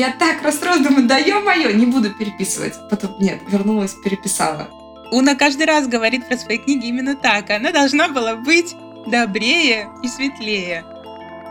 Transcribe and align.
я 0.00 0.12
так 0.12 0.42
расстроилась, 0.42 0.86
думаю, 0.86 1.06
да 1.06 1.18
ё-моё, 1.18 1.72
не 1.72 1.84
буду 1.84 2.10
переписывать. 2.10 2.74
Потом, 2.88 3.16
нет, 3.20 3.42
вернулась, 3.46 3.92
переписала. 3.92 4.68
Уна 5.12 5.34
каждый 5.34 5.66
раз 5.66 5.86
говорит 5.86 6.26
про 6.26 6.38
свои 6.38 6.56
книги 6.56 6.86
именно 6.86 7.14
так. 7.14 7.50
Она 7.50 7.70
должна 7.70 8.08
была 8.08 8.36
быть 8.36 8.74
добрее 9.06 9.90
и 10.02 10.08
светлее. 10.08 10.84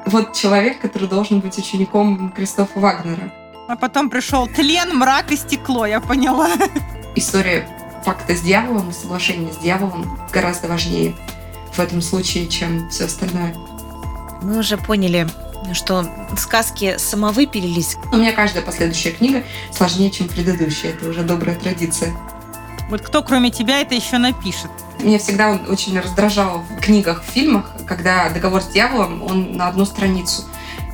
Вот 0.08 0.34
человек, 0.34 0.82
который 0.82 1.08
должен 1.08 1.42
быть 1.42 1.58
учеником 1.60 2.32
Кристофа 2.32 2.80
Вагнера. 2.80 3.32
А 3.68 3.76
потом 3.76 4.10
пришел 4.10 4.48
тлен, 4.48 4.98
мрак 4.98 5.32
и 5.32 5.36
стекло, 5.36 5.86
я 5.86 6.00
поняла. 6.00 6.50
История 7.16 7.68
факта 8.04 8.36
с 8.36 8.42
дьяволом 8.42 8.90
и 8.90 8.94
соглашение 8.94 9.54
с 9.54 9.58
дьяволом 9.58 10.18
гораздо 10.34 10.68
важнее 10.68 11.14
в 11.72 11.80
этом 11.80 12.02
случае, 12.02 12.48
чем 12.48 12.90
все 12.90 13.06
остальное. 13.06 13.54
Мы 14.42 14.58
уже 14.58 14.78
поняли, 14.78 15.28
что 15.74 16.06
сказки 16.38 16.98
самовыпилились. 16.98 17.98
У 18.12 18.18
меня 18.18 18.34
каждая 18.34 18.64
последующая 18.64 19.12
книга 19.12 19.44
сложнее, 19.72 20.12
чем 20.12 20.28
предыдущая. 20.28 20.92
Это 20.92 21.10
уже 21.10 21.24
добрая 21.24 21.56
традиция. 21.56 22.14
Вот 22.90 23.02
кто, 23.02 23.22
кроме 23.22 23.52
тебя, 23.52 23.82
это 23.82 23.94
еще 23.94 24.18
напишет? 24.18 24.72
Меня 25.00 25.20
всегда 25.20 25.52
он 25.52 25.70
очень 25.70 25.98
раздражал 26.00 26.66
в 26.70 26.82
книгах, 26.82 27.24
в 27.24 27.30
фильмах, 27.32 27.72
когда 27.88 28.30
договор 28.30 28.62
с 28.62 28.68
дьяволом, 28.68 29.24
он 29.24 29.56
на 29.56 29.68
одну 29.68 29.86
страницу. 29.86 30.44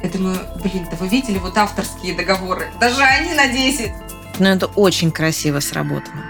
Я 0.03 0.09
думаю, 0.09 0.37
блин, 0.61 0.87
да 0.91 0.97
вы 0.99 1.07
видели 1.07 1.39
вот 1.39 1.57
авторские 1.57 2.13
договоры? 2.13 2.67
Даже 2.79 3.01
они 3.01 3.33
на 3.33 3.47
10. 3.47 3.91
Но 4.39 4.49
это 4.49 4.67
очень 4.67 5.11
красиво 5.11 5.59
сработано. 5.59 6.25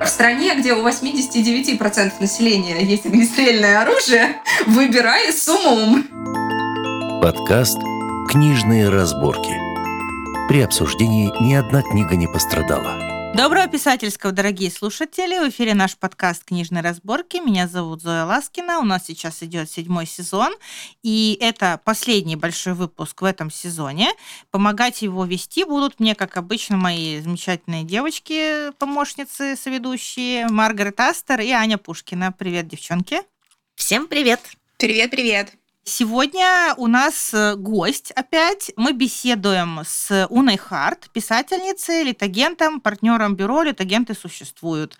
В 0.00 0.06
стране, 0.06 0.54
где 0.54 0.74
у 0.74 0.86
89% 0.86 2.12
населения 2.20 2.84
есть 2.84 3.06
огнестрельное 3.06 3.80
оружие, 3.80 4.36
выбирай 4.66 5.32
с 5.32 5.48
умом. 5.48 6.04
Подкаст 7.22 7.78
«Книжные 8.28 8.88
разборки». 8.88 9.52
При 10.48 10.60
обсуждении 10.60 11.32
ни 11.42 11.54
одна 11.54 11.82
книга 11.82 12.14
не 12.14 12.26
пострадала. 12.26 13.32
Доброго 13.34 13.66
писательского, 13.66 14.32
дорогие 14.32 14.70
слушатели! 14.70 15.38
В 15.44 15.50
эфире 15.50 15.74
наш 15.74 15.96
подкаст 15.96 16.44
«Книжные 16.44 16.82
разборки». 16.82 17.38
Меня 17.38 17.68
зовут 17.68 18.02
Зоя 18.02 18.24
Ласкина. 18.24 18.78
У 18.78 18.84
нас 18.84 19.06
сейчас 19.06 19.42
идет 19.42 19.70
седьмой 19.70 20.06
сезон, 20.06 20.54
и 21.02 21.36
это 21.40 21.80
последний 21.84 22.36
большой 22.36 22.74
выпуск 22.74 23.22
в 23.22 23.24
этом 23.24 23.50
сезоне. 23.50 24.08
Помогать 24.50 25.02
его 25.02 25.24
вести 25.24 25.64
будут 25.64 25.98
мне, 25.98 26.14
как 26.14 26.36
обычно, 26.36 26.76
мои 26.76 27.20
замечательные 27.20 27.84
девочки, 27.84 28.72
помощницы, 28.78 29.56
соведущие 29.56 30.48
Маргарет 30.48 31.00
Астер 31.00 31.40
и 31.40 31.50
Аня 31.50 31.78
Пушкина. 31.78 32.32
Привет, 32.32 32.68
девчонки! 32.68 33.22
Всем 33.74 34.06
привет! 34.06 34.40
Привет-привет! 34.78 35.52
Сегодня 35.88 36.74
у 36.78 36.88
нас 36.88 37.32
э, 37.32 37.54
гость 37.54 38.10
опять. 38.10 38.72
Мы 38.76 38.92
беседуем 38.92 39.82
с 39.86 40.26
Уной 40.30 40.56
Харт, 40.56 41.08
писательницей, 41.12 42.02
литагентом, 42.02 42.80
партнером 42.80 43.36
бюро 43.36 43.62
«Литагенты 43.62 44.14
существуют». 44.14 44.98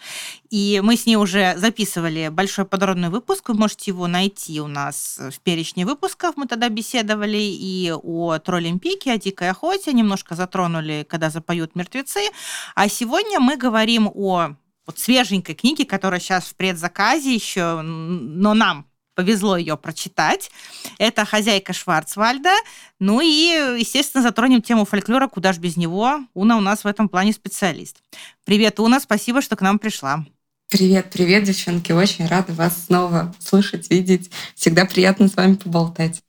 И 0.49 0.81
мы 0.85 0.97
с 0.97 1.05
ней 1.05 1.17
уже 1.17 1.57
записывали 1.57 2.29
большой 2.29 2.67
подробный 2.67 3.09
выпуск. 3.09 3.49
Вы 3.49 3.57
можете 3.57 3.91
его 3.91 4.07
найти 4.07 4.61
у 4.61 4.69
нас 4.69 5.19
в 5.19 5.41
перечне 5.41 5.85
выпусков. 5.85 6.37
Мы 6.37 6.47
тогда 6.47 6.69
беседовали 6.69 7.37
и 7.37 7.93
о 7.93 8.39
Троллимпике, 8.39 9.11
о 9.11 9.19
Дикой 9.19 9.51
охоте, 9.51 9.93
немножко 9.93 10.37
затронули, 10.37 11.05
когда 11.11 11.31
запоют 11.31 11.75
мертвецы. 11.75 12.31
А 12.77 12.89
сегодня 12.89 13.41
мы 13.41 13.57
говорим 13.57 14.09
о 14.15 14.55
вот 14.87 14.99
свеженькой 15.01 15.57
книге, 15.57 15.85
которая 15.85 16.21
сейчас 16.21 16.45
в 16.45 16.55
предзаказе 16.55 17.35
еще, 17.35 17.81
но 17.83 18.55
нам 18.55 18.87
повезло 19.17 19.57
ее 19.57 19.77
прочитать. 19.77 20.53
Это 20.99 21.25
«Хозяйка 21.25 21.73
Шварцвальда». 21.73 22.53
Ну 23.01 23.21
и, 23.21 23.79
естественно, 23.81 24.23
затронем 24.23 24.63
тему 24.63 24.85
фольклора, 24.85 25.27
куда 25.27 25.53
ж 25.53 25.59
без 25.59 25.77
него. 25.77 26.21
Уна 26.35 26.57
у 26.57 26.61
нас 26.61 26.85
в 26.85 26.87
этом 26.87 27.09
плане 27.09 27.33
специалист. 27.33 27.97
Привет, 28.45 28.79
Уна, 28.79 29.01
спасибо, 29.01 29.43
что 29.43 29.57
к 29.57 29.63
нам 29.63 29.81
пришла. 29.81 30.25
Привет, 30.69 31.11
привет, 31.13 31.45
девчонки. 31.45 31.93
Очень 31.93 32.27
рада 32.27 32.53
вас 32.53 32.87
снова 32.87 33.35
слышать, 33.39 33.91
видеть. 33.91 34.31
Всегда 34.55 34.85
приятно 34.85 35.29
с 35.29 35.35
вами 35.35 35.55
поболтать. 35.55 36.23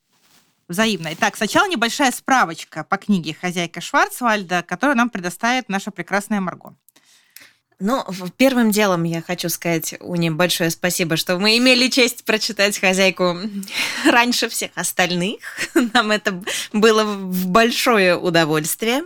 Взаимно. 0.68 1.14
Итак, 1.14 1.38
сначала 1.38 1.68
небольшая 1.70 2.12
справочка 2.12 2.84
по 2.84 2.98
книге 2.98 3.34
«Хозяйка 3.34 3.80
Шварцвальда», 3.80 4.64
которую 4.64 4.98
нам 4.98 5.10
предоставит 5.10 5.70
наша 5.70 5.92
прекрасная 5.92 6.42
Марго. 6.42 6.76
Ну, 7.80 8.04
первым 8.38 8.72
делом 8.72 9.04
я 9.04 9.22
хочу 9.22 9.50
сказать 9.50 9.94
Уне 10.00 10.32
большое 10.32 10.72
спасибо, 10.72 11.16
что 11.16 11.38
мы 11.38 11.58
имели 11.58 11.90
честь 11.90 12.24
прочитать 12.24 12.80
«Хозяйку» 12.80 13.38
раньше 14.06 14.50
всех 14.50 14.72
остальных. 14.74 15.40
Нам 15.94 16.12
это 16.12 16.44
было 16.74 17.04
в 17.04 17.48
большое 17.48 18.18
удовольствие. 18.18 19.04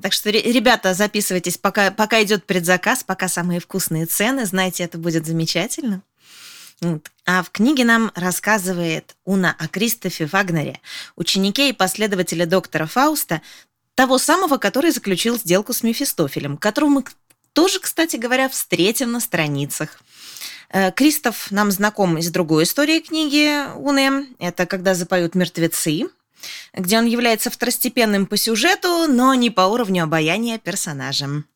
Так 0.00 0.14
что, 0.14 0.30
ребята, 0.30 0.94
записывайтесь, 0.94 1.58
пока, 1.58 1.90
пока 1.90 2.22
идет 2.22 2.46
предзаказ, 2.46 3.04
пока 3.04 3.28
самые 3.28 3.60
вкусные 3.60 4.06
цены. 4.06 4.46
Знаете, 4.46 4.84
это 4.84 4.96
будет 4.96 5.26
замечательно. 5.26 6.02
А 7.26 7.42
в 7.42 7.50
книге 7.50 7.84
нам 7.84 8.12
рассказывает 8.14 9.16
Уна 9.24 9.56
о 9.58 9.66
Кристофе 9.66 10.26
Вагнере, 10.26 10.80
ученике 11.16 11.70
и 11.70 11.72
последователе 11.72 12.46
доктора 12.46 12.86
Фауста, 12.86 13.42
того 13.94 14.18
самого, 14.18 14.58
который 14.58 14.90
заключил 14.90 15.38
сделку 15.38 15.72
с 15.72 15.82
Мефистофелем, 15.82 16.58
которого 16.58 16.90
мы 16.90 17.04
тоже, 17.56 17.80
кстати 17.80 18.16
говоря, 18.16 18.50
встретим 18.50 19.12
на 19.12 19.18
страницах. 19.18 20.02
Э, 20.68 20.92
Кристоф 20.92 21.50
нам 21.50 21.70
знаком 21.70 22.18
из 22.18 22.30
другой 22.30 22.64
истории 22.64 23.00
книги 23.00 23.64
Уны. 23.76 24.26
Это 24.38 24.66
«Когда 24.66 24.94
запоют 24.94 25.34
мертвецы», 25.34 26.02
где 26.74 26.98
он 26.98 27.06
является 27.06 27.48
второстепенным 27.48 28.26
по 28.26 28.36
сюжету, 28.36 29.06
но 29.08 29.32
не 29.32 29.48
по 29.48 29.62
уровню 29.62 30.02
обаяния 30.04 30.58
персонажем. 30.58 31.46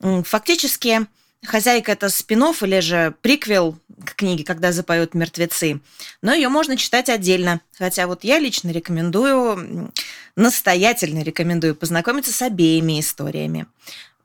Фактически, 0.00 1.06
«Хозяйка»— 1.46 1.92
это 1.92 2.10
спин 2.10 2.44
или 2.60 2.80
же 2.80 3.14
приквел 3.22 3.78
к 4.04 4.16
книге 4.16 4.44
«Когда 4.44 4.72
запоют 4.72 5.14
мертвецы», 5.14 5.80
но 6.20 6.34
ее 6.34 6.50
можно 6.50 6.76
читать 6.76 7.08
отдельно. 7.08 7.62
Хотя 7.78 8.06
вот 8.06 8.24
я 8.24 8.38
лично 8.38 8.72
рекомендую, 8.72 9.90
настоятельно 10.36 11.22
рекомендую 11.22 11.74
познакомиться 11.74 12.30
с 12.30 12.42
обеими 12.42 13.00
историями. 13.00 13.66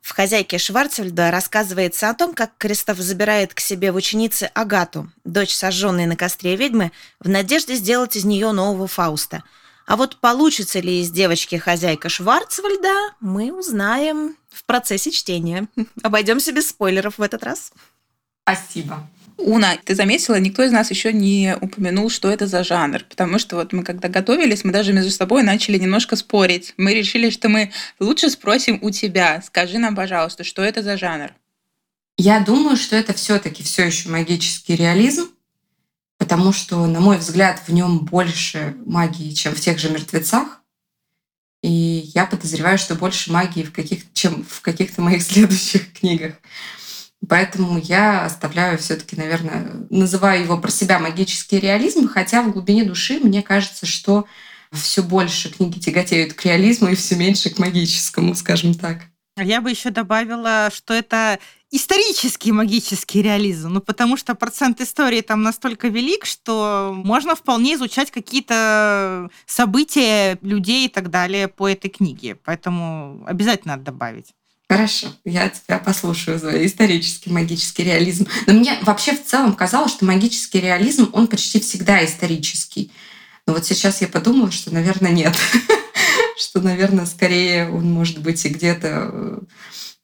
В 0.06 0.12
«Хозяйке 0.12 0.60
Шварцвальда» 0.60 1.32
рассказывается 1.32 2.12
о 2.12 2.14
том, 2.14 2.36
как 2.36 2.52
Кристоф 2.60 3.00
забирает 3.00 3.56
к 3.56 3.60
себе 3.60 3.92
в 3.92 3.96
ученицы 3.96 4.44
Агату, 4.54 5.12
дочь 5.24 5.56
сожженной 5.56 6.06
на 6.06 6.16
костре 6.16 6.56
ведьмы, 6.56 6.92
в 7.20 7.28
надежде 7.28 7.74
сделать 7.74 8.16
из 8.16 8.24
нее 8.24 8.52
нового 8.52 8.86
Фауста. 8.86 9.44
А 9.88 9.96
вот 9.96 10.18
получится 10.18 10.80
ли 10.80 11.02
из 11.02 11.10
девочки 11.10 11.56
хозяйка 11.56 12.10
Шварцвальда, 12.10 13.16
мы 13.20 13.52
узнаем 13.52 14.38
в 14.52 14.64
процессе 14.66 15.10
чтения. 15.10 15.68
Обойдемся 16.04 16.52
без 16.52 16.70
спойлеров 16.70 17.18
в 17.18 17.24
этот 17.24 17.44
раз. 17.44 17.72
Спасибо. 18.44 19.10
Уна, 19.38 19.78
ты 19.84 19.96
заметила, 19.96 20.40
никто 20.40 20.63
из 20.63 20.72
нас 20.72 20.90
еще 20.90 21.12
не 21.12 21.57
упомянул, 21.59 22.09
что 22.09 22.29
это 22.29 22.47
за 22.47 22.63
жанр, 22.63 23.03
потому 23.09 23.38
что 23.38 23.57
вот 23.57 23.73
мы 23.73 23.84
когда 23.84 24.07
готовились, 24.07 24.63
мы 24.63 24.72
даже 24.72 24.94
между 24.94 25.12
собой 25.12 25.44
начали 25.44 25.78
немножко 25.78 26.16
спорить. 26.16 26.73
Мы 26.78 26.94
решили, 26.94 27.29
что 27.29 27.50
мы 27.50 27.72
лучше 28.00 28.29
спросим 28.29 28.79
у 28.81 28.91
тебя. 28.91 29.41
Скажи 29.45 29.78
нам, 29.78 29.95
пожалуйста, 29.95 30.44
что 30.44 30.62
это 30.62 30.81
за 30.81 30.97
жанр? 30.97 31.31
Я 32.18 32.40
думаю, 32.40 32.78
что 32.78 32.95
это 32.95 33.13
все-таки 33.13 33.62
все 33.62 33.85
еще 33.85 34.07
магический 34.07 34.75
реализм, 34.78 35.29
потому 36.18 36.53
что, 36.53 36.85
на 36.85 37.01
мой 37.01 37.18
взгляд, 37.18 37.62
в 37.68 37.74
нем 37.74 38.00
больше 38.00 38.75
магии, 38.85 39.31
чем 39.31 39.53
в 39.53 39.59
тех 39.59 39.78
же 39.79 39.90
мертвецах. 39.90 40.62
И 41.62 42.12
я 42.13 42.25
подозреваю, 42.25 42.78
что 42.78 42.95
больше 42.95 43.34
магии, 43.34 43.63
в 43.63 43.74
каких, 43.74 44.13
чем 44.13 44.45
в 44.45 44.62
каких-то 44.62 45.01
моих 45.01 45.24
следующих 45.24 45.91
книгах. 45.91 46.35
Поэтому 47.28 47.80
я 47.80 48.25
оставляю 48.25 48.78
все-таки, 48.78 49.16
наверное, 49.16 49.88
называю 49.90 50.44
его 50.44 50.58
про 50.58 50.72
себя 50.72 51.00
магический 51.00 51.59
реализм, 51.59 52.08
хотя 52.08 52.41
в 52.41 52.52
глубине 52.52 52.84
души 52.84 53.19
мне 53.22 53.41
кажется, 53.41 53.86
что 53.86 54.25
все 54.72 55.02
больше 55.02 55.50
книги 55.50 55.80
тяготеют 55.80 56.34
к 56.34 56.46
реализму 56.46 56.90
и 56.90 56.96
все 56.96 57.16
меньше 57.16 57.50
к 57.50 57.59
магическому, 57.59 58.36
скажем 58.36 58.74
так. 58.74 59.06
Я 59.38 59.60
бы 59.60 59.69
еще 59.69 59.89
добавила, 59.89 60.69
что 60.74 60.94
это 60.94 61.39
исторический 61.69 62.54
магический 62.54 63.22
реализм, 63.22 63.74
ну 63.74 63.81
потому 63.81 64.16
что 64.16 64.33
процент 64.33 64.80
истории 64.80 65.19
там 65.19 65.42
настолько 65.44 65.89
велик, 65.89 66.25
что 66.25 66.94
можно 66.95 67.36
вполне 67.36 67.74
изучать 67.74 68.12
какие-то 68.12 69.30
события 69.45 70.38
людей 70.42 70.86
и 70.86 70.89
так 70.89 71.10
далее 71.10 71.50
по 71.50 71.68
этой 71.68 71.89
книге. 71.89 72.36
Поэтому 72.45 73.24
обязательно 73.27 73.74
надо 73.74 73.92
добавить. 73.92 74.33
Хорошо, 74.67 75.07
я 75.23 75.50
тебя 75.50 75.77
послушаю, 75.77 76.39
Зоя. 76.39 76.65
Исторический 76.65 77.29
магический 77.29 77.83
реализм. 77.83 78.27
Но 78.47 78.53
мне 78.53 78.79
вообще 78.81 79.15
в 79.15 79.23
целом 79.23 79.53
казалось, 79.53 79.91
что 79.91 80.06
магический 80.06 80.59
реализм, 80.59 81.09
он 81.13 81.27
почти 81.27 81.59
всегда 81.59 82.03
исторический. 82.03 82.91
Но 83.45 83.53
вот 83.53 83.65
сейчас 83.65 84.01
я 84.01 84.07
подумала, 84.07 84.51
что, 84.51 84.73
наверное, 84.73 85.12
нет. 85.12 85.35
Что, 86.38 86.59
наверное, 86.59 87.06
скорее 87.06 87.69
он 87.69 87.89
может 87.89 88.19
быть 88.19 88.44
и 88.44 88.50
где-то 88.50 88.88
э, 88.88 89.39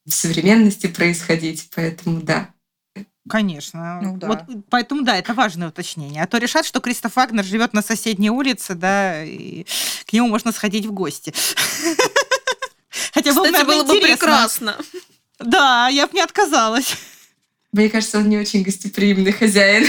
в 0.05 0.13
современности 0.13 0.87
происходить. 0.87 1.69
Поэтому 1.75 2.21
да, 2.21 2.53
Конечно. 3.29 3.99
Ну, 4.01 4.17
да. 4.17 4.27
Вот, 4.27 4.39
поэтому, 4.69 5.03
да, 5.03 5.15
это 5.17 5.33
важное 5.33 5.69
уточнение. 5.69 6.23
А 6.23 6.27
то 6.27 6.37
решат, 6.37 6.65
что 6.65 6.79
Кристоф 6.79 7.15
Вагнер 7.15 7.43
живет 7.43 7.73
на 7.73 7.81
соседней 7.81 8.31
улице, 8.31 8.73
да, 8.73 9.23
и 9.23 9.65
к 10.05 10.13
нему 10.13 10.27
можно 10.27 10.51
сходить 10.51 10.85
в 10.85 10.91
гости. 10.91 11.33
Хотя 13.13 13.33
было, 13.33 13.45
Кстати, 13.45 13.51
наверное, 13.63 13.75
было 13.75 13.83
бы 13.88 13.97
интересно. 13.97 14.17
прекрасно. 14.17 14.77
Да, 15.39 15.88
я 15.88 16.07
бы 16.07 16.13
не 16.13 16.21
отказалась. 16.21 16.95
Мне 17.71 17.89
кажется, 17.89 18.17
он 18.19 18.29
не 18.29 18.38
очень 18.38 18.63
гостеприимный 18.63 19.31
хозяин. 19.31 19.88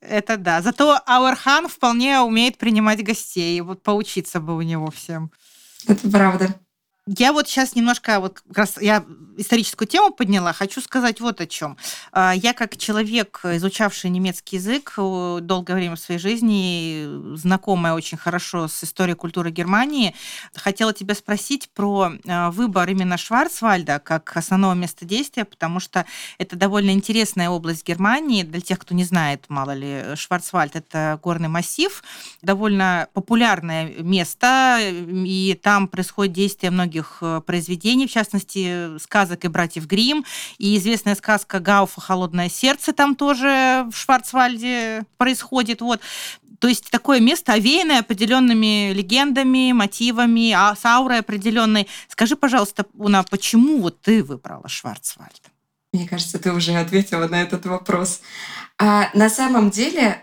Это 0.00 0.36
да. 0.36 0.62
Зато 0.62 1.00
Ауэрхан 1.06 1.68
вполне 1.68 2.20
умеет 2.20 2.58
принимать 2.58 3.02
гостей. 3.04 3.60
Вот 3.60 3.82
поучиться 3.82 4.40
бы 4.40 4.56
у 4.56 4.62
него 4.62 4.90
всем. 4.90 5.30
Это 5.86 6.08
правда. 6.10 6.54
Я 7.18 7.32
вот 7.32 7.48
сейчас 7.48 7.74
немножко, 7.74 8.20
вот 8.20 8.40
как 8.46 8.58
раз 8.58 8.80
я 8.80 9.04
историческую 9.36 9.88
тему 9.88 10.12
подняла, 10.12 10.52
хочу 10.52 10.80
сказать 10.80 11.20
вот 11.20 11.40
о 11.40 11.46
чем. 11.46 11.76
Я 12.14 12.52
как 12.52 12.76
человек, 12.76 13.40
изучавший 13.42 14.10
немецкий 14.10 14.56
язык 14.56 14.94
э, 14.96 15.38
долгое 15.42 15.74
время 15.74 15.96
в 15.96 16.00
своей 16.00 16.20
жизни, 16.20 17.36
знакомая 17.36 17.94
очень 17.94 18.16
хорошо 18.16 18.68
с 18.68 18.84
историей 18.84 19.16
культуры 19.16 19.50
Германии, 19.50 20.14
хотела 20.54 20.92
тебя 20.92 21.16
спросить 21.16 21.68
про 21.74 22.12
э, 22.12 22.50
выбор 22.50 22.88
именно 22.88 23.16
Шварцвальда 23.16 23.98
как 23.98 24.36
основного 24.36 24.74
места 24.74 25.04
действия, 25.04 25.44
потому 25.44 25.80
что 25.80 26.06
это 26.38 26.54
довольно 26.54 26.90
интересная 26.90 27.50
область 27.50 27.84
Германии. 27.84 28.44
Для 28.44 28.60
тех, 28.60 28.78
кто 28.78 28.94
не 28.94 29.04
знает, 29.04 29.46
мало 29.48 29.72
ли, 29.72 30.14
Шварцвальд– 30.14 30.72
это 30.76 31.18
горный 31.20 31.48
массив, 31.48 32.04
довольно 32.40 33.08
популярное 33.14 33.94
место, 33.98 34.78
и 34.80 35.58
там 35.60 35.88
происходит 35.88 36.34
действие 36.34 36.70
многих 36.70 36.99
многих 37.00 37.22
произведений, 37.46 38.06
в 38.06 38.10
частности, 38.10 38.98
сказок 38.98 39.44
и 39.44 39.48
братьев 39.48 39.86
Грим, 39.86 40.24
и 40.58 40.76
известная 40.76 41.14
сказка 41.14 41.60
Гауфа 41.60 42.00
«Холодное 42.00 42.48
сердце» 42.48 42.92
там 42.92 43.14
тоже 43.14 43.86
в 43.90 43.96
Шварцвальде 43.96 45.04
происходит. 45.16 45.80
Вот. 45.80 46.00
То 46.58 46.68
есть 46.68 46.90
такое 46.90 47.20
место, 47.20 47.54
овеянное 47.54 48.00
определенными 48.00 48.92
легендами, 48.92 49.72
мотивами, 49.72 50.52
а 50.52 50.76
с 50.76 50.84
аурой 50.84 51.20
определенной. 51.20 51.88
Скажи, 52.08 52.36
пожалуйста, 52.36 52.84
Уна, 52.94 53.22
почему 53.22 53.80
вот 53.80 54.00
ты 54.00 54.22
выбрала 54.22 54.68
Шварцвальд? 54.68 55.42
Мне 55.92 56.06
кажется, 56.06 56.38
ты 56.38 56.52
уже 56.52 56.72
ответила 56.74 57.26
на 57.28 57.42
этот 57.42 57.66
вопрос. 57.66 58.20
А 58.78 59.08
на 59.14 59.28
самом 59.30 59.70
деле 59.70 60.22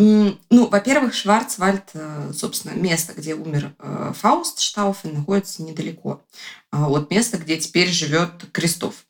ну, 0.00 0.68
во-первых, 0.68 1.12
Шварцвальд, 1.12 1.90
э, 1.94 2.32
собственно, 2.32 2.72
место, 2.72 3.14
где 3.14 3.34
умер 3.34 3.74
э, 3.80 4.12
Фауст 4.14 4.60
Штауфен, 4.60 5.12
находится 5.12 5.60
недалеко 5.64 6.22
а, 6.70 6.88
от 6.88 7.10
места, 7.10 7.36
где 7.36 7.56
теперь 7.56 7.88
живет 7.88 8.30
Крестов. 8.52 9.06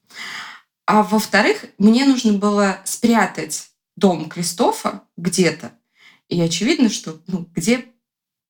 А 0.86 1.02
во-вторых, 1.02 1.66
мне 1.76 2.06
нужно 2.06 2.32
было 2.32 2.78
спрятать 2.86 3.68
дом 3.96 4.30
Кристофа 4.30 5.02
где-то. 5.18 5.72
И 6.30 6.40
очевидно, 6.40 6.88
что 6.88 7.20
ну, 7.26 7.46
где 7.54 7.84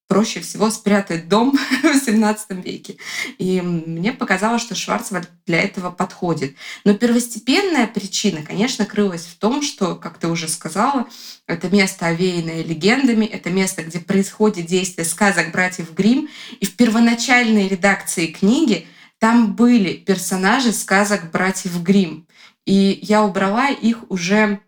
проще 0.09 0.41
всего 0.41 0.71
спрятать 0.71 1.29
дом 1.29 1.57
в 1.83 1.99
17 1.99 2.65
веке. 2.65 2.97
И 3.37 3.61
мне 3.61 4.13
показалось, 4.13 4.63
что 4.63 4.75
Шварцвальд 4.75 5.29
для 5.47 5.61
этого 5.61 5.91
подходит. 5.91 6.57
Но 6.85 6.95
первостепенная 6.95 7.87
причина, 7.87 8.43
конечно, 8.43 8.87
крылась 8.87 9.27
в 9.27 9.37
том, 9.37 9.63
что, 9.63 9.95
как 9.95 10.19
ты 10.19 10.27
уже 10.27 10.49
сказала, 10.49 11.07
это 11.47 11.69
место, 11.69 12.07
овеянное 12.07 12.65
легендами, 12.65 13.27
это 13.27 13.51
место, 13.51 13.85
где 13.85 14.01
происходит 14.01 14.67
действие 14.67 15.05
сказок 15.05 15.53
братьев 15.53 15.93
Грим. 15.93 16.29
И 16.59 16.65
в 16.65 16.75
первоначальной 16.75 17.69
редакции 17.69 18.27
книги 18.29 18.87
там 19.19 19.55
были 19.55 19.95
персонажи 19.95 20.73
сказок 20.73 21.31
братьев 21.31 21.83
Грим. 21.83 22.27
И 22.65 22.99
я 23.03 23.23
убрала 23.23 23.69
их 23.69 24.11
уже, 24.11 24.61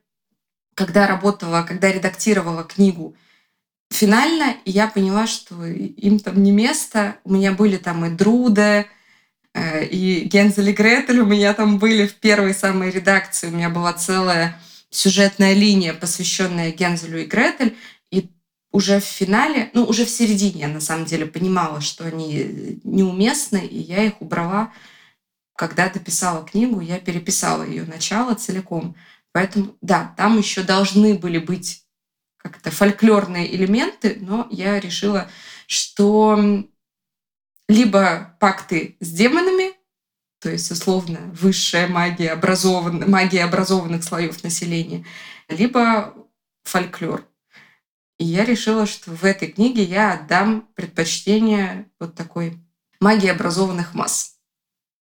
когда 0.74 1.06
работала, 1.06 1.62
когда 1.62 1.90
редактировала 1.90 2.62
книгу 2.62 3.16
финально 3.90 4.56
я 4.64 4.86
поняла, 4.86 5.26
что 5.26 5.66
им 5.66 6.18
там 6.18 6.42
не 6.42 6.52
место. 6.52 7.16
У 7.24 7.32
меня 7.32 7.52
были 7.52 7.76
там 7.76 8.04
и 8.06 8.10
Друда, 8.10 8.86
э, 9.52 9.84
и 9.84 10.20
Гензель 10.24 10.70
и 10.70 10.72
Гретель 10.72 11.20
у 11.20 11.26
меня 11.26 11.52
там 11.54 11.78
были 11.78 12.06
в 12.06 12.14
первой 12.14 12.54
самой 12.54 12.90
редакции. 12.90 13.48
У 13.48 13.56
меня 13.56 13.68
была 13.68 13.92
целая 13.92 14.58
сюжетная 14.90 15.54
линия, 15.54 15.92
посвященная 15.92 16.72
Гензелю 16.72 17.22
и 17.22 17.26
Гретель. 17.26 17.76
И 18.10 18.30
уже 18.72 19.00
в 19.00 19.04
финале, 19.04 19.70
ну, 19.74 19.84
уже 19.84 20.04
в 20.04 20.10
середине 20.10 20.62
я 20.62 20.68
на 20.68 20.80
самом 20.80 21.04
деле 21.04 21.26
понимала, 21.26 21.80
что 21.80 22.04
они 22.04 22.80
неуместны, 22.84 23.58
и 23.58 23.78
я 23.78 24.04
их 24.04 24.20
убрала. 24.20 24.72
Когда 25.56 25.90
дописала 25.90 26.46
книгу, 26.46 26.80
я 26.80 26.98
переписала 26.98 27.64
ее 27.64 27.84
начало 27.84 28.34
целиком. 28.34 28.94
Поэтому, 29.32 29.76
да, 29.82 30.14
там 30.16 30.38
еще 30.38 30.62
должны 30.62 31.14
были 31.14 31.38
быть 31.38 31.84
как-то 32.42 32.70
фольклорные 32.70 33.54
элементы, 33.54 34.18
но 34.20 34.48
я 34.50 34.80
решила, 34.80 35.30
что 35.66 36.64
либо 37.68 38.36
пакты 38.40 38.96
с 39.00 39.10
демонами, 39.10 39.74
то 40.40 40.50
есть 40.50 40.70
условно 40.70 41.18
высшая 41.34 41.86
магия, 41.86 42.30
образован... 42.30 43.08
магия 43.10 43.44
образованных 43.44 44.02
слоев 44.02 44.42
населения, 44.42 45.04
либо 45.48 46.14
фольклор. 46.64 47.26
И 48.18 48.24
я 48.24 48.44
решила, 48.44 48.86
что 48.86 49.12
в 49.12 49.24
этой 49.24 49.48
книге 49.48 49.82
я 49.82 50.14
отдам 50.14 50.68
предпочтение 50.74 51.90
вот 51.98 52.14
такой 52.14 52.58
магии 53.00 53.28
образованных 53.28 53.94
масс. 53.94 54.39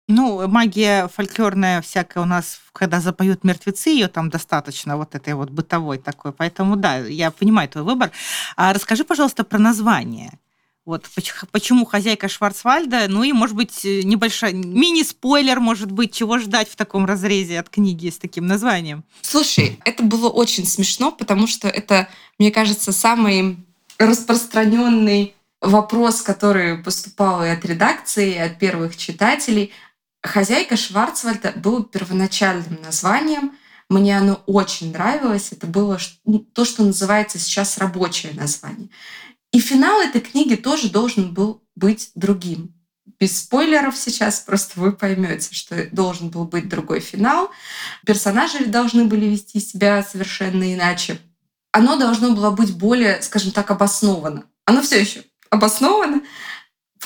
Ну, 0.07 0.48
магия 0.48 1.09
фольклорная 1.09 1.81
всякая 1.81 2.21
у 2.24 2.25
нас, 2.25 2.62
когда 2.71 3.01
запоют 3.01 3.44
мертвецы, 3.44 3.89
ее 3.89 4.07
там 4.07 4.30
достаточно 4.30 4.95
вот 4.95 5.15
этой 5.15 5.33
вот 5.33 5.50
бытовой 5.50 5.98
такой. 5.98 6.31
Поэтому 6.31 6.77
да, 6.77 6.98
я 6.98 7.30
понимаю 7.30 7.68
твой 7.68 7.83
выбор. 7.83 8.12
А 8.56 8.74
расскажи, 8.74 9.04
пожалуйста, 9.04 9.44
про 9.44 9.59
название. 9.59 10.39
Вот 10.86 11.06
почему 11.51 11.83
хозяйка 11.83 12.30
Шварцвальда, 12.30 13.07
ну 13.09 13.21
и, 13.24 13.33
может 13.33 13.57
быть, 13.57 13.83
небольшой 13.83 14.54
мини-спойлер, 14.54 15.59
может 15.59 15.92
быть, 15.92 16.13
чего 16.13 16.38
ждать 16.38 16.69
в 16.69 16.77
таком 16.77 17.06
разрезе 17.06 17.59
от 17.59 17.68
книги 17.68 18.09
с 18.09 18.18
таким 18.18 18.48
названием. 18.48 19.04
Слушай, 19.21 19.77
это 19.83 20.04
было 20.04 20.30
очень 20.30 20.65
смешно, 20.65 21.12
потому 21.12 21.45
что 21.45 21.68
это, 21.68 22.07
мне 22.39 22.51
кажется, 22.51 22.94
самый 22.94 23.57
распространенный 23.98 25.33
вопрос, 25.59 26.21
который 26.21 26.77
поступал 26.77 27.44
и 27.44 27.50
от 27.50 27.65
редакции, 27.65 28.36
и 28.36 28.38
от 28.38 28.57
первых 28.57 28.95
читателей– 28.95 29.74
Хозяйка 30.27 30.77
Шварцвальда 30.77 31.53
было 31.56 31.83
первоначальным 31.83 32.81
названием. 32.81 33.57
Мне 33.89 34.18
оно 34.18 34.44
очень 34.45 34.91
нравилось. 34.91 35.51
Это 35.51 35.65
было 35.68 35.97
ну, 36.25 36.39
то, 36.39 36.65
что 36.65 36.83
называется 36.83 37.39
сейчас 37.39 37.77
рабочее 37.77 38.33
название. 38.33 38.89
И 39.51 39.59
финал 39.59 40.01
этой 40.01 40.21
книги 40.21 40.56
тоже 40.56 40.89
должен 40.89 41.33
был 41.33 41.63
быть 41.75 42.12
другим. 42.15 42.74
Без 43.19 43.39
спойлеров 43.39 43.97
сейчас 43.97 44.41
просто 44.41 44.79
вы 44.79 44.91
поймете, 44.91 45.56
что 45.56 45.88
должен 45.91 46.30
был 46.30 46.45
быть 46.45 46.69
другой 46.69 46.99
финал. 46.99 47.49
Персонажи 48.06 48.66
должны 48.66 49.06
были 49.06 49.25
вести 49.25 49.59
себя 49.59 50.04
совершенно 50.04 50.73
иначе. 50.73 51.19
Оно 51.71 51.95
должно 51.97 52.35
было 52.35 52.51
быть 52.51 52.75
более, 52.75 53.21
скажем 53.21 53.51
так, 53.51 53.71
обосновано. 53.71 54.44
Оно 54.66 54.81
все 54.81 54.99
еще 54.99 55.23
обосновано, 55.49 56.21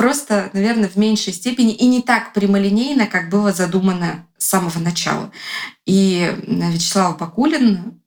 просто, 0.01 0.49
наверное, 0.53 0.89
в 0.89 0.95
меньшей 0.95 1.31
степени 1.31 1.75
и 1.75 1.85
не 1.85 2.01
так 2.01 2.33
прямолинейно, 2.33 3.05
как 3.05 3.29
было 3.29 3.53
задумано 3.53 4.25
с 4.39 4.47
самого 4.47 4.79
начала. 4.79 5.31
И 5.85 6.35
Вячеслав 6.47 7.19
Бакулин, 7.19 8.01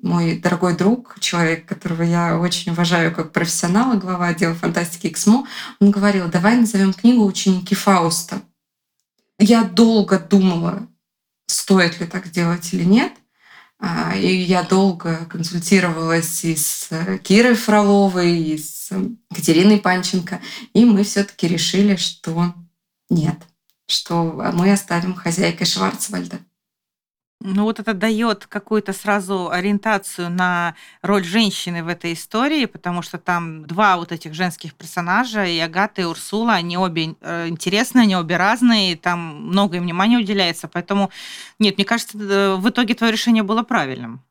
мой 0.00 0.38
дорогой 0.38 0.76
друг, 0.76 1.18
человек, 1.18 1.66
которого 1.66 2.04
я 2.04 2.38
очень 2.38 2.70
уважаю 2.70 3.12
как 3.12 3.32
профессионала, 3.32 3.94
глава 3.96 4.28
отдела 4.28 4.54
фантастики 4.54 5.08
ИКСМО, 5.08 5.44
он 5.80 5.90
говорил, 5.90 6.28
давай 6.28 6.56
назовем 6.56 6.92
книгу 6.92 7.24
«Ученики 7.24 7.74
Фауста». 7.74 8.42
Я 9.40 9.64
долго 9.64 10.20
думала, 10.20 10.86
стоит 11.48 11.98
ли 11.98 12.06
так 12.06 12.30
делать 12.30 12.72
или 12.72 12.84
нет. 12.84 13.12
А, 13.82 14.14
и 14.14 14.28
я 14.36 14.62
долго 14.62 15.24
консультировалась 15.26 16.44
и 16.44 16.54
с 16.54 16.90
Кирой 17.24 17.54
Фроловой, 17.54 18.38
и 18.38 18.58
с 18.58 18.92
Катериной 19.34 19.78
Панченко. 19.78 20.40
И 20.74 20.84
мы 20.84 21.02
все-таки 21.02 21.48
решили, 21.48 21.96
что 21.96 22.54
нет, 23.08 23.36
что 23.86 24.24
мы 24.54 24.72
оставим 24.72 25.14
хозяйкой 25.14 25.66
Шварцвальда. 25.66 26.40
Ну 27.42 27.62
вот 27.62 27.80
это 27.80 27.94
дает 27.94 28.46
какую-то 28.46 28.92
сразу 28.92 29.50
ориентацию 29.50 30.28
на 30.28 30.74
роль 31.00 31.24
женщины 31.24 31.82
в 31.82 31.88
этой 31.88 32.12
истории, 32.12 32.66
потому 32.66 33.00
что 33.00 33.16
там 33.16 33.64
два 33.64 33.96
вот 33.96 34.12
этих 34.12 34.34
женских 34.34 34.74
персонажа, 34.74 35.46
и 35.46 35.58
Агата, 35.58 36.02
и 36.02 36.04
Урсула, 36.04 36.52
они 36.52 36.76
обе 36.76 37.14
э, 37.22 37.48
интересные, 37.48 38.02
они 38.02 38.14
обе 38.14 38.36
разные, 38.36 38.92
и 38.92 38.96
там 38.96 39.46
много 39.46 39.78
им 39.78 39.84
внимания 39.84 40.18
уделяется, 40.18 40.68
поэтому, 40.68 41.10
нет, 41.58 41.78
мне 41.78 41.86
кажется, 41.86 42.18
э, 42.18 42.56
в 42.56 42.68
итоге 42.68 42.94
твое 42.94 43.12
решение 43.12 43.42
было 43.42 43.62
правильным. 43.62 44.22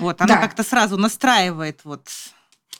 Вот, 0.00 0.20
она 0.20 0.34
да. 0.34 0.40
как-то 0.40 0.64
сразу 0.64 0.96
настраивает 0.96 1.80
вот 1.84 2.08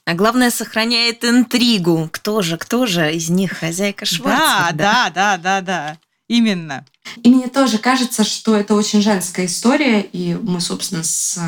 а 0.05 0.15
главное, 0.15 0.51
сохраняет 0.51 1.23
интригу. 1.23 2.09
Кто 2.11 2.41
же, 2.41 2.57
кто 2.57 2.87
же 2.87 3.13
из 3.13 3.29
них 3.29 3.53
хозяйка 3.53 4.07
Шварцвальда? 4.07 4.73
Да, 4.79 5.11
да, 5.11 5.37
да, 5.37 5.37
да, 5.37 5.61
да. 5.61 5.99
Именно. 6.29 6.85
И 7.23 7.31
мне 7.31 7.49
тоже 7.49 7.79
кажется, 7.79 8.23
что 8.23 8.55
это 8.55 8.75
очень 8.75 9.01
женская 9.01 9.47
история, 9.47 10.03
и 10.03 10.35
мы, 10.35 10.61
собственно, 10.61 11.03
с 11.03 11.41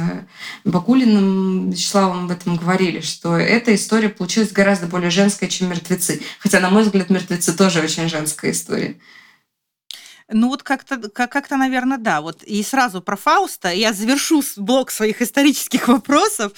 Бакулиным 0.64 1.70
Вячеславом 1.70 2.25
об 2.25 2.30
этом 2.30 2.56
говорили, 2.56 3.00
что 3.00 3.37
эта 3.37 3.75
история 3.75 4.08
получилась 4.08 4.52
гораздо 4.52 4.87
более 4.87 5.10
женская, 5.10 5.49
чем 5.49 5.68
«Мертвецы». 5.68 6.22
Хотя, 6.38 6.60
на 6.60 6.70
мой 6.70 6.82
взгляд, 6.82 7.10
«Мертвецы» 7.10 7.52
тоже 7.52 7.80
очень 7.82 8.08
женская 8.08 8.52
история. 8.52 8.96
Ну 10.32 10.49
вот 10.49 10.62
как-то, 10.62 10.96
как-то, 11.08 11.56
наверное, 11.56 11.99
да. 11.99 12.20
Вот 12.20 12.42
и 12.42 12.62
сразу 12.62 13.00
про 13.00 13.16
Фауста 13.16 13.72
я 13.72 13.92
завершу 13.92 14.42
блок 14.56 14.90
своих 14.90 15.22
исторических 15.22 15.88
вопросов. 15.88 16.52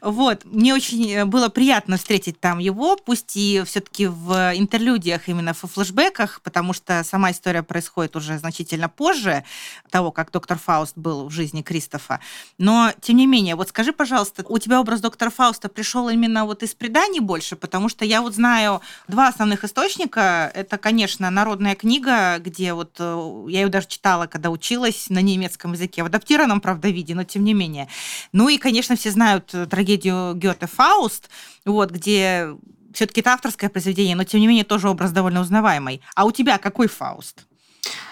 Вот 0.00 0.44
мне 0.44 0.74
очень 0.74 1.10
э, 1.12 1.24
было 1.24 1.48
приятно 1.48 1.96
встретить 1.96 2.40
там 2.40 2.58
его, 2.58 2.96
пусть 2.96 3.36
и 3.36 3.62
все-таки 3.66 4.06
в 4.06 4.52
интерлюдиях 4.54 5.28
именно 5.28 5.52
в 5.52 5.58
флешбеках, 5.58 6.40
потому 6.42 6.72
что 6.72 7.04
сама 7.04 7.30
история 7.30 7.62
происходит 7.62 8.16
уже 8.16 8.38
значительно 8.38 8.88
позже 8.88 9.44
того, 9.90 10.10
как 10.10 10.30
доктор 10.30 10.58
Фауст 10.58 10.96
был 10.96 11.28
в 11.28 11.30
жизни 11.30 11.62
Кристофа. 11.62 12.20
Но 12.56 12.92
тем 13.00 13.16
не 13.16 13.26
менее, 13.26 13.56
вот 13.56 13.68
скажи, 13.68 13.92
пожалуйста, 13.92 14.44
у 14.48 14.58
тебя 14.58 14.80
образ 14.80 15.00
доктора 15.00 15.30
Фауста 15.30 15.68
пришел 15.68 16.08
именно 16.08 16.44
вот 16.44 16.62
из 16.62 16.74
преданий 16.74 17.20
больше, 17.20 17.56
потому 17.56 17.88
что 17.88 18.04
я 18.04 18.22
вот 18.22 18.34
знаю 18.34 18.80
два 19.06 19.28
основных 19.28 19.64
источника. 19.64 20.50
Это, 20.54 20.78
конечно, 20.78 21.30
народная 21.30 21.74
книга, 21.74 22.38
где 22.38 22.72
вот 22.72 22.96
э, 22.98 23.17
я 23.48 23.62
ее 23.62 23.68
даже 23.68 23.86
читала, 23.88 24.26
когда 24.26 24.50
училась 24.50 25.06
на 25.08 25.20
немецком 25.20 25.72
языке, 25.72 26.02
в 26.02 26.06
адаптированном, 26.06 26.60
правда, 26.60 26.88
виде, 26.88 27.14
но 27.14 27.24
тем 27.24 27.44
не 27.44 27.54
менее. 27.54 27.88
Ну 28.32 28.48
и, 28.48 28.58
конечно, 28.58 28.96
все 28.96 29.10
знают 29.10 29.54
э, 29.54 29.66
трагедию 29.66 30.34
Гёте 30.34 30.66
«Фауст», 30.66 31.30
вот, 31.64 31.90
где 31.90 32.48
все-таки 32.92 33.20
это 33.20 33.32
авторское 33.32 33.70
произведение, 33.70 34.16
но 34.16 34.24
тем 34.24 34.40
не 34.40 34.46
менее 34.46 34.64
тоже 34.64 34.88
образ 34.88 35.12
довольно 35.12 35.40
узнаваемый. 35.40 36.00
А 36.14 36.24
у 36.24 36.32
тебя 36.32 36.58
какой 36.58 36.88
Фауст? 36.88 37.46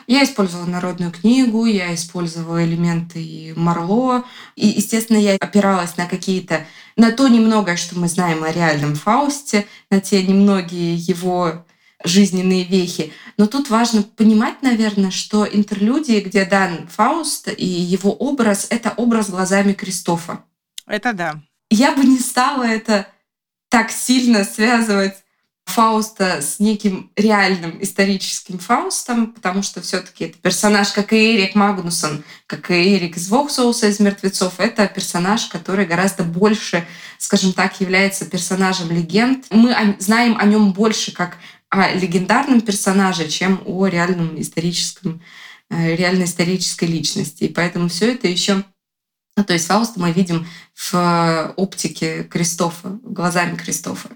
Я 0.06 0.22
использовала 0.22 0.66
народную 0.66 1.10
книгу, 1.10 1.66
я 1.66 1.92
использовала 1.94 2.64
элементы 2.64 3.52
Марло. 3.56 4.24
И, 4.54 4.68
естественно, 4.68 5.18
я 5.18 5.34
опиралась 5.34 5.96
на 5.96 6.06
какие-то... 6.06 6.64
на 6.96 7.10
то 7.10 7.26
немногое, 7.26 7.76
что 7.76 7.98
мы 7.98 8.08
знаем 8.08 8.44
о 8.44 8.52
реальном 8.52 8.94
Фаусте, 8.94 9.66
на 9.90 10.00
те 10.00 10.22
немногие 10.22 10.94
его 10.94 11.64
жизненные 12.04 12.64
вехи. 12.64 13.12
Но 13.36 13.46
тут 13.46 13.70
важно 13.70 14.02
понимать, 14.02 14.62
наверное, 14.62 15.10
что 15.10 15.46
интерлюдии, 15.46 16.20
где 16.20 16.44
дан 16.44 16.88
Фауст 16.88 17.48
и 17.56 17.66
его 17.66 18.12
образ, 18.12 18.66
это 18.70 18.92
образ 18.96 19.30
глазами 19.30 19.72
Кристофа. 19.72 20.44
Это 20.86 21.12
да. 21.12 21.40
Я 21.70 21.92
бы 21.94 22.04
не 22.04 22.18
стала 22.18 22.64
это 22.64 23.08
так 23.68 23.90
сильно 23.90 24.44
связывать 24.44 25.14
Фауста 25.66 26.42
с 26.42 26.60
неким 26.60 27.10
реальным 27.16 27.82
историческим 27.82 28.58
Фаустом, 28.58 29.32
потому 29.32 29.62
что 29.62 29.82
все 29.82 30.00
таки 30.00 30.26
это 30.26 30.38
персонаж, 30.38 30.92
как 30.92 31.12
и 31.12 31.36
Эрик 31.36 31.56
Магнусон, 31.56 32.22
как 32.46 32.70
и 32.70 32.96
Эрик 32.96 33.16
из 33.16 33.28
Воксоуса 33.28 33.88
из 33.88 33.98
«Мертвецов», 33.98 34.60
это 34.60 34.86
персонаж, 34.86 35.46
который 35.46 35.84
гораздо 35.84 36.22
больше, 36.22 36.86
скажем 37.18 37.52
так, 37.52 37.80
является 37.80 38.24
персонажем 38.26 38.90
легенд. 38.90 39.46
Мы 39.50 39.96
знаем 39.98 40.38
о 40.38 40.44
нем 40.44 40.72
больше 40.72 41.12
как 41.12 41.36
о 41.70 41.92
легендарном 41.94 42.60
персонаже, 42.60 43.28
чем 43.28 43.62
о 43.64 43.86
реальном 43.86 44.40
историческом, 44.40 45.22
э, 45.70 45.96
реальной 45.96 46.24
исторической 46.24 46.84
личности. 46.84 47.44
И 47.44 47.52
поэтому 47.52 47.88
все 47.88 48.12
это 48.12 48.28
еще 48.28 48.64
ну, 49.36 49.44
то 49.44 49.52
есть 49.52 49.66
Фауста 49.66 50.00
мы 50.00 50.12
видим 50.12 50.46
в 50.74 51.52
оптике 51.56 52.24
Кристофа, 52.24 52.98
глазами 53.02 53.56
Кристофа. 53.56 54.08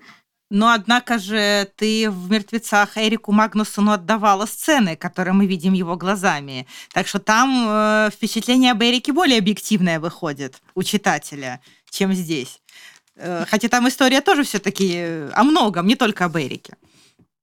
Но, 0.50 0.72
однако 0.72 1.18
же, 1.18 1.68
ты 1.76 2.10
в 2.10 2.28
«Мертвецах» 2.30 2.96
Эрику 2.96 3.30
Магнусону 3.30 3.92
отдавала 3.92 4.46
сцены, 4.46 4.96
которые 4.96 5.32
мы 5.32 5.46
видим 5.46 5.74
его 5.74 5.96
глазами. 5.96 6.66
Так 6.92 7.06
что 7.06 7.20
там 7.20 7.66
э, 7.68 8.10
впечатление 8.12 8.72
об 8.72 8.82
Эрике 8.82 9.12
более 9.12 9.38
объективное 9.38 10.00
выходит 10.00 10.60
у 10.74 10.82
читателя, 10.82 11.60
чем 11.88 12.12
здесь. 12.14 12.60
Э, 13.14 13.44
хотя 13.48 13.68
там 13.68 13.86
история 13.86 14.22
тоже 14.22 14.42
все 14.42 14.58
таки 14.58 15.28
о 15.34 15.44
многом, 15.44 15.86
не 15.86 15.94
только 15.94 16.24
об 16.24 16.36
Эрике. 16.36 16.74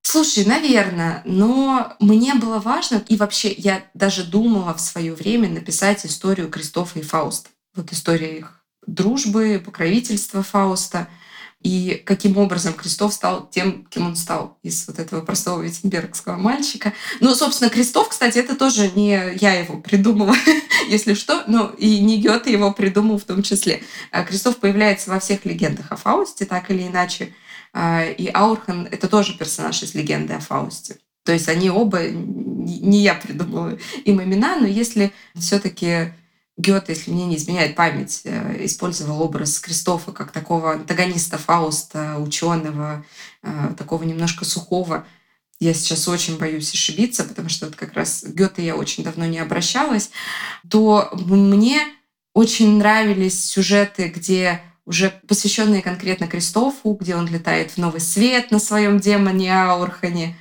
Слушай, 0.10 0.46
наверное, 0.46 1.22
но 1.26 1.98
мне 2.00 2.34
было 2.34 2.60
важно, 2.60 3.04
и 3.10 3.18
вообще 3.18 3.52
я 3.52 3.84
даже 3.94 4.24
думала 4.24 4.74
в 4.74 4.80
свое 4.80 5.14
время 5.14 5.50
написать 5.50 6.06
историю 6.06 6.50
Кристофа 6.50 7.00
и 7.00 7.02
Фауста. 7.02 7.50
Вот 7.76 7.92
история 7.92 8.38
их 8.38 8.64
дружбы, 8.86 9.62
покровительства 9.64 10.44
Фауста— 10.44 11.10
и 11.62 12.02
каким 12.06 12.38
образом 12.38 12.74
Крестов 12.74 13.14
стал 13.14 13.50
тем, 13.50 13.86
кем 13.90 14.08
он 14.08 14.16
стал 14.16 14.60
из 14.62 14.88
вот 14.88 15.00
этого 15.00 15.22
простого 15.22 15.62
витенбергского 15.62 16.38
мальчика. 16.38 16.94
Ну, 17.20 17.34
собственно, 17.34 17.70
Крестов, 17.70 18.10
кстати, 18.10 18.38
это 18.38 18.56
тоже 18.56 18.92
не 18.96 19.36
я 19.42 19.54
его 19.54 19.78
придумала, 19.78 20.36
если 20.88 21.16
что, 21.16 21.44
но 21.48 21.72
и 21.78 22.00
не 22.00 22.22
Гёте 22.22 22.52
его 22.52 22.72
придумал 22.72 23.18
в 23.18 23.24
том 23.24 23.42
числе. 23.42 23.84
А 24.12 24.24
Крестов 24.24 24.58
появляется 24.58 25.10
во 25.10 25.20
всех 25.20 25.46
легендах 25.46 25.92
о 25.92 25.96
Фаусте, 25.96 26.46
так 26.46 26.70
или 26.70 26.84
иначе. 26.88 27.34
А, 27.74 28.04
и 28.06 28.30
Аурхан— 28.34 28.88
это 28.92 29.08
тоже 29.08 29.38
персонаж 29.38 29.84
из 29.84 29.94
легенды 29.94 30.34
о 30.34 30.40
Фаусте. 30.40 30.98
То 31.24 31.34
есть 31.34 31.50
они 31.50 31.70
оба, 31.70 32.08
не 32.08 33.02
я 33.02 33.16
придумала 33.16 33.78
им 34.06 34.22
имена, 34.22 34.56
но 34.56 34.66
если 34.66 35.12
все 35.36 35.60
таки 35.60 36.14
Гёте, 36.58 36.94
если 36.94 37.12
мне 37.12 37.28
не 37.28 37.36
изменяет 37.36 37.76
память, 37.76 38.22
э, 38.24 38.66
использовал 38.66 39.22
образ 39.22 39.60
Кристофа 39.60 40.12
как 40.12 40.32
такого 40.32 40.74
антагониста 40.74 41.38
Фауста, 41.38 42.18
ученого, 42.18 43.06
э, 43.44 43.74
такого 43.78 44.04
немножко 44.04 44.44
сухого. 44.44 45.06
Я 45.60 45.76
сейчас 45.76 46.08
очень 46.08 46.38
боюсь 46.38 46.74
ошибиться, 46.74 47.24
потому 47.26 47.50
что 47.50 47.68
вот 47.68 47.76
как 47.76 47.94
раз 47.94 48.24
Гёте 48.24 48.66
я 48.66 48.76
очень 48.76 49.04
давно 49.04 49.26
не 49.28 49.38
обращалась. 49.38 50.10
То 50.68 51.12
мне 51.14 51.80
очень 52.34 52.78
нравились 52.78 53.46
сюжеты, 53.46 54.08
где 54.08 54.62
уже 54.88 55.22
посвященные 55.28 55.82
конкретно 55.82 56.28
Кристофу, 56.28 56.94
где 56.94 57.18
он 57.18 57.28
летает 57.28 57.72
в 57.72 57.78
новый 57.78 58.00
свет 58.00 58.52
на 58.52 58.60
своем 58.60 59.02
демоне 59.02 59.54
Аурхане. 59.54 60.38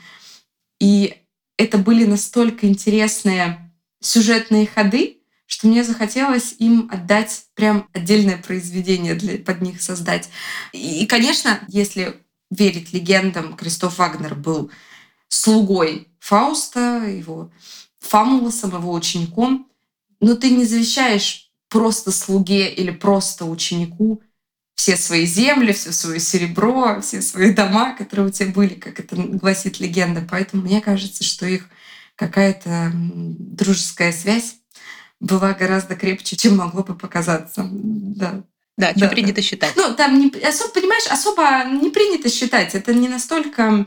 И 0.78 1.16
это 1.58 1.78
были 1.78 2.04
настолько 2.04 2.68
интересные 2.68 3.72
сюжетные 4.00 4.68
ходы, 4.68 5.18
что 5.46 5.66
мне 5.66 5.82
захотелось 5.82 6.54
им 6.60 6.88
отдать 6.92 7.46
прям 7.54 7.88
отдельное 7.92 8.36
произведение 8.36 9.16
для, 9.16 9.36
под 9.38 9.62
них 9.62 9.82
создать. 9.82 10.28
И, 10.72 11.02
и, 11.02 11.06
конечно, 11.06 11.58
если 11.66 12.14
верить 12.48 12.92
легендам, 12.92 13.56
Кристоф 13.56 13.98
Вагнер 13.98 14.36
был 14.36 14.70
слугой 15.28 16.08
Фауста, 16.20 17.04
его 17.04 17.50
Фамулосом, 17.98 18.76
его 18.76 18.92
учеником, 18.92 19.68
но 20.20 20.36
ты 20.36 20.50
не 20.50 20.64
завещаешь 20.64 21.50
просто 21.68 22.12
слуге 22.12 22.72
или 22.72 22.92
просто 22.92 23.44
ученику 23.44 24.22
все 24.76 24.96
свои 24.96 25.26
земли, 25.26 25.72
все 25.72 25.90
свое 25.90 26.20
серебро, 26.20 27.00
все 27.00 27.22
свои 27.22 27.52
дома, 27.52 27.96
которые 27.96 28.28
у 28.28 28.30
тебя 28.30 28.52
были, 28.52 28.74
как 28.74 29.00
это 29.00 29.16
гласит 29.16 29.80
легенда. 29.80 30.24
Поэтому 30.30 30.62
мне 30.62 30.80
кажется, 30.80 31.24
что 31.24 31.46
их 31.46 31.68
какая-то 32.14 32.92
дружеская 32.94 34.12
связь 34.12 34.56
была 35.18 35.54
гораздо 35.54 35.96
крепче, 35.96 36.36
чем 36.36 36.58
могло 36.58 36.84
бы 36.84 36.94
показаться. 36.94 37.66
Да. 37.72 38.44
Да, 38.76 38.90
что 38.90 39.00
да, 39.00 39.08
принято 39.08 39.36
да. 39.36 39.42
считать. 39.42 39.72
Ну, 39.74 39.94
там, 39.94 40.20
не, 40.20 40.28
особо, 40.46 40.70
понимаешь, 40.74 41.06
особо 41.08 41.64
не 41.64 41.88
принято 41.88 42.28
считать. 42.28 42.74
Это 42.74 42.92
не 42.92 43.08
настолько, 43.08 43.86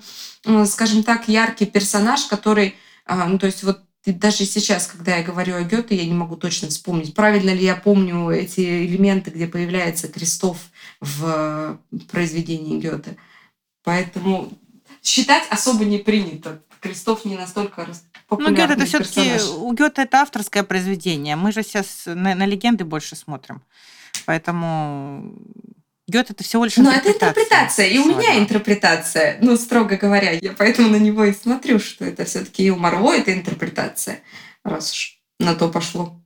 скажем 0.65 1.03
так, 1.03 1.27
яркий 1.27 1.67
персонаж, 1.67 2.25
который, 2.25 2.75
а, 3.05 3.27
ну, 3.27 3.37
то 3.37 3.45
есть 3.45 3.63
вот 3.63 3.81
даже 4.05 4.45
сейчас, 4.45 4.87
когда 4.87 5.17
я 5.17 5.23
говорю 5.23 5.55
о 5.55 5.63
Гёте, 5.63 5.95
я 5.95 6.05
не 6.05 6.13
могу 6.13 6.35
точно 6.35 6.69
вспомнить, 6.69 7.13
правильно 7.13 7.51
ли 7.51 7.63
я 7.63 7.75
помню 7.75 8.29
эти 8.29 8.85
элементы, 8.85 9.31
где 9.31 9.47
появляется 9.47 10.07
Крестов 10.07 10.57
в 11.01 11.79
произведении 12.11 12.79
Гёте. 12.79 13.17
Поэтому 13.83 14.51
считать 15.03 15.43
особо 15.49 15.85
не 15.85 15.97
принято. 15.97 16.61
Крестов 16.79 17.25
не 17.25 17.35
настолько 17.35 17.85
ну, 18.31 18.55
Гёте 18.55 18.73
это 18.73 18.85
все-таки 18.85 19.41
у 19.57 19.73
Гёте 19.73 20.03
это 20.03 20.21
авторское 20.21 20.63
произведение. 20.63 21.35
Мы 21.35 21.51
же 21.51 21.63
сейчас 21.63 22.03
на, 22.05 22.35
на 22.35 22.45
легенды 22.45 22.85
больше 22.85 23.15
смотрим. 23.15 23.61
Поэтому 24.25 25.33
Гёте 26.09 26.33
это 26.33 26.43
всего 26.43 26.65
лишь 26.65 26.77
Но 26.77 26.91
это 26.91 27.11
интерпретация, 27.11 27.87
и 27.87 27.97
у 27.97 28.05
меня 28.05 28.37
интерпретация, 28.37 29.37
ну, 29.41 29.55
строго 29.57 29.97
говоря. 29.97 30.31
Я 30.31 30.53
поэтому 30.53 30.89
на 30.89 30.97
него 30.97 31.23
и 31.25 31.33
смотрю, 31.33 31.79
что 31.79 32.05
это 32.05 32.25
все-таки 32.25 32.65
и 32.65 32.69
у 32.69 32.75
Марло 32.75 33.13
это 33.13 33.33
интерпретация, 33.33 34.19
раз 34.63 34.91
уж 34.91 35.19
на 35.39 35.55
то 35.55 35.69
пошло. 35.69 36.19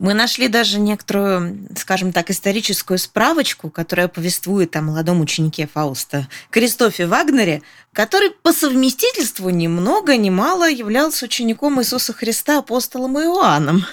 Мы 0.00 0.14
нашли 0.14 0.48
даже 0.48 0.80
некоторую, 0.80 1.68
скажем 1.76 2.12
так, 2.12 2.30
историческую 2.30 2.96
справочку, 2.96 3.68
которая 3.68 4.08
повествует 4.08 4.74
о 4.74 4.80
молодом 4.80 5.20
ученике 5.20 5.68
Фауста 5.70 6.26
Кристофе 6.48 7.06
Вагнере, 7.06 7.60
который 7.92 8.30
по 8.30 8.54
совместительству 8.54 9.50
ни 9.50 9.66
много 9.66 10.16
ни 10.16 10.30
мало 10.30 10.70
являлся 10.70 11.26
учеником 11.26 11.82
Иисуса 11.82 12.14
Христа 12.14 12.60
апостолом 12.60 13.18
Иоанном. 13.18 13.84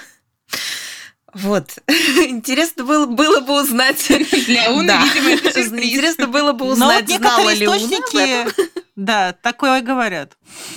Вот. 1.34 1.78
Интересно 1.88 2.84
было, 2.84 3.06
было 3.06 3.42
бы 3.42 3.62
узнать... 3.62 4.08
Для 4.48 4.72
Уны, 4.72 4.88
да. 4.88 5.04
видимо, 5.04 5.30
это 5.32 5.62
Интересно 5.68 6.28
было 6.28 6.54
бы 6.54 6.66
узнать, 6.66 7.08
Но 7.08 7.14
вот 7.14 7.22
знала 7.22 7.54
ли 7.54 7.68
Уна 7.68 8.52
Да, 8.96 9.34
такое 9.34 9.82
говорят. 9.82 10.34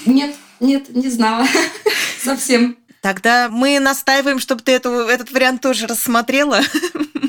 Нет, 0.07 0.35
нет, 0.61 0.89
не 0.95 1.09
знала. 1.09 1.47
совсем. 2.23 2.77
Тогда 3.01 3.49
мы 3.49 3.81
настаиваем, 3.81 4.39
чтобы 4.39 4.63
ты 4.63 4.73
эту, 4.73 4.91
этот 4.91 5.33
вариант 5.33 5.63
тоже 5.63 5.87
рассмотрела. 5.87 6.61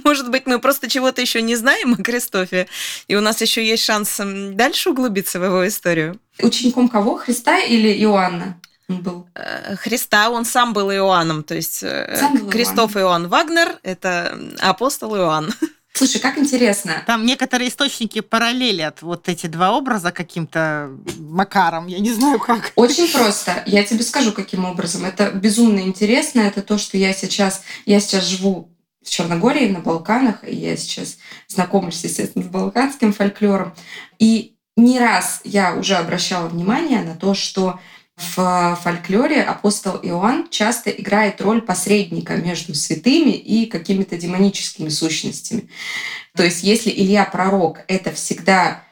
Может 0.04 0.30
быть, 0.30 0.46
мы 0.46 0.60
просто 0.60 0.90
чего-то 0.90 1.22
еще 1.22 1.42
не 1.42 1.56
знаем 1.56 1.94
о 1.94 2.04
Кристофе, 2.04 2.68
и 3.08 3.16
у 3.16 3.22
нас 3.22 3.40
еще 3.40 3.66
есть 3.66 3.86
шанс 3.86 4.20
дальше 4.20 4.90
углубиться 4.90 5.40
в 5.40 5.46
его 5.46 5.66
историю. 5.66 6.20
Учеником 6.40 6.90
кого? 6.90 7.16
Христа 7.16 7.60
или 7.60 7.90
Иоанна? 8.04 8.60
Был. 9.00 9.28
Э, 9.36 9.76
Христа, 9.76 10.30
он 10.30 10.46
сам 10.46 10.74
был 10.74 10.92
Иоанном, 10.92 11.44
то 11.44 11.56
есть 11.56 11.82
э, 11.84 12.18
сам 12.20 12.50
Кристоф 12.50 12.98
Иоанн 12.98 13.28
Вагнер– 13.28 13.80
это 13.84 14.38
апостол 14.60 15.16
Иоанн. 15.16 15.54
Слушай, 15.94 16.22
как 16.22 16.38
интересно. 16.38 17.04
Там 17.06 17.26
некоторые 17.26 17.70
источники 17.70 18.22
параллелят 18.22 19.02
вот 19.02 19.28
эти 19.28 19.48
два 19.48 19.72
образа 19.74 20.12
каким-то 20.12 20.90
макаром, 21.20 21.88
я 21.88 22.00
не 22.00 22.12
знаю 22.12 22.40
как. 22.40 22.72
Очень 22.76 23.12
просто. 23.12 23.64
Я 23.66 23.84
тебе 23.84 24.04
скажу, 24.04 24.32
каким 24.32 24.66
образом. 24.66 25.06
Это 25.06 25.32
безумно 25.32 25.80
интересно. 25.80 26.42
Это 26.42 26.62
то, 26.62 26.78
что 26.78 26.98
я 26.98 27.14
сейчас... 27.14 27.64
Я 27.86 28.00
сейчас 28.00 28.26
живу 28.26 28.72
в 29.04 29.10
Черногории, 29.10 29.68
на 29.68 29.80
Балканах, 29.80 30.48
и 30.48 30.56
я 30.56 30.78
сейчас 30.78 31.18
знакомлюсь, 31.48 32.04
естественно, 32.04 32.46
с 32.46 32.48
балканским 32.48 33.14
фольклором. 33.14 33.74
И 34.20 34.56
не 34.78 35.00
раз 35.00 35.42
я 35.44 35.76
уже 35.76 35.96
обращала 35.96 36.48
внимание 36.48 37.02
на 37.02 37.16
то, 37.16 37.34
что 37.34 37.80
в 38.22 38.80
фольклоре 38.82 39.42
апостол 39.42 39.96
Иоанн 40.02 40.50
часто 40.50 40.90
играет 40.90 41.42
роль 41.42 41.62
посредника 41.62 42.36
между 42.36 42.76
святыми 42.76 43.32
и 43.32 43.66
какими-то 43.66 44.18
демоническими 44.18 44.90
сущностями. 44.90 45.70
То 46.36 46.44
есть 46.44 46.64
если 46.64 46.90
Илья 46.90 47.26
пророк— 47.26 47.80
это 47.88 48.12
всегда 48.12 48.84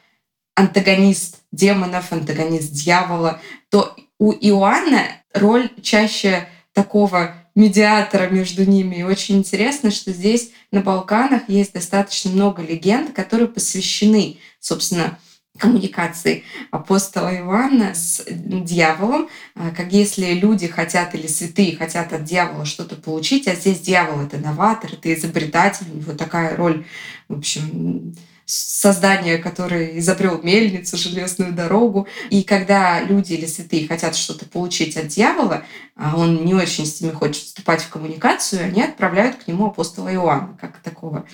антагонист 0.54 1.38
демонов, 1.52 2.12
антагонист 2.12 2.72
дьявола, 2.72 3.40
то 3.70 3.96
у 4.18 4.32
Иоанна 4.32 5.04
роль 5.32 5.70
чаще 5.82 6.48
такого 6.72 7.34
медиатора 7.54 8.28
между 8.28 8.64
ними. 8.64 8.96
И 8.96 9.02
очень 9.02 9.38
интересно, 9.38 9.90
что 9.90 10.12
здесь 10.12 10.50
на 10.70 10.80
Балканах 10.80 11.48
есть 11.48 11.72
достаточно 11.72 12.30
много 12.30 12.62
легенд, 12.62 13.12
которые 13.12 13.48
посвящены, 13.48 14.38
собственно, 14.60 15.18
коммуникации 15.60 16.44
апостола 16.70 17.34
Иоанна 17.36 17.94
с 17.94 18.24
дьяволом, 18.28 19.28
а, 19.54 19.70
как 19.70 19.92
если 19.92 20.32
люди 20.32 20.66
хотят 20.66 21.14
или 21.14 21.26
святые 21.26 21.76
хотят 21.76 22.12
от 22.12 22.24
дьявола 22.24 22.64
что-то 22.64 22.96
получить, 22.96 23.46
а 23.46 23.54
здесь 23.54 23.80
дьявол— 23.80 24.20
это 24.26 24.38
новатор, 24.38 24.92
это 24.92 25.12
изобретатель, 25.14 25.86
у 25.92 25.96
него 25.98 26.12
такая 26.12 26.56
роль, 26.56 26.84
в 27.28 27.38
общем, 27.38 28.14
создание, 28.50 29.38
которое 29.38 29.98
изобрел 29.98 30.40
мельницу, 30.42 30.96
железную 30.96 31.52
дорогу. 31.52 32.08
И 32.30 32.42
когда 32.42 33.00
люди 33.00 33.34
или 33.34 33.46
святые 33.46 33.86
хотят 33.86 34.16
что-то 34.16 34.44
получить 34.46 34.96
от 34.96 35.06
дьявола, 35.08 35.62
а 35.94 36.16
он 36.16 36.44
не 36.44 36.54
очень 36.54 36.86
с 36.86 37.00
ними 37.00 37.12
хочет 37.12 37.44
вступать 37.44 37.82
в 37.82 37.88
коммуникацию, 37.90 38.64
они 38.64 38.82
отправляют 38.82 39.36
к 39.36 39.46
нему 39.46 39.66
апостола 39.66 40.12
Иоанна, 40.12 40.58
как 40.60 40.78
такого 40.78 41.26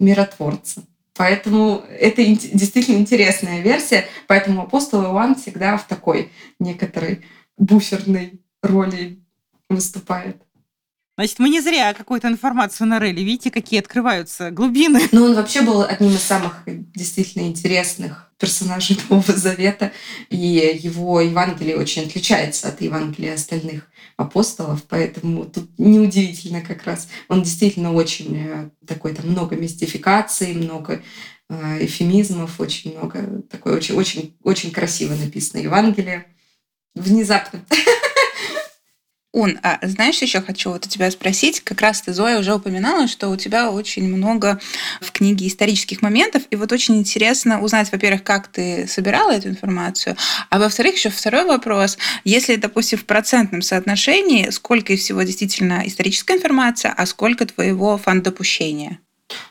миротворца. 0.00 0.82
Поэтому 1.16 1.84
это 1.88 2.24
действительно 2.24 2.98
интересная 2.98 3.60
версия. 3.60 4.06
Поэтому 4.26 4.62
апостол 4.62 5.02
Иоанн 5.02 5.34
всегда 5.34 5.76
в 5.76 5.86
такой 5.86 6.30
некоторой 6.58 7.24
буферной 7.56 8.40
роли 8.62 9.20
выступает. 9.68 10.45
Значит, 11.16 11.38
мы 11.38 11.48
не 11.48 11.62
зря 11.62 11.94
какую-то 11.94 12.28
информацию 12.28 12.86
нарыли. 12.86 13.22
Видите, 13.22 13.50
какие 13.50 13.80
открываются 13.80 14.50
глубины. 14.50 15.00
Ну, 15.12 15.24
он 15.24 15.34
вообще 15.34 15.62
был 15.62 15.80
одним 15.80 16.12
из 16.12 16.22
самых 16.22 16.62
действительно 16.66 17.44
интересных 17.44 18.30
персонажей 18.38 18.98
Нового 19.08 19.32
Завета. 19.32 19.92
И 20.28 20.36
его 20.36 21.22
Евангелие 21.22 21.78
очень 21.78 22.02
отличается 22.02 22.68
от 22.68 22.82
Евангелия 22.82 23.34
остальных 23.34 23.88
апостолов, 24.18 24.82
поэтому 24.88 25.46
тут 25.46 25.70
неудивительно 25.78 26.60
как 26.60 26.84
раз. 26.84 27.08
Он 27.28 27.42
действительно 27.42 27.94
очень 27.94 28.36
э, 28.36 28.70
такой, 28.86 29.14
там 29.14 29.30
много 29.30 29.56
мистификаций, 29.56 30.54
много 30.54 31.02
э, 31.48 31.84
эфемизмов, 31.84 32.60
очень 32.60 32.92
много, 32.96 33.42
такой 33.50 33.74
очень, 33.74 33.94
очень, 33.94 34.36
очень 34.42 34.70
красиво 34.70 35.14
написано 35.14 35.60
Евангелие. 35.60 36.26
Внезапно. 36.94 37.64
Ун, 39.36 39.58
а 39.62 39.78
знаешь, 39.82 40.22
еще 40.22 40.40
хочу 40.40 40.70
вот 40.70 40.86
у 40.86 40.88
тебя 40.88 41.10
спросить, 41.10 41.60
как 41.60 41.82
раз 41.82 42.00
ты, 42.00 42.14
Зоя, 42.14 42.38
уже 42.38 42.54
упоминала, 42.54 43.06
что 43.06 43.28
у 43.28 43.36
тебя 43.36 43.70
очень 43.70 44.08
много 44.08 44.58
в 45.02 45.12
книге 45.12 45.46
исторических 45.46 46.00
моментов, 46.00 46.44
и 46.48 46.56
вот 46.56 46.72
очень 46.72 46.96
интересно 46.96 47.60
узнать, 47.60 47.92
во-первых, 47.92 48.24
как 48.24 48.48
ты 48.48 48.86
собирала 48.88 49.32
эту 49.32 49.50
информацию, 49.50 50.16
а 50.48 50.58
во-вторых, 50.58 50.94
еще 50.94 51.10
второй 51.10 51.44
вопрос, 51.44 51.98
если, 52.24 52.56
допустим, 52.56 52.98
в 52.98 53.04
процентном 53.04 53.60
соотношении, 53.60 54.48
сколько 54.48 54.94
из 54.94 55.00
всего 55.00 55.20
действительно 55.22 55.82
историческая 55.84 56.38
информация, 56.38 56.94
а 56.96 57.04
сколько 57.04 57.44
твоего 57.44 57.98
фан-допущения? 57.98 59.00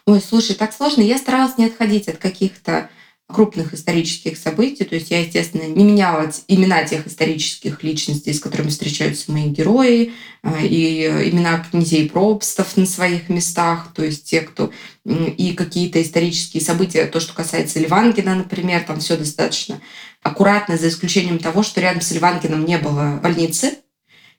Ой, 0.08 0.20
слушай, 0.20 0.56
так 0.56 0.74
сложно. 0.74 1.04
Я 1.04 1.20
старалась 1.20 1.60
не 1.60 1.66
отходить 1.68 2.08
от 2.08 2.18
каких-то 2.18 2.90
крупных 3.28 3.74
исторических 3.74 4.38
событий. 4.38 4.84
То 4.84 4.96
есть 4.96 5.10
я, 5.10 5.22
естественно, 5.22 5.64
не 5.64 5.84
меняла 5.84 6.32
имена 6.48 6.84
тех 6.84 7.08
исторических 7.08 7.82
личностей, 7.84 8.34
с 8.34 8.40
которыми 8.40 8.70
встречаются 8.70 9.32
мои 9.32 9.50
герои, 9.50 10.14
а, 10.44 10.62
и 10.62 11.06
имена 11.32 11.66
князей 11.70 12.08
пробстов 12.08 12.78
на 12.78 12.86
своих 12.86 13.30
местах, 13.30 13.94
то 13.96 14.04
есть 14.04 14.26
те, 14.26 14.42
кто 14.42 14.72
и 15.06 15.54
какие-то 15.54 16.02
исторические 16.02 16.62
события, 16.62 17.06
то, 17.06 17.20
что 17.20 17.34
касается 17.34 17.80
Ливангина, 17.80 18.36
например, 18.36 18.84
там 18.84 19.00
все 19.00 19.18
достаточно 19.18 19.82
аккуратно, 20.22 20.78
за 20.78 20.90
исключением 20.90 21.40
того, 21.40 21.64
что 21.64 21.82
рядом 21.82 22.02
с 22.02 22.12
Ливангином 22.12 22.66
не 22.66 22.78
было 22.78 23.20
больницы, 23.22 23.80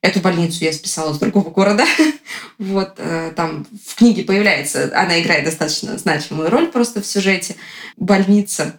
Эту 0.02 0.20
больницу 0.20 0.64
я 0.64 0.72
списала 0.72 1.12
с 1.12 1.18
другого 1.18 1.50
города. 1.50 1.84
вот 2.58 2.94
э, 2.98 3.32
там 3.34 3.66
в 3.86 3.96
книге 3.96 4.24
появляется, 4.24 4.90
она 4.94 5.20
играет 5.20 5.44
достаточно 5.44 5.96
значимую 5.98 6.50
роль 6.50 6.68
просто 6.68 7.00
в 7.00 7.06
сюжете. 7.06 7.56
Больница 7.96 8.76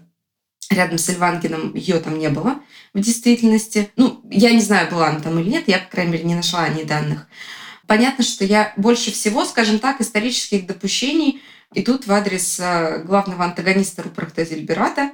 рядом 0.69 0.97
с 0.97 1.09
Ильвангином, 1.09 1.73
ее 1.75 1.99
там 1.99 2.17
не 2.17 2.29
было 2.29 2.59
в 2.93 2.99
действительности. 2.99 3.91
Ну, 3.95 4.21
я 4.29 4.51
не 4.51 4.61
знаю, 4.61 4.89
была 4.89 5.09
она 5.09 5.19
там 5.19 5.39
или 5.39 5.49
нет, 5.49 5.63
я, 5.67 5.79
по 5.79 5.91
крайней 5.91 6.13
мере, 6.13 6.23
не 6.23 6.35
нашла 6.35 6.63
о 6.63 6.69
ней 6.69 6.83
данных. 6.83 7.27
Понятно, 7.87 8.23
что 8.23 8.43
я 8.43 8.73
больше 8.75 9.11
всего, 9.11 9.45
скажем 9.45 9.79
так, 9.79 10.01
исторических 10.01 10.65
допущений 10.65 11.41
идут 11.73 12.05
в 12.05 12.11
адрес 12.11 12.59
э, 12.59 13.03
главного 13.03 13.45
антагониста 13.45 14.03
Рупрахта 14.03 14.45
Зельберата. 14.45 15.11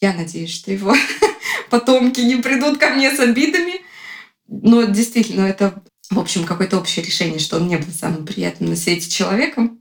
Я 0.00 0.12
надеюсь, 0.12 0.52
что 0.52 0.72
его 0.72 0.94
потомки 1.70 2.20
не 2.20 2.36
придут 2.36 2.78
ко 2.78 2.90
мне 2.90 3.14
с 3.14 3.20
обидами. 3.20 3.82
Но 4.50 4.82
действительно, 4.82 5.46
это, 5.46 5.82
в 6.10 6.18
общем, 6.18 6.44
какое-то 6.44 6.76
общее 6.76 7.04
решение, 7.04 7.38
что 7.38 7.56
он 7.56 7.68
не 7.68 7.76
был 7.76 7.92
самым 7.92 8.26
приятным 8.26 8.70
на 8.70 8.76
свете 8.76 9.08
человеком. 9.08 9.78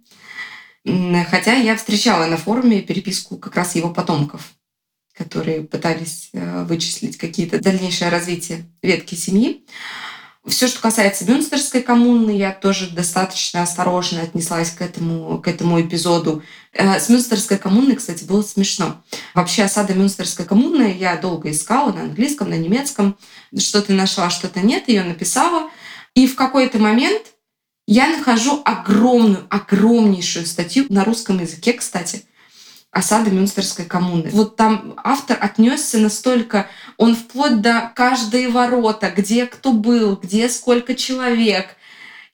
Хотя 0.85 1.53
я 1.53 1.75
встречала 1.75 2.27
на 2.27 2.37
форуме 2.37 2.81
переписку 2.81 3.37
как 3.37 3.55
раз 3.55 3.75
его 3.75 3.89
потомков, 3.89 4.53
которые 5.13 5.63
пытались 5.63 6.29
э, 6.31 6.63
вычислить 6.63 7.17
какие-то 7.17 7.59
дальнейшее 7.59 8.09
развитие 8.09 8.65
ветки 8.81 9.15
семьи. 9.15 9.65
Все, 10.47 10.67
что 10.67 10.79
касается 10.79 11.25
Мюнстерской 11.25 11.81
коммуны, 11.81 12.31
я 12.31 12.53
тоже 12.53 12.89
достаточно 12.89 13.61
осторожно 13.61 14.21
отнеслась 14.21 14.71
к 14.71 14.81
этому, 14.81 15.39
к 15.41 15.47
этому 15.49 15.81
эпизоду. 15.81 16.43
Э, 16.71 16.97
с 16.97 17.09
Мюнстерской 17.09 17.57
коммуной, 17.57 17.97
кстати, 17.97 18.23
было 18.23 18.41
смешно. 18.41 19.03
Вообще 19.35 19.63
осада 19.63 19.93
Мюнстерской 19.93 20.45
коммуны 20.45 20.95
я 20.97 21.17
долго 21.17 21.51
искала 21.51 21.91
на 21.91 22.03
английском, 22.03 22.49
на 22.49 22.57
немецком. 22.57 23.17
Что-то 23.55 23.91
нашла, 23.91 24.29
что-то 24.29 24.61
нет, 24.61 24.87
ее 24.87 25.03
написала. 25.03 25.69
И 26.15 26.25
в 26.25 26.35
какой-то 26.35 26.79
момент 26.79 27.21
я 27.85 28.07
нахожу 28.07 28.61
огромную, 28.63 29.45
огромнейшую 29.49 30.45
статью 30.45 30.85
на 30.89 31.03
русском 31.03 31.39
языке, 31.39 31.73
кстати, 31.73 32.23
осады 32.91 33.31
Мюнстерской 33.31 33.85
коммуны. 33.85 34.29
Вот 34.31 34.55
там 34.55 34.95
автор 35.03 35.37
отнесся 35.39 35.99
настолько, 35.99 36.67
он 36.97 37.15
вплоть 37.15 37.61
до 37.61 37.91
каждой 37.95 38.47
ворота, 38.47 39.11
где 39.15 39.45
кто 39.45 39.73
был, 39.73 40.15
где 40.15 40.49
сколько 40.49 40.95
человек. 40.95 41.67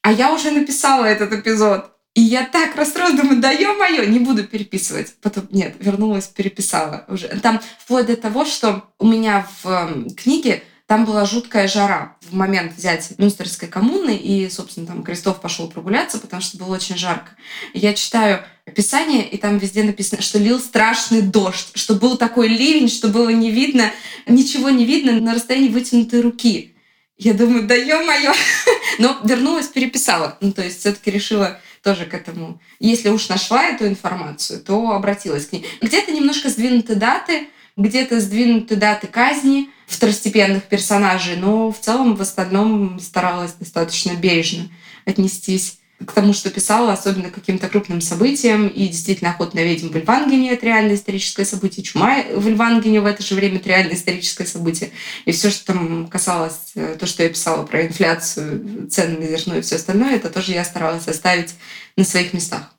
А 0.02 0.12
я 0.12 0.34
уже 0.34 0.52
написала 0.52 1.06
этот 1.06 1.34
эпизод. 1.34 1.92
И 2.14 2.22
я 2.22 2.46
так 2.46 2.78
расстроилась, 2.78 3.20
думаю, 3.20 3.42
да 3.42 3.52
ё-моё, 3.52 4.06
не 4.06 4.20
буду 4.20 4.46
переписывать. 4.46 5.16
Потом, 5.22 5.48
нет, 5.52 5.76
вернулась, 5.80 6.28
переписала 6.28 7.04
уже. 7.10 7.28
Там 7.28 7.60
вплоть 7.78 8.06
до 8.06 8.16
того, 8.16 8.46
что 8.46 8.86
у 9.00 9.06
меня 9.06 9.46
в 9.62 9.68
эм, 9.68 10.10
книге 10.12 10.64
там 10.88 11.06
была 11.06 11.26
жуткая 11.26 11.68
жара 11.68 12.16
в 12.22 12.36
момент 12.36 12.74
взятия 12.78 13.16
Мюнстерской 13.18 13.68
коммуны, 13.68 14.16
и, 14.16 14.48
собственно, 14.50 14.86
там 14.86 15.04
Крестов 15.04 15.42
пошел 15.42 15.68
прогуляться, 15.68 16.20
потому 16.20 16.42
что 16.42 16.58
было 16.58 16.76
очень 16.76 16.96
жарко. 16.96 17.32
Я 17.74 17.94
читаю 17.96 18.44
описание, 18.68 19.28
и 19.28 19.38
там 19.38 19.58
везде 19.58 19.84
написано, 19.84 20.22
что 20.22 20.38
лил 20.38 20.60
страшный 20.60 21.22
дождь, 21.22 21.72
что 21.74 21.96
был 21.96 22.18
такой 22.18 22.50
ливень, 22.50 22.88
что 22.88 23.08
было 23.08 23.30
не 23.30 23.50
видно, 23.50 23.92
ничего 24.28 24.70
не 24.70 24.86
видно 24.86 25.14
на 25.20 25.34
расстоянии 25.34 25.70
вытянутой 25.70 26.22
руки. 26.22 26.76
Я 27.18 27.34
думаю, 27.34 27.66
да 27.66 27.76
ё-моё! 27.76 28.34
Но 29.00 29.18
вернулась, 29.24 29.68
переписала. 29.68 30.38
Ну, 30.42 30.52
то 30.52 30.64
есть 30.64 30.82
все 30.82 30.92
таки 30.92 31.10
решила 31.10 31.60
тоже 31.82 32.06
к 32.06 32.14
этому. 32.14 32.62
Если 32.80 33.10
уж 33.10 33.30
нашла 33.30 33.66
эту 33.68 33.88
информацию, 33.88 34.60
то 34.60 34.92
обратилась 34.92 35.48
к 35.48 35.54
ней. 35.54 35.66
Где-то 35.82 36.12
немножко 36.12 36.50
сдвинуты 36.50 36.96
даты, 36.96 37.48
где-то 37.78 38.20
сдвинуты 38.20 38.76
даты 38.76 39.08
казни 39.08 39.70
второстепенных 39.88 40.64
персонажей, 40.64 41.36
но 41.36 41.72
в 41.72 41.80
целом 41.80 42.16
в 42.16 42.22
остальном 42.22 43.00
старалась 43.00 43.54
достаточно 43.54 44.14
бережно 44.14 44.70
отнестись 45.06 45.80
к 46.04 46.12
тому, 46.12 46.34
что 46.34 46.50
писала, 46.50 46.92
особенно 46.92 47.30
к 47.30 47.36
каким-то 47.36 47.70
крупным 47.70 48.02
событиям. 48.02 48.68
И 48.68 48.88
действительно, 48.88 49.32
«Охота 49.32 49.56
на 49.56 49.64
ведьм» 49.64 49.90
в 49.90 49.96
Ильвангене— 49.96 50.52
это 50.52 50.66
реальное 50.66 50.96
историческое 50.96 51.46
событие. 51.46 51.84
«Чума» 51.84 52.22
в 52.34 52.48
Ильвангене 52.48 53.00
в 53.00 53.06
это 53.06 53.24
же 53.24 53.34
время— 53.36 53.56
это 53.58 53.70
реальное 53.70 53.96
историческое 53.96 54.46
событие. 54.46 54.92
И 55.24 55.32
все, 55.32 55.50
что 55.50 55.68
там 55.68 56.08
касалось, 56.08 56.72
э, 56.76 56.98
то, 57.00 57.06
что 57.06 57.24
я 57.24 57.30
писала 57.30 57.66
про 57.66 57.86
инфляцию, 57.86 58.90
цены 58.90 59.20
на 59.20 59.28
зерно 59.28 59.58
и 59.58 59.62
все 59.62 59.76
остальное, 59.76 60.16
это 60.16 60.30
тоже 60.30 60.52
я 60.52 60.66
старалась 60.66 61.08
оставить 61.08 61.54
на 61.96 62.04
своих 62.04 62.34
местах. 62.34 62.76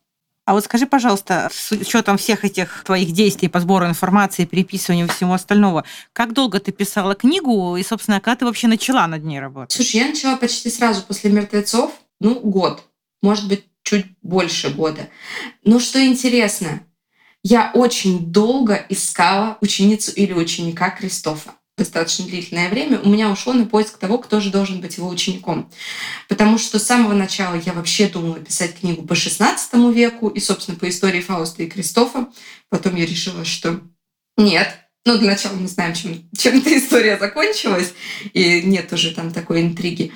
А 0.46 0.54
вот 0.54 0.64
скажи, 0.64 0.86
пожалуйста, 0.86 1.50
с 1.52 1.72
учетом 1.72 2.16
всех 2.16 2.44
этих 2.44 2.82
твоих 2.84 3.12
действий 3.12 3.48
по 3.48 3.60
сбору 3.60 3.86
информации, 3.86 4.46
переписыванию 4.46 5.08
всего 5.08 5.34
остального, 5.34 5.84
как 6.14 6.32
долго 6.32 6.60
ты 6.60 6.72
писала 6.72 7.14
книгу 7.14 7.76
и, 7.76 7.82
собственно, 7.82 8.20
когда 8.20 8.36
ты 8.36 8.44
вообще 8.46 8.68
начала 8.68 9.06
над 9.06 9.24
ней 9.24 9.40
работать? 9.40 9.72
Слушай, 9.72 9.96
я 9.96 10.06
начала 10.06 10.36
почти 10.36 10.70
сразу 10.70 11.02
после 11.02 11.30
«Мертвецов», 11.30 11.92
ну, 12.20 12.40
год 12.40 12.82
может 13.26 13.48
быть, 13.48 13.64
чуть 13.82 14.06
больше 14.22 14.70
года. 14.70 15.08
Но 15.64 15.80
что 15.80 16.04
интересно, 16.04 16.82
я 17.42 17.70
очень 17.74 18.32
долго 18.32 18.86
искала 18.88 19.58
ученицу 19.60 20.12
или 20.12 20.32
ученика 20.32 20.90
Кристофа. 20.90 21.54
Достаточно 21.76 22.24
длительное 22.24 22.70
время 22.70 23.00
у 23.00 23.08
меня 23.10 23.30
ушло 23.30 23.52
на 23.52 23.66
поиск 23.66 23.98
того, 23.98 24.16
кто 24.16 24.40
же 24.40 24.50
должен 24.50 24.80
быть 24.80 24.96
его 24.96 25.08
учеником. 25.08 25.70
Потому 26.26 26.56
что 26.56 26.78
с 26.78 26.86
самого 26.86 27.12
начала 27.12 27.54
я 27.54 27.74
вообще 27.74 28.08
думала 28.08 28.38
писать 28.38 28.78
книгу 28.80 29.02
по 29.02 29.12
XVI 29.12 29.92
веку 29.92 30.28
и, 30.28 30.40
собственно, 30.40 30.78
по 30.78 30.88
истории 30.88 31.20
Фауста 31.20 31.64
и 31.64 31.68
Кристофа. 31.68 32.28
Потом 32.70 32.96
я 32.96 33.04
решила, 33.04 33.44
что 33.44 33.80
нет, 34.38 34.74
ну, 35.04 35.18
для 35.18 35.32
начала 35.32 35.54
мы 35.54 35.68
знаем, 35.68 35.94
чем, 35.94 36.28
чем 36.36 36.58
эта 36.58 36.76
история 36.78 37.18
закончилась, 37.18 37.92
и 38.32 38.62
нет 38.62 38.90
уже 38.92 39.14
там 39.14 39.30
такой 39.30 39.60
интриги. 39.60 40.12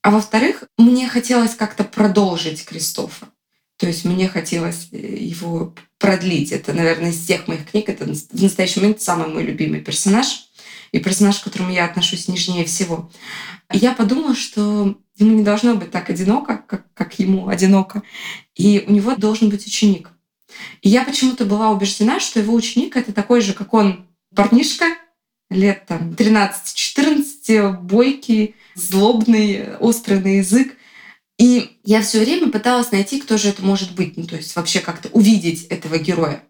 А 0.00 0.10
во-вторых, 0.10 0.64
мне 0.78 1.06
хотелось 1.06 1.54
как-то 1.54 1.84
продолжить 1.84 2.64
Кристофа. 2.64 3.28
То 3.76 3.86
есть 3.86 4.04
мне 4.04 4.28
хотелось 4.28 4.88
э, 4.92 4.96
его 4.96 5.74
продлить. 5.98 6.52
Это, 6.52 6.72
наверное, 6.72 7.10
из 7.10 7.22
всех 7.22 7.46
моих 7.46 7.70
книг, 7.70 7.88
это 7.88 8.04
в 8.04 8.42
настоящий 8.42 8.80
момент 8.80 9.02
самый 9.02 9.28
мой 9.28 9.42
любимый 9.42 9.80
персонаж 9.80 10.48
и 10.94 11.00
персонаж, 11.00 11.40
к 11.40 11.44
которому 11.44 11.72
я 11.72 11.86
отношусь 11.86 12.28
нежнее 12.28 12.64
всего. 12.64 13.10
И 13.72 13.78
я 13.78 13.92
подумала, 13.92 14.36
что 14.36 14.96
ему 15.16 15.32
не 15.32 15.42
должно 15.42 15.74
быть 15.74 15.90
так 15.90 16.08
одиноко, 16.08 16.62
как, 16.68 16.86
как 16.94 17.18
ему 17.18 17.48
одиноко, 17.48 18.04
и 18.54 18.84
у 18.86 18.92
него 18.92 19.16
должен 19.16 19.48
быть 19.48 19.66
ученик. 19.66 20.10
И 20.82 20.88
я 20.88 21.02
почему-то 21.02 21.46
была 21.46 21.70
убеждена, 21.70 22.20
что 22.20 22.38
его 22.38 22.54
ученик— 22.54 22.96
это 22.96 23.12
такой 23.12 23.40
же, 23.40 23.54
как 23.54 23.74
он, 23.74 24.06
парнишка, 24.36 24.84
лет 25.50 25.84
там 25.86 26.12
13-14, 26.12 27.80
бойкий, 27.80 28.54
злобный, 28.76 29.76
острый 29.78 30.20
на 30.20 30.36
язык. 30.36 30.76
И 31.40 31.76
я 31.82 32.02
все 32.02 32.20
время 32.20 32.52
пыталась 32.52 32.92
найти, 32.92 33.20
кто 33.20 33.36
же 33.36 33.48
это 33.48 33.64
может 33.64 33.96
быть. 33.96 34.16
Ну, 34.16 34.28
то 34.28 34.36
есть 34.36 34.54
вообще 34.54 34.78
как-то 34.78 35.08
увидеть 35.08 35.64
этого 35.64 35.98
героя. 35.98 36.44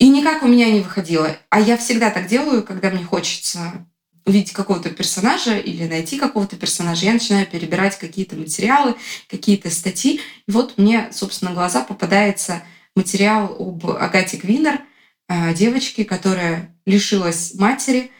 И 0.00 0.08
никак 0.08 0.42
у 0.42 0.48
меня 0.48 0.70
не 0.72 0.80
выходило. 0.80 1.36
А 1.50 1.60
я 1.60 1.76
всегда 1.76 2.10
так 2.10 2.26
делаю, 2.26 2.62
когда 2.62 2.88
мне 2.88 3.04
хочется 3.04 3.86
увидеть 4.24 4.52
какого-то 4.52 4.88
персонажа 4.88 5.58
или 5.58 5.86
найти 5.86 6.18
какого-то 6.18 6.56
персонажа, 6.56 7.04
я 7.04 7.12
начинаю 7.12 7.46
перебирать 7.46 7.98
какие-то 7.98 8.34
материалы, 8.34 8.94
какие-то 9.28 9.68
статьи. 9.70 10.20
И 10.46 10.50
вот 10.50 10.78
мне, 10.78 11.10
собственно, 11.12 11.52
глаза 11.52 11.82
попадается 11.82 12.62
материал 12.96 13.54
об 13.58 13.86
Агате 13.90 14.38
Гвинер, 14.38 14.80
э, 15.28 15.52
девочке, 15.52 16.06
которая 16.06 16.74
лишилась 16.86 17.52
матери. 17.54 18.10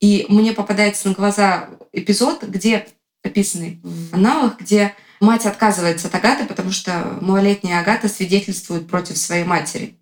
И 0.00 0.26
мне 0.28 0.52
попадается 0.52 1.08
на 1.08 1.14
глаза 1.14 1.70
эпизод, 1.90 2.42
где 2.42 2.86
описанный 3.24 3.80
в 3.82 4.14
аналах, 4.14 4.60
где 4.60 4.94
мать 5.20 5.46
отказывается 5.46 6.08
от 6.08 6.14
Агаты, 6.14 6.44
потому 6.44 6.70
что 6.70 7.16
малолетняя 7.22 7.80
Агата 7.80 8.10
свидетельствует 8.10 8.86
против 8.88 9.16
своей 9.16 9.44
матери. 9.44 9.98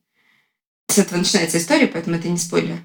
С 0.89 0.99
этого 0.99 1.19
начинается 1.19 1.59
история, 1.59 1.87
поэтому 1.87 2.17
это 2.17 2.29
не 2.29 2.39
спойлер. 2.39 2.79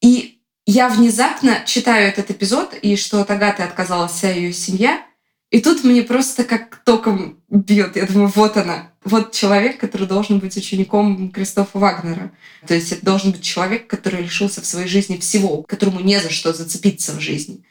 И 0.00 0.40
я 0.66 0.88
внезапно 0.88 1.62
читаю 1.66 2.08
этот 2.08 2.30
эпизод, 2.30 2.74
и 2.74 2.96
что 2.96 3.20
от 3.20 3.30
Агаты 3.30 3.62
отказалась 3.62 4.12
вся 4.12 4.30
ее 4.30 4.52
семья, 4.52 5.04
и 5.50 5.60
тут 5.60 5.82
мне 5.82 6.02
просто 6.02 6.44
как 6.44 6.82
током 6.84 7.42
бьет. 7.48 7.96
Я 7.96 8.06
думаю, 8.06 8.30
вот 8.34 8.56
она. 8.56 8.92
Вот 9.02 9.32
человек, 9.32 9.80
который 9.80 10.06
должен 10.06 10.40
быть 10.40 10.56
учеником 10.56 11.30
Кристофа 11.30 11.78
Вагнера. 11.78 12.32
То 12.66 12.74
есть 12.74 12.92
это 12.92 13.04
должен 13.04 13.32
быть 13.32 13.42
человек, 13.42 13.86
который 13.86 14.22
лишился 14.22 14.60
в 14.60 14.66
своей 14.66 14.88
жизни 14.88 15.16
всего, 15.16 15.62
которому 15.62 16.00
не 16.00 16.20
за 16.20 16.28
что 16.28 16.52
зацепиться 16.52 17.12
в 17.12 17.20
жизни. 17.20 17.64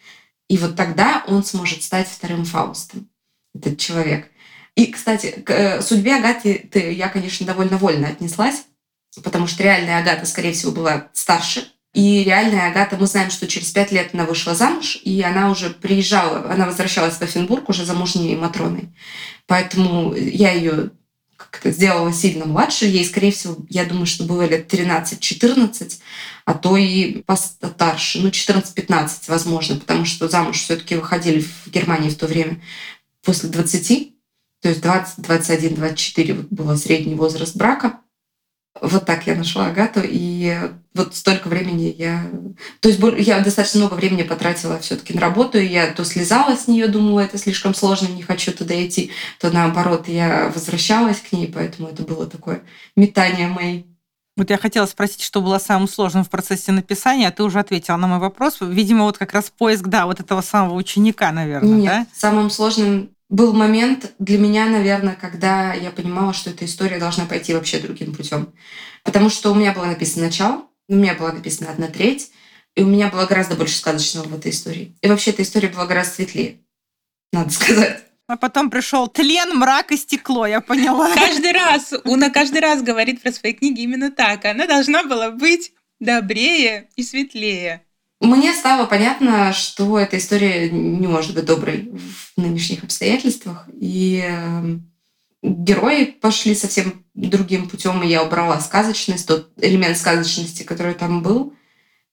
И 0.50 0.58
вот 0.58 0.76
тогда 0.76 1.24
он 1.28 1.44
сможет 1.44 1.84
стать 1.84 2.08
вторым 2.08 2.46
Фаустом, 2.46 3.10
этот 3.54 3.78
человек. 3.78 4.32
И, 4.76 4.88
кстати, 4.88 5.32
к 5.46 5.52
э, 5.52 5.82
судьбе 5.82 6.16
Агаты 6.16 6.70
я, 6.74 7.10
конечно, 7.10 7.46
довольно 7.46 7.78
вольно 7.78 8.08
отнеслась, 8.08 8.64
потому 9.22 9.48
что 9.48 9.64
реальная 9.64 10.00
Агата, 10.00 10.26
скорее 10.26 10.54
всего, 10.54 10.72
была 10.72 11.08
старше, 11.14 11.68
и 11.94 12.24
реальная 12.24 12.70
Агата, 12.70 12.96
мы 12.98 13.08
знаем, 13.08 13.32
что 13.32 13.48
через 13.48 13.72
пять 13.72 13.92
лет 13.92 14.10
она 14.14 14.26
вышла 14.26 14.54
замуж, 14.54 15.00
и 15.04 15.22
она 15.22 15.50
уже 15.50 15.72
приезжала, 15.72 16.52
она 16.52 16.66
возвращалась 16.66 17.16
в 17.16 17.22
Офенбург 17.22 17.70
уже 17.70 17.86
замужней 17.86 18.36
Матроной. 18.36 18.90
Поэтому 19.48 20.14
я 20.14 20.52
ее 20.52 20.92
как-то 21.38 21.72
сделала 21.72 22.14
сильно 22.14 22.46
младше. 22.46 22.86
Ей, 22.86 23.06
скорее 23.06 23.32
всего, 23.32 23.58
я 23.70 23.86
думаю, 23.86 24.06
что 24.06 24.26
было 24.26 24.46
лет 24.46 24.72
13-14, 24.72 26.00
а 26.46 26.54
то 26.54 26.78
и 26.78 27.24
постарше, 27.24 28.20
ну, 28.20 28.30
14-15, 28.30 29.08
возможно, 29.28 29.78
потому 29.78 30.06
что 30.06 30.28
замуж 30.28 30.60
все 30.60 30.76
таки 30.76 30.96
выходили 30.96 31.40
в 31.40 31.72
Германии 31.72 32.10
в 32.10 32.18
то 32.18 32.28
время 32.28 32.62
после 33.24 33.50
20, 33.50 34.14
то 34.62 34.70
есть 34.70 34.82
20, 34.82 35.24
21, 35.24 35.76
24 35.76 36.34
вот 36.34 36.46
был 36.50 36.78
средний 36.78 37.16
возраст 37.16 37.56
брака. 37.56 38.00
Вот 38.82 39.06
так 39.06 39.28
я 39.28 39.36
нашла 39.36 39.68
Агату, 39.68 40.02
и 40.04 40.58
вот 40.94 41.16
столько 41.16 41.48
времени 41.48 41.94
я... 41.98 42.30
То 42.80 42.90
есть 42.90 43.02
я 43.28 43.40
достаточно 43.40 43.82
много 43.82 43.96
времени 43.96 44.24
потратила 44.24 44.80
все 44.80 44.96
таки 44.96 45.14
на 45.14 45.22
работу, 45.22 45.58
и 45.58 45.66
я 45.66 45.88
то 45.92 46.04
слезала 46.06 46.56
с 46.56 46.68
нее, 46.68 46.88
думала, 46.88 47.22
это 47.22 47.38
слишком 47.38 47.74
сложно, 47.74 48.08
не 48.08 48.24
хочу 48.24 48.52
туда 48.52 48.74
идти, 48.86 49.12
то 49.40 49.52
наоборот, 49.52 50.08
я 50.08 50.52
возвращалась 50.54 51.20
к 51.20 51.32
ней, 51.32 51.52
поэтому 51.54 51.90
это 51.90 52.04
было 52.04 52.28
такое 52.28 52.62
метание 52.96 53.48
моей 53.48 53.86
вот 54.38 54.52
я 54.52 54.58
хотела 54.60 54.86
спросить, 54.86 55.24
что 55.24 55.42
было 55.42 55.58
самым 55.58 55.88
сложным 55.88 56.24
в 56.24 56.30
процессе 56.30 56.72
написания, 56.72 57.28
а 57.28 57.32
ты 57.32 57.42
уже 57.42 57.60
ответила 57.60 57.98
на 57.98 58.08
мой 58.08 58.20
вопрос. 58.20 58.60
Видимо, 58.62 59.06
вот 59.06 59.18
как 59.18 59.34
раз 59.34 59.50
поиск, 59.50 59.88
да, 59.88 60.06
вот 60.06 60.20
этого 60.20 60.42
самого 60.42 60.76
ученика, 60.76 61.32
наверное, 61.32 61.74
Нет, 61.74 61.86
да? 61.86 62.08
самым 62.14 62.52
сложным 62.52 63.10
был 63.30 63.54
момент 63.54 64.14
для 64.20 64.38
меня, 64.38 64.68
наверное, 64.68 65.16
когда 65.16 65.74
я 65.74 65.92
понимала, 65.92 66.34
что 66.34 66.50
эта 66.50 66.66
история 66.66 67.00
должна 67.00 67.26
пойти 67.26 67.54
вообще 67.54 67.80
другим 67.80 68.14
путем. 68.14 68.54
Потому 69.04 69.30
что 69.30 69.52
у 69.52 69.56
меня 69.56 69.74
было 69.74 69.86
написано 69.86 70.26
начало, 70.26 70.68
у 70.88 70.96
меня 70.96 71.14
была 71.14 71.34
написана 71.34 71.72
одна 71.72 71.88
треть, 71.88 72.32
и 72.76 72.84
у 72.84 72.88
меня 72.88 73.10
было 73.10 73.26
гораздо 73.26 73.56
больше 73.56 73.76
сказочного 73.76 74.28
в 74.28 74.36
этой 74.36 74.52
истории. 74.52 74.96
И 75.02 75.08
вообще 75.08 75.32
эта 75.32 75.42
история 75.42 75.70
была 75.70 75.86
гораздо 75.86 76.16
светлее, 76.16 76.62
надо 77.34 77.50
сказать. 77.54 78.04
А 78.28 78.36
потом 78.36 78.70
пришел 78.70 79.08
тлен, 79.08 79.58
мрак 79.58 79.92
и 79.92 79.98
стекло, 79.98 80.46
я 80.46 80.60
поняла. 80.62 81.14
Каждый 81.16 81.54
раз, 81.54 81.94
Уна 82.04 82.30
каждый 82.30 82.60
раз 82.60 82.82
говорит 82.82 83.22
про 83.22 83.32
свои 83.32 83.54
книги 83.54 83.82
именно 83.82 84.12
так. 84.12 84.44
Она 84.44 84.68
должна 84.68 85.04
была 85.04 85.32
быть 85.32 85.72
добрее 86.02 86.90
и 86.98 87.04
светлее. 87.04 87.87
Мне 88.20 88.54
стало 88.54 88.86
понятно, 88.88 89.54
что 89.54 90.00
эта 90.00 90.18
история 90.18 90.70
не 90.70 91.06
может 91.06 91.36
быть 91.36 91.46
доброй 91.46 91.92
в 91.92 92.40
нынешних 92.42 92.84
обстоятельствах. 92.84 93.70
И 93.80 94.24
эм, 94.26 94.92
герои 95.44 96.06
пошли 96.06 96.56
совсем 96.56 97.06
другим 97.14 97.70
путем, 97.70 98.02
и 98.02 98.08
я 98.08 98.24
убрала 98.24 98.60
сказочность, 98.60 99.28
тот 99.28 99.52
элемент 99.58 99.98
сказочности, 99.98 100.64
который 100.64 100.96
там 100.96 101.22
был. 101.22 101.54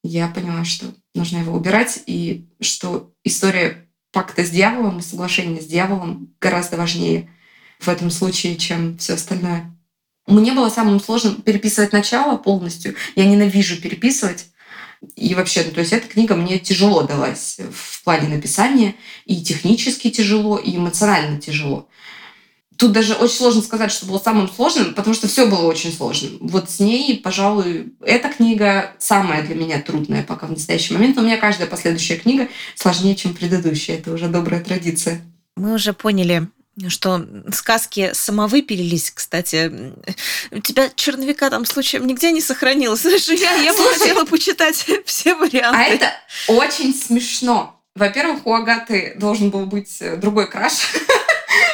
Я 0.02 0.28
поняла, 0.28 0.64
что 0.64 0.86
нужно 1.14 1.38
его 1.38 1.56
убирать, 1.56 2.02
и 2.06 2.50
что 2.60 3.12
история 3.24 3.88
пакта 4.12 4.44
с 4.44 4.50
дьяволом 4.50 4.98
и 4.98 5.02
соглашения 5.02 5.62
с 5.62 5.66
дьяволом 5.66 6.34
гораздо 6.38 6.76
важнее 6.76 7.30
в 7.80 7.88
этом 7.88 8.10
случае, 8.10 8.56
чем 8.56 8.98
все 8.98 9.14
остальное. 9.14 9.74
Мне 10.26 10.52
было 10.52 10.68
самым 10.68 11.00
сложным 11.00 11.42
переписывать 11.42 11.92
начало 11.92 12.36
полностью. 12.36 12.94
Я 13.14 13.26
ненавижу 13.26 13.80
переписывать. 13.80 14.46
И 15.16 15.34
вообще, 15.34 15.64
ну, 15.64 15.72
то 15.72 15.80
есть 15.80 15.92
эта 15.92 16.08
книга 16.08 16.34
мне 16.34 16.58
тяжело 16.58 17.02
далась 17.02 17.58
в 17.72 18.02
плане 18.04 18.28
написания. 18.28 18.94
И 19.24 19.42
технически 19.42 20.10
тяжело, 20.10 20.58
и 20.58 20.76
эмоционально 20.76 21.40
тяжело. 21.40 21.88
Тут 22.76 22.92
даже 22.92 23.14
очень 23.14 23.36
сложно 23.36 23.62
сказать, 23.62 23.92
что 23.92 24.06
было 24.06 24.18
самым 24.18 24.48
сложным, 24.48 24.94
потому 24.94 25.14
что 25.14 25.28
все 25.28 25.46
было 25.46 25.62
очень 25.66 25.92
сложным. 25.92 26.38
Вот 26.40 26.70
с 26.70 26.80
ней, 26.80 27.18
пожалуй, 27.18 27.92
эта 28.00 28.28
книга 28.28 28.92
самая 28.98 29.42
для 29.42 29.54
меня 29.54 29.80
трудная 29.80 30.24
пока 30.24 30.46
в 30.46 30.50
настоящий 30.50 30.92
момент. 30.92 31.14
Но 31.16 31.22
у 31.22 31.24
меня 31.24 31.36
каждая 31.36 31.68
последующая 31.68 32.16
книга 32.16 32.48
сложнее, 32.74 33.14
чем 33.14 33.34
предыдущая. 33.34 33.98
Это 33.98 34.12
уже 34.12 34.28
добрая 34.28 34.62
традиция. 34.62 35.20
Мы 35.56 35.74
уже 35.74 35.92
поняли, 35.92 36.48
что 36.88 37.24
сказки 37.52 38.10
самовыпилились, 38.12 39.10
кстати. 39.10 39.92
У 40.50 40.60
тебя 40.60 40.90
черновика 40.94 41.50
там 41.50 41.64
случаем 41.64 42.06
нигде 42.06 42.32
не 42.32 42.40
сохранилось. 42.40 43.02
Слушай, 43.02 43.38
я, 43.38 43.54
я 43.54 43.72
бы 43.72 43.82
хотела 43.92 44.24
почитать 44.24 44.86
все 45.04 45.34
варианты. 45.34 45.78
А 45.78 45.84
это 45.84 46.12
очень 46.48 46.94
смешно. 46.94 47.80
Во-первых, 47.94 48.46
у 48.46 48.52
Агаты 48.52 49.14
должен 49.16 49.50
был 49.50 49.66
быть 49.66 49.98
э, 50.00 50.16
другой 50.16 50.50
краш. 50.50 50.72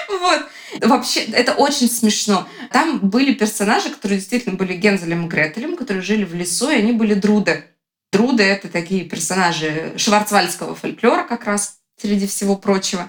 Вот. 0.08 0.42
Вообще, 0.82 1.20
это 1.20 1.54
очень 1.54 1.88
смешно. 1.88 2.46
Там 2.72 2.98
были 2.98 3.32
персонажи, 3.32 3.88
которые 3.88 4.18
действительно 4.18 4.56
были 4.56 4.74
Гензелем 4.74 5.24
и 5.24 5.28
Гретелем, 5.28 5.76
которые 5.76 6.02
жили 6.02 6.24
в 6.24 6.34
лесу, 6.34 6.68
и 6.68 6.74
они 6.74 6.92
были 6.92 7.14
друды. 7.14 7.64
Друды— 8.12 8.42
это 8.44 8.68
такие 8.68 9.04
персонажи 9.04 9.94
шварцвальдского 9.96 10.74
фольклора 10.74 11.22
как 11.22 11.44
раз, 11.46 11.80
среди 12.00 12.26
всего 12.26 12.56
прочего. 12.56 13.08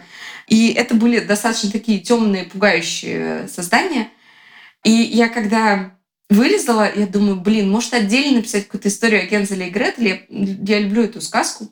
И 0.51 0.73
это 0.73 0.95
были 0.95 1.21
достаточно 1.21 1.71
такие 1.71 1.99
темные, 1.99 2.43
пугающие 2.43 3.47
создания. 3.47 4.09
И 4.83 4.91
я 4.91 5.29
когда 5.29 5.95
вылезала, 6.29 6.91
я 6.93 7.07
думаю, 7.07 7.37
блин, 7.37 7.71
может 7.71 7.93
отдельно 7.93 8.39
написать 8.39 8.65
какую-то 8.65 8.89
историю 8.89 9.23
о 9.23 9.27
Гензеле 9.27 9.69
и 9.69 9.69
Гретеле. 9.69 10.25
Я 10.29 10.79
люблю 10.79 11.03
эту 11.03 11.21
сказку. 11.21 11.71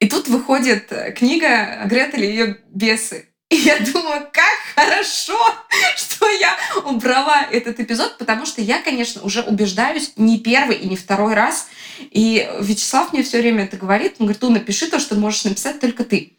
И 0.00 0.08
тут 0.08 0.26
выходит 0.26 0.90
э, 0.90 1.12
книга 1.12 1.84
Гретель 1.86 2.24
и 2.24 2.28
ее 2.28 2.56
бесы. 2.70 3.28
И 3.50 3.54
я 3.54 3.78
думаю, 3.78 4.26
как 4.32 4.58
хорошо, 4.74 5.38
что 5.96 6.28
я 6.28 6.56
убрала 6.86 7.46
этот 7.52 7.78
эпизод, 7.78 8.18
потому 8.18 8.46
что 8.46 8.60
я, 8.60 8.80
конечно, 8.80 9.22
уже 9.22 9.42
убеждаюсь 9.42 10.14
не 10.16 10.40
первый 10.40 10.76
и 10.76 10.88
не 10.88 10.96
второй 10.96 11.34
раз. 11.34 11.68
И 12.00 12.50
Вячеслав 12.60 13.12
мне 13.12 13.22
все 13.22 13.38
время 13.38 13.62
это 13.62 13.76
говорит. 13.76 14.16
Он 14.18 14.26
говорит, 14.26 14.42
ну 14.42 14.50
напиши 14.50 14.88
то, 14.88 14.98
что 14.98 15.14
можешь 15.14 15.44
написать 15.44 15.78
только 15.78 16.02
ты. 16.02 16.37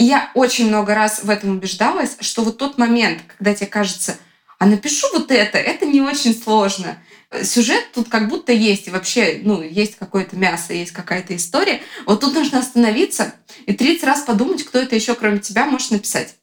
И 0.00 0.04
я 0.04 0.30
очень 0.32 0.68
много 0.68 0.94
раз 0.94 1.24
в 1.24 1.28
этом 1.28 1.50
убеждалась, 1.50 2.16
что 2.20 2.42
вот 2.42 2.56
тот 2.56 2.78
момент, 2.78 3.20
когда 3.36 3.52
тебе 3.52 3.66
кажется, 3.66 4.16
а 4.58 4.64
напишу 4.64 5.06
вот 5.12 5.30
это, 5.30 5.58
это 5.58 5.84
не 5.84 6.00
очень 6.00 6.34
сложно. 6.34 6.96
Сюжет 7.42 7.92
тут 7.92 8.08
как 8.08 8.30
будто 8.30 8.50
есть, 8.50 8.88
и 8.88 8.90
вообще, 8.90 9.40
ну, 9.42 9.60
есть 9.60 9.96
какое-то 9.96 10.36
мясо, 10.36 10.72
есть 10.72 10.92
какая-то 10.92 11.36
история. 11.36 11.82
Вот 12.06 12.20
тут 12.22 12.32
нужно 12.32 12.60
остановиться 12.60 13.34
и 13.66 13.74
30 13.74 14.04
раз 14.04 14.22
подумать, 14.22 14.64
кто 14.64 14.78
это 14.78 14.96
еще, 14.96 15.14
кроме 15.14 15.38
тебя, 15.38 15.66
может 15.66 15.90
написать. 15.90 16.34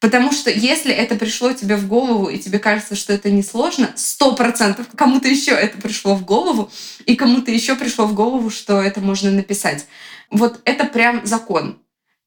Потому 0.00 0.32
что 0.32 0.50
если 0.50 0.94
это 0.94 1.14
пришло 1.16 1.52
тебе 1.52 1.76
в 1.76 1.86
голову, 1.86 2.30
и 2.30 2.38
тебе 2.38 2.58
кажется, 2.58 2.96
что 2.96 3.12
это 3.12 3.30
несложно, 3.30 3.92
сто 3.96 4.34
процентов 4.34 4.86
кому-то 4.96 5.28
еще 5.28 5.50
это 5.50 5.76
пришло 5.76 6.14
в 6.14 6.24
голову, 6.24 6.72
и 7.04 7.16
кому-то 7.16 7.50
еще 7.50 7.74
пришло 7.74 8.06
в 8.06 8.14
голову, 8.14 8.48
что 8.48 8.80
это 8.80 9.02
можно 9.02 9.30
написать. 9.30 9.84
Вот 10.30 10.62
это 10.64 10.84
прям 10.86 11.26
закон. 11.26 11.81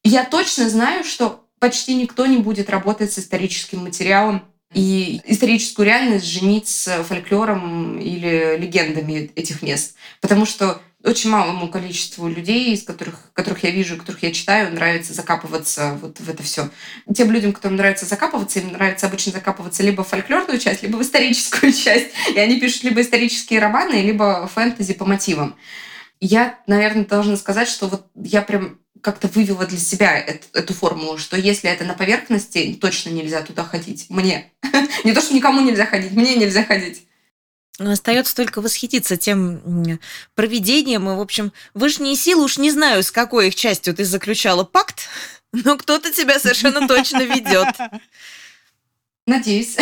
Я 0.05 0.23
точно 0.23 0.69
знаю, 0.69 1.03
что 1.03 1.47
почти 1.57 1.95
никто 1.95 2.27
не 2.27 2.37
будет 2.37 2.69
работать 2.69 3.11
с 3.11 3.17
историческим 3.17 3.79
материалом 3.79 4.43
и 4.71 5.19
историческую 5.25 5.87
реальность 5.87 6.27
женить 6.27 6.67
с 6.67 7.03
фольклором 7.03 7.99
или 7.99 8.55
легендами 8.55 9.31
этих 9.35 9.63
мест. 9.63 9.95
Потому 10.21 10.45
что 10.45 10.79
очень 11.03 11.31
малому 11.31 11.69
количеству 11.69 12.27
людей, 12.27 12.75
из 12.75 12.83
которых, 12.83 13.31
которых 13.33 13.63
я 13.63 13.71
вижу, 13.71 13.97
которых 13.97 14.21
я 14.21 14.31
читаю, 14.31 14.71
нравится 14.71 15.11
закапываться 15.11 15.97
вот 15.99 16.19
в 16.19 16.29
это 16.29 16.43
все. 16.43 16.69
Тем 17.11 17.31
людям, 17.31 17.51
которым 17.51 17.77
нравится 17.77 18.05
закапываться, 18.05 18.59
им 18.59 18.73
нравится 18.73 19.07
обычно 19.07 19.31
закапываться 19.31 19.81
либо 19.81 20.03
в 20.03 20.07
фольклорную 20.09 20.59
часть, 20.59 20.83
либо 20.83 20.97
в 20.97 21.01
историческую 21.01 21.73
часть. 21.73 22.11
И 22.31 22.37
они 22.37 22.59
пишут 22.59 22.83
либо 22.83 23.01
исторические 23.01 23.59
романы, 23.59 24.03
либо 24.03 24.47
фэнтези 24.53 24.93
по 24.93 25.05
мотивам. 25.05 25.55
Я, 26.19 26.59
наверное, 26.67 27.05
должна 27.05 27.37
сказать, 27.37 27.67
что 27.67 27.87
вот 27.87 28.05
я 28.13 28.43
прям 28.43 28.84
как-то 29.05 29.27
вывела 29.27 29.67
для 29.67 29.77
себя 29.77 30.17
эту, 30.17 30.47
эту 30.53 30.73
формулу, 30.73 31.19
что 31.19 31.37
если 31.37 31.69
это 31.69 31.85
на 31.85 31.93
поверхности, 31.93 32.75
точно 32.81 33.11
нельзя 33.11 33.43
туда 33.43 33.63
ходить. 33.63 34.07
Мне. 34.09 34.51
Не 35.03 35.13
то, 35.13 35.21
что 35.21 35.35
никому 35.35 35.61
нельзя 35.61 35.85
ходить, 35.85 36.13
мне 36.13 36.35
нельзя 36.35 36.63
ходить. 36.63 37.05
Остается 37.77 38.35
только 38.35 38.61
восхититься 38.61 39.15
тем 39.15 39.99
проведением. 40.33 41.07
И, 41.07 41.15
в 41.15 41.19
общем, 41.19 41.53
вышние 41.75 42.15
силы, 42.15 42.45
уж 42.45 42.57
не 42.57 42.71
знаю, 42.71 43.03
с 43.03 43.11
какой 43.11 43.49
их 43.49 43.55
частью 43.55 43.93
ты 43.93 44.05
заключала 44.05 44.63
пакт, 44.63 45.07
но 45.53 45.77
кто-то 45.77 46.11
тебя 46.11 46.39
совершенно 46.39 46.87
точно 46.87 47.21
ведет. 47.25 47.75
Надеюсь. 49.27 49.77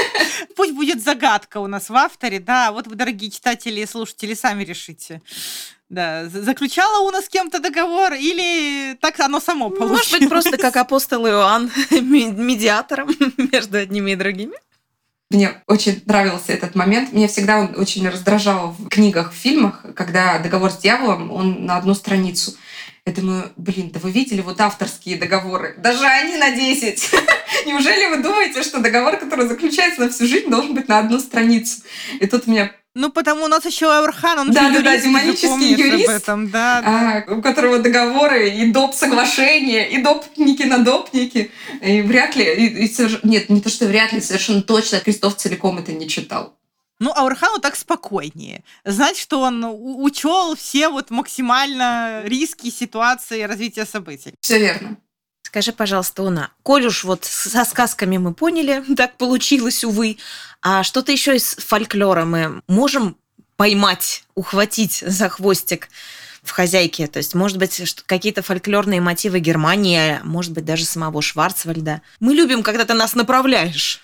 Пусть 0.56 0.72
будет 0.72 1.00
загадка 1.00 1.58
у 1.58 1.68
нас 1.68 1.90
в 1.90 1.94
авторе, 1.94 2.40
да. 2.40 2.72
Вот 2.72 2.88
вы, 2.88 2.96
дорогие 2.96 3.30
читатели 3.30 3.80
и 3.80 3.86
слушатели, 3.86 4.34
сами 4.34 4.64
решите. 4.64 5.22
Да, 5.94 6.28
за- 6.28 6.42
заключала 6.42 7.06
у 7.06 7.10
нас 7.12 7.26
с 7.26 7.28
кем-то 7.28 7.60
договор 7.60 8.14
или 8.14 8.94
так 9.00 9.20
оно 9.20 9.38
само 9.38 9.70
получилось? 9.70 10.10
Может 10.10 10.20
быть, 10.20 10.28
просто 10.28 10.58
как 10.58 10.76
апостол 10.76 11.24
Иоанн 11.24 11.70
медиатором 11.90 13.10
между 13.52 13.78
одними 13.78 14.10
и 14.10 14.16
другими. 14.16 14.54
Мне 15.30 15.62
очень 15.68 16.02
нравился 16.06 16.52
этот 16.52 16.74
момент. 16.74 17.12
Меня 17.12 17.28
всегда 17.28 17.60
он 17.60 17.74
очень 17.76 18.08
раздражал 18.08 18.74
в 18.76 18.88
книгах, 18.88 19.32
в 19.32 19.36
фильмах, 19.36 19.84
когда 19.94 20.40
договор 20.40 20.72
с 20.72 20.78
дьяволом, 20.78 21.30
он 21.30 21.64
на 21.64 21.76
одну 21.76 21.94
страницу. 21.94 22.54
Я 23.06 23.12
думаю, 23.12 23.52
блин, 23.56 23.90
да 23.90 24.00
вы 24.00 24.10
видели 24.10 24.40
вот 24.40 24.60
авторские 24.60 25.16
договоры? 25.16 25.76
Даже 25.78 26.04
они 26.06 26.36
на 26.38 26.50
10. 26.50 27.10
Неужели 27.66 28.06
вы 28.06 28.20
думаете, 28.20 28.64
что 28.64 28.80
договор, 28.80 29.16
который 29.16 29.46
заключается 29.46 30.00
на 30.00 30.08
всю 30.08 30.26
жизнь, 30.26 30.48
должен 30.50 30.74
быть 30.74 30.88
на 30.88 30.98
одну 30.98 31.20
страницу? 31.20 31.82
И 32.18 32.26
тут 32.26 32.48
меня 32.48 32.72
Ну, 32.96 33.10
потому 33.10 33.44
у 33.44 33.48
нас 33.48 33.64
еще 33.64 33.86
Аурхан, 33.92 34.38
он 34.38 34.46
же 34.48 34.52
Да-да-да, 34.52 34.92
юрист, 34.92 35.04
же 35.04 35.08
демонический 35.10 35.74
юрист. 35.74 36.08
об 36.08 36.14
этом, 36.14 36.50
да. 36.50 36.80
да. 36.80 37.24
а, 37.28 37.34
у 37.34 37.42
которого 37.42 37.80
договоры 37.80 38.50
и 38.50 38.70
доп. 38.70 38.94
соглашения, 38.94 39.88
и 39.90 40.00
допники 40.00 40.62
на 40.62 40.78
допники. 40.78 41.50
И 41.82 42.02
вряд 42.02 42.36
ли, 42.36 42.44
и- 42.44 42.86
и 42.86 43.18
нет, 43.24 43.50
не 43.50 43.60
то, 43.60 43.68
что 43.68 43.86
вряд 43.86 44.12
ли, 44.12 44.20
совершенно 44.20 44.62
точно 44.62 45.00
Крестов 45.00 45.34
целиком 45.36 45.78
это 45.78 45.92
не 45.92 46.08
читал. 46.08 46.56
Ну, 47.00 47.10
Аурхану 47.12 47.58
так 47.58 47.74
спокойнее. 47.74 48.62
Знать, 48.84 49.18
что 49.18 49.40
он 49.40 49.64
учел 49.66 50.54
все 50.54 50.88
вот 50.88 51.10
максимально 51.10 52.22
риски 52.24 52.70
ситуации 52.70 53.42
развития 53.42 53.84
событий. 53.86 54.34
Все 54.40 54.58
верно. 54.60 54.96
Скажи, 55.54 55.70
пожалуйста, 55.70 56.24
Уна, 56.24 56.50
коль 56.64 56.86
уж 56.86 57.04
вот 57.04 57.24
со 57.24 57.64
сказками 57.64 58.16
мы 58.16 58.34
поняли, 58.34 58.82
так 58.96 59.16
получилось, 59.16 59.84
увы, 59.84 60.16
а 60.62 60.82
что-то 60.82 61.12
еще 61.12 61.36
из 61.36 61.54
фольклора 61.54 62.24
мы 62.24 62.60
можем 62.66 63.16
поймать, 63.54 64.24
ухватить 64.34 65.04
за 65.06 65.28
хвостик 65.28 65.90
в 66.42 66.50
хозяйке? 66.50 67.06
То 67.06 67.18
есть, 67.18 67.36
может 67.36 67.58
быть, 67.58 67.80
какие-то 68.04 68.42
фольклорные 68.42 69.00
мотивы 69.00 69.38
Германии, 69.38 70.18
может 70.24 70.50
быть, 70.50 70.64
даже 70.64 70.84
самого 70.86 71.22
Шварцвальда. 71.22 72.02
Мы 72.18 72.34
любим, 72.34 72.64
когда 72.64 72.84
ты 72.84 72.94
нас 72.94 73.14
направляешь. 73.14 74.02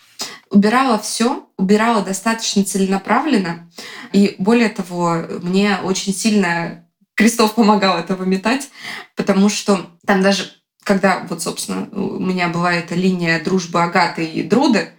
убирала 0.51 1.01
все, 1.01 1.49
убирала 1.57 2.05
достаточно 2.05 2.63
целенаправленно. 2.63 3.69
И 4.13 4.37
более 4.39 4.69
того, 4.69 5.25
мне 5.43 5.79
очень 5.83 6.15
сильно 6.15 6.87
Крестов 7.17 7.55
помогал 7.55 7.99
это 7.99 8.15
выметать, 8.15 8.71
потому 9.15 9.49
что 9.49 9.91
там 10.07 10.23
даже, 10.23 10.45
когда 10.85 11.27
вот, 11.29 11.43
собственно, 11.43 11.89
у 11.93 12.19
меня 12.19 12.49
была 12.49 12.73
эта 12.73 12.95
линия 12.95 13.43
дружбы 13.43 13.83
Агаты 13.83 14.25
и 14.25 14.43
Друды, 14.43 14.93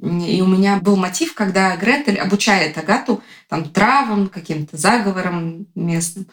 и 0.00 0.40
у 0.42 0.46
меня 0.46 0.76
был 0.76 0.96
мотив, 0.96 1.34
когда 1.34 1.76
Гретель 1.76 2.18
обучает 2.18 2.78
Агату 2.78 3.20
там 3.48 3.68
травам, 3.68 4.28
каким-то 4.28 4.76
заговорам 4.76 5.66
местным. 5.74 6.28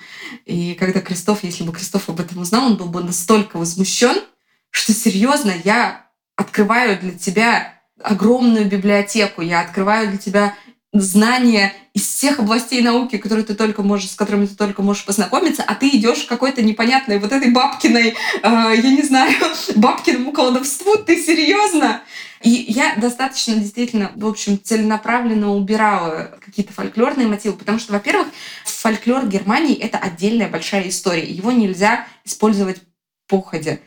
И 0.45 0.75
когда 0.75 1.01
Крестов, 1.01 1.43
если 1.43 1.63
бы 1.63 1.73
Крестов 1.73 2.07
об 2.07 2.19
этом 2.19 2.39
узнал, 2.39 2.65
он 2.67 2.77
был 2.77 2.85
бы 2.87 3.03
настолько 3.03 3.57
возмущен, 3.57 4.21
что 4.69 4.93
серьезно, 4.93 5.51
я 5.63 6.05
открываю 6.35 6.99
для 6.99 7.11
тебя 7.13 7.81
огромную 8.03 8.65
библиотеку, 8.65 9.41
я 9.41 9.61
открываю 9.61 10.09
для 10.09 10.17
тебя 10.17 10.55
знания 11.01 11.73
из 11.93 12.07
всех 12.07 12.39
областей 12.39 12.81
науки, 12.81 13.17
которые 13.17 13.45
ты 13.45 13.55
только 13.55 13.83
можешь, 13.83 14.11
с 14.11 14.15
которыми 14.15 14.45
ты 14.45 14.55
только 14.55 14.81
можешь 14.81 15.05
познакомиться, 15.05 15.63
а 15.65 15.75
ты 15.75 15.89
идешь 15.89 16.23
какой-то 16.23 16.61
непонятной 16.61 17.19
вот 17.19 17.31
этой 17.31 17.51
бабкиной, 17.51 18.09
э, 18.09 18.15
я 18.43 18.91
не 18.91 19.01
знаю, 19.01 19.33
бабкиному 19.75 20.31
колдовству, 20.31 20.97
ты 20.97 21.21
серьезно? 21.21 22.01
И 22.43 22.49
я 22.49 22.95
достаточно 22.95 23.55
действительно, 23.55 24.11
в 24.15 24.27
общем, 24.27 24.59
целенаправленно 24.61 25.53
убирала 25.53 26.37
какие-то 26.43 26.73
фольклорные 26.73 27.27
мотивы, 27.27 27.55
потому 27.55 27.79
что, 27.79 27.93
во-первых, 27.93 28.27
фольклор 28.65 29.25
Германии— 29.25 29.75
это 29.79 29.97
отдельная 29.97 30.47
большая 30.49 30.87
история, 30.89 31.25
его 31.25 31.51
нельзя 31.51 32.05
использовать 32.23 32.81
походя. 33.27 33.79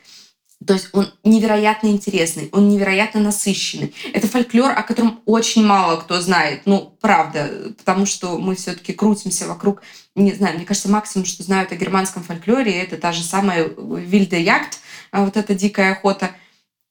То 0.66 0.74
есть 0.74 0.88
он 0.92 1.12
невероятно 1.22 1.86
интересный, 1.86 2.48
он 2.52 2.68
невероятно 2.68 3.20
насыщенный. 3.20 3.94
Это 4.12 4.26
фольклор, 4.26 4.72
о 4.72 4.82
котором 4.82 5.22
очень 5.24 5.64
мало 5.64 6.00
кто 6.00 6.20
знает. 6.20 6.62
Ну, 6.64 6.96
правда, 7.00 7.72
потому 7.78 8.06
что 8.06 8.38
мы 8.38 8.56
все-таки 8.56 8.92
крутимся 8.92 9.46
вокруг, 9.46 9.82
не 10.16 10.32
знаю, 10.32 10.56
мне 10.56 10.66
кажется, 10.66 10.90
максимум, 10.90 11.26
что 11.26 11.44
знают 11.44 11.70
о 11.70 11.76
германском 11.76 12.24
фольклоре, 12.24 12.82
это 12.82 12.96
та 12.96 13.12
же 13.12 13.22
самая 13.22 13.68
Вильде 13.68 14.42
Ягд, 14.42 14.80
вот 15.12 15.36
эта 15.36 15.54
дикая 15.54 15.92
охота, 15.92 16.32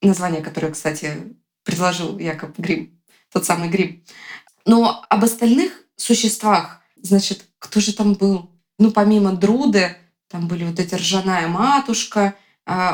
название 0.02 0.42
которое, 0.42 0.72
кстати, 0.72 1.36
предложил 1.64 2.18
Якоб 2.18 2.58
Грим, 2.58 2.98
тот 3.34 3.46
самый 3.46 3.68
Грим. 3.68 4.02
Но 4.66 5.04
об 5.10 5.24
остальных 5.26 5.84
существах, 5.98 6.82
значит, 6.96 7.44
кто 7.60 7.82
же 7.82 7.94
там 7.94 8.14
был? 8.14 8.50
Ну, 8.80 8.92
помимо 8.92 9.34
Друды, 9.34 9.98
там 10.30 10.48
были 10.48 10.64
вот 10.64 10.80
эти 10.80 10.96
ржаная 10.96 11.48
матушка, 11.48 12.36
а, 12.36 12.47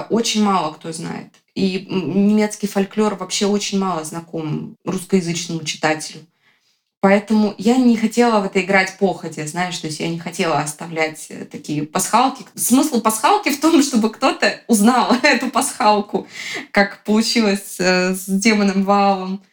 очень 0.09 0.43
мало 0.43 0.73
кто 0.73 0.91
знает. 0.91 1.33
И 1.55 1.87
немецкий 1.89 2.67
фольклор 2.67 3.15
вообще 3.15 3.45
очень 3.45 3.79
мало 3.79 4.03
знаком 4.03 4.75
русскоязычному 4.85 5.63
читателю. 5.63 6.21
Поэтому 7.03 7.53
я 7.57 7.75
не 7.75 7.97
хотела 7.97 8.39
в 8.39 8.45
это 8.45 8.61
играть 8.61 8.97
походя, 8.97 9.45
знаешь, 9.45 9.77
то 9.77 9.87
есть 9.87 9.99
я 9.99 10.07
не 10.07 10.19
хотела 10.19 10.59
оставлять 10.59 11.25
э, 11.27 11.43
такие 11.43 11.83
пасхалки. 11.83 12.45
Смысл 12.55 13.01
пасхалки 13.01 13.49
в 13.49 13.59
том, 13.59 13.83
чтобы 13.83 14.09
кто-то 14.09 14.61
узнал 14.67 15.13
эту 15.23 15.49
пасхалку, 15.49 16.27
как 16.71 17.03
получилось 17.03 17.75
э, 17.77 18.15
с 18.15 18.23
демоном 18.25 18.85
Валом, 18.85 19.43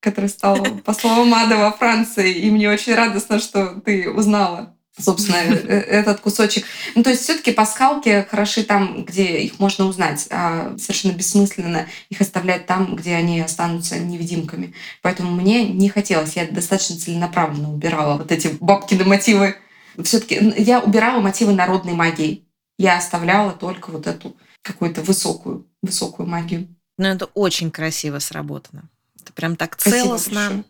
который 0.00 0.30
стал 0.30 0.64
послом 0.82 1.34
ада 1.34 1.58
во 1.58 1.72
Франции. 1.72 2.32
И 2.32 2.50
мне 2.50 2.70
очень 2.70 2.94
радостно, 2.94 3.38
что 3.38 3.78
ты 3.84 4.08
узнала 4.10 4.73
собственно, 4.98 5.36
э, 5.36 5.54
э, 5.54 5.80
этот 5.80 6.20
кусочек. 6.20 6.64
Ну, 6.94 7.02
то 7.02 7.10
есть 7.10 7.22
все-таки 7.22 7.52
пасхалки 7.52 8.26
хороши 8.30 8.62
там, 8.62 9.04
где 9.04 9.38
их 9.38 9.58
можно 9.58 9.86
узнать, 9.86 10.26
а 10.30 10.76
совершенно 10.78 11.12
бессмысленно 11.12 11.86
их 12.10 12.20
оставлять 12.20 12.66
там, 12.66 12.94
где 12.96 13.14
они 13.14 13.40
останутся 13.40 13.98
невидимками. 13.98 14.74
Поэтому 15.02 15.32
мне 15.32 15.68
не 15.68 15.88
хотелось, 15.88 16.36
я 16.36 16.46
достаточно 16.46 16.96
целенаправленно 16.96 17.72
убирала 17.72 18.18
вот 18.18 18.30
эти 18.30 18.48
бабкины 18.60 19.04
мотивы. 19.04 19.56
Все-таки 20.02 20.54
я 20.58 20.80
убирала 20.80 21.20
мотивы 21.20 21.52
народной 21.52 21.94
магии. 21.94 22.44
Я 22.78 22.98
оставляла 22.98 23.52
только 23.52 23.90
вот 23.90 24.06
эту 24.06 24.36
какую-то 24.62 25.02
высокую, 25.02 25.66
высокую 25.82 26.28
магию. 26.28 26.68
Ну, 26.98 27.06
это 27.06 27.26
очень 27.26 27.70
красиво 27.70 28.18
сработано. 28.18 28.88
Это 29.20 29.32
прям 29.32 29.56
так 29.56 29.76
целостно. 29.76 30.64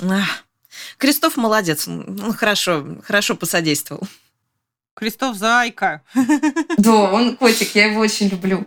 Ах, 0.00 0.44
Крестов 0.98 1.36
молодец. 1.36 1.86
Он 1.88 2.32
хорошо, 2.32 2.98
хорошо 3.04 3.34
посодействовал. 3.36 4.02
Крестов 4.94 5.36
зайка. 5.36 6.02
Да, 6.78 7.12
он 7.12 7.36
котик, 7.36 7.74
я 7.74 7.86
его 7.86 8.00
очень 8.00 8.28
люблю. 8.28 8.66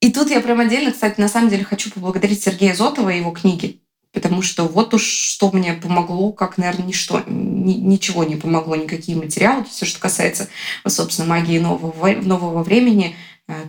И 0.00 0.12
тут 0.12 0.30
я 0.30 0.40
прям 0.40 0.60
отдельно, 0.60 0.92
кстати, 0.92 1.20
на 1.20 1.28
самом 1.28 1.48
деле 1.48 1.64
хочу 1.64 1.90
поблагодарить 1.90 2.42
Сергея 2.42 2.74
Зотова 2.74 3.08
и 3.10 3.18
его 3.18 3.30
книги. 3.30 3.80
Потому 4.12 4.42
что 4.42 4.64
вот 4.64 4.94
уж 4.94 5.02
что 5.02 5.50
мне 5.50 5.72
помогло, 5.72 6.30
как, 6.30 6.56
наверное, 6.56 6.86
ничто, 6.86 7.24
ни, 7.26 7.72
ничего 7.72 8.22
не 8.22 8.36
помогло, 8.36 8.76
никакие 8.76 9.18
материалы. 9.18 9.64
Все, 9.64 9.84
что 9.84 9.98
касается, 9.98 10.48
собственно, 10.86 11.26
магии 11.26 11.58
нового, 11.58 12.08
нового 12.08 12.62
времени, 12.62 13.16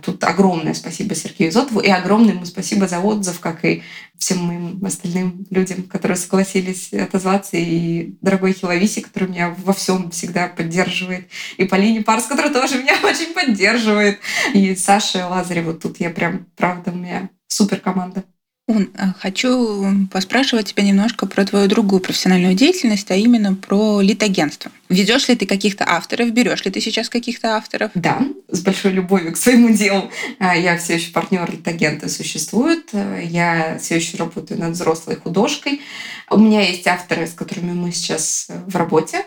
тут 0.02 0.24
огромное 0.24 0.72
спасибо 0.74 1.14
Сергею 1.14 1.52
Зотову 1.52 1.80
и 1.80 1.88
огромное 1.88 2.34
ему 2.34 2.46
спасибо 2.46 2.88
за 2.88 3.00
отзыв, 3.00 3.40
как 3.40 3.64
и 3.64 3.82
всем 4.16 4.38
моим 4.38 4.84
остальным 4.84 5.46
людям, 5.50 5.82
которые 5.82 6.16
согласились 6.16 6.92
отозваться, 6.92 7.56
и 7.56 8.14
дорогой 8.22 8.52
Хиловиси, 8.52 9.02
который 9.02 9.28
меня 9.28 9.54
во 9.58 9.72
всем 9.72 10.10
всегда 10.10 10.48
поддерживает, 10.48 11.28
и 11.58 11.64
Полине 11.64 12.02
Парс, 12.02 12.24
которая 12.24 12.52
тоже 12.52 12.78
меня 12.78 12.96
очень 13.02 13.34
поддерживает, 13.34 14.20
и 14.54 14.74
Саша 14.76 15.28
Лазареву. 15.28 15.74
Тут 15.74 16.00
я 16.00 16.10
прям, 16.10 16.46
правда, 16.56 16.90
у 16.90 16.94
меня 16.94 17.28
супер 17.48 17.80
команда. 17.80 18.24
Ун, 18.68 18.90
а 18.98 19.12
хочу 19.12 19.86
поспрашивать 20.10 20.72
тебя 20.72 20.82
немножко 20.82 21.26
про 21.26 21.44
твою 21.44 21.68
другую 21.68 22.00
профессиональную 22.00 22.54
деятельность, 22.54 23.08
а 23.12 23.14
именно 23.14 23.54
про 23.54 24.00
литагентство. 24.00 24.72
Ведешь 24.88 25.28
ли 25.28 25.36
ты 25.36 25.46
каких-то 25.46 25.84
авторов, 25.86 26.32
берешь 26.32 26.64
ли 26.64 26.72
ты 26.72 26.80
сейчас 26.80 27.08
каких-то 27.08 27.56
авторов? 27.56 27.92
Да, 27.94 28.26
с 28.48 28.62
большой 28.62 28.90
любовью 28.90 29.32
к 29.32 29.36
своему 29.36 29.70
делу. 29.70 30.10
А, 30.40 30.56
я 30.56 30.76
все 30.78 30.94
еще 30.94 31.12
партнер 31.12 31.48
литагента 31.48 32.08
существует. 32.08 32.90
Я 33.22 33.78
все 33.80 33.96
еще 33.96 34.16
работаю 34.16 34.58
над 34.58 34.72
взрослой 34.72 35.14
художкой. 35.14 35.80
У 36.28 36.38
меня 36.38 36.62
есть 36.62 36.88
авторы, 36.88 37.28
с 37.28 37.34
которыми 37.34 37.72
мы 37.72 37.92
сейчас 37.92 38.48
в 38.66 38.74
работе 38.74 39.26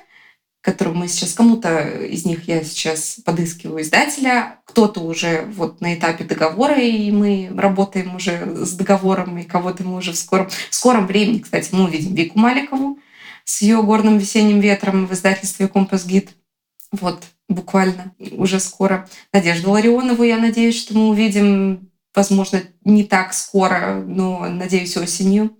которую 0.61 0.97
мы 0.97 1.07
сейчас 1.07 1.33
кому-то 1.33 1.87
из 1.87 2.25
них 2.25 2.47
я 2.47 2.63
сейчас 2.63 3.19
подыскиваю 3.23 3.81
издателя, 3.81 4.59
кто-то 4.65 5.01
уже 5.01 5.45
вот 5.55 5.79
на 5.81 5.95
этапе 5.95 6.25
договора, 6.25 6.79
и 6.79 7.11
мы 7.11 7.49
работаем 7.55 8.15
уже 8.15 8.65
с 8.65 8.73
договором, 8.73 9.37
и 9.37 9.43
кого-то 9.43 9.83
мы 9.83 9.95
уже 9.97 10.11
в 10.11 10.17
скором, 10.17 10.49
в 10.69 10.75
скором 10.75 11.07
времени, 11.07 11.39
кстати, 11.39 11.69
мы 11.71 11.85
увидим 11.85 12.13
Вику 12.13 12.37
Маликову 12.37 12.99
с 13.45 13.61
ее 13.61 13.81
горным 13.81 14.17
весенним 14.17 14.59
ветром 14.59 15.07
в 15.07 15.13
издательстве 15.13 15.67
Компас 15.67 16.05
Гид. 16.05 16.31
Вот, 16.91 17.23
буквально 17.47 18.13
уже 18.31 18.59
скоро. 18.59 19.07
Надежду 19.33 19.71
Ларионову, 19.71 20.23
я 20.23 20.37
надеюсь, 20.37 20.79
что 20.79 20.95
мы 20.95 21.09
увидим, 21.09 21.89
возможно, 22.13 22.61
не 22.83 23.03
так 23.03 23.33
скоро, 23.33 24.03
но, 24.05 24.47
надеюсь, 24.49 24.97
осенью. 24.97 25.57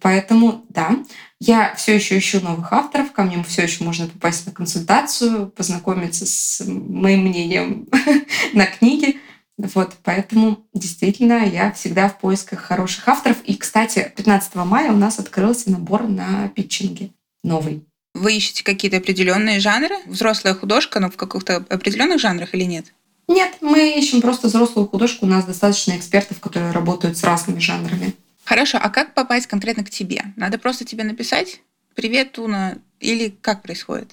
Поэтому, 0.00 0.64
да, 0.68 0.98
я 1.44 1.74
все 1.74 1.96
еще 1.96 2.18
ищу 2.18 2.40
новых 2.40 2.72
авторов, 2.72 3.10
ко 3.10 3.24
мне 3.24 3.42
все 3.42 3.62
еще 3.62 3.82
можно 3.82 4.06
попасть 4.06 4.46
на 4.46 4.52
консультацию, 4.52 5.48
познакомиться 5.48 6.24
с 6.24 6.62
моим 6.64 7.24
мнением 7.24 7.88
на 8.52 8.66
книге. 8.66 9.16
Вот, 9.58 9.96
поэтому 10.04 10.64
действительно 10.72 11.44
я 11.44 11.72
всегда 11.72 12.08
в 12.08 12.20
поисках 12.20 12.60
хороших 12.60 13.08
авторов. 13.08 13.38
И, 13.44 13.56
кстати, 13.56 14.12
15 14.16 14.54
мая 14.54 14.92
у 14.92 14.96
нас 14.96 15.18
открылся 15.18 15.72
набор 15.72 16.04
на 16.04 16.48
питчинге 16.48 17.10
новый. 17.42 17.82
Вы 18.14 18.36
ищете 18.36 18.62
какие-то 18.62 18.98
определенные 18.98 19.58
жанры? 19.58 19.96
Взрослая 20.06 20.54
художка, 20.54 21.00
но 21.00 21.10
в 21.10 21.16
каких-то 21.16 21.56
определенных 21.56 22.20
жанрах 22.20 22.54
или 22.54 22.64
нет? 22.64 22.92
Нет, 23.26 23.56
мы 23.60 23.98
ищем 23.98 24.20
просто 24.20 24.46
взрослую 24.46 24.86
художку. 24.86 25.26
У 25.26 25.28
нас 25.28 25.44
достаточно 25.44 25.96
экспертов, 25.96 26.38
которые 26.38 26.70
работают 26.70 27.16
с 27.16 27.24
разными 27.24 27.58
жанрами. 27.58 28.14
Хорошо, 28.44 28.78
а 28.80 28.90
как 28.90 29.14
попасть 29.14 29.46
конкретно 29.46 29.84
к 29.84 29.90
тебе? 29.90 30.24
Надо 30.36 30.58
просто 30.58 30.84
тебе 30.84 31.04
написать 31.04 31.60
«Привет, 31.94 32.32
Туна» 32.32 32.78
или 33.00 33.28
как 33.28 33.62
происходит? 33.62 34.12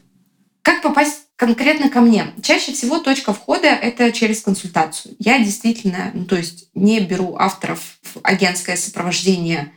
Как 0.62 0.82
попасть 0.82 1.28
конкретно 1.36 1.90
ко 1.90 2.02
мне? 2.02 2.28
Чаще 2.44 2.74
всего 2.74 3.00
точка 3.00 3.34
входа— 3.34 3.68
это 3.68 4.12
через 4.12 4.42
консультацию. 4.42 5.16
Я 5.20 5.40
действительно, 5.40 6.12
ну, 6.14 6.26
то 6.26 6.36
есть 6.36 6.70
не 6.76 7.00
беру 7.00 7.36
авторов 7.38 7.98
в 8.04 8.20
агентское 8.24 8.76
сопровождение. 8.76 9.72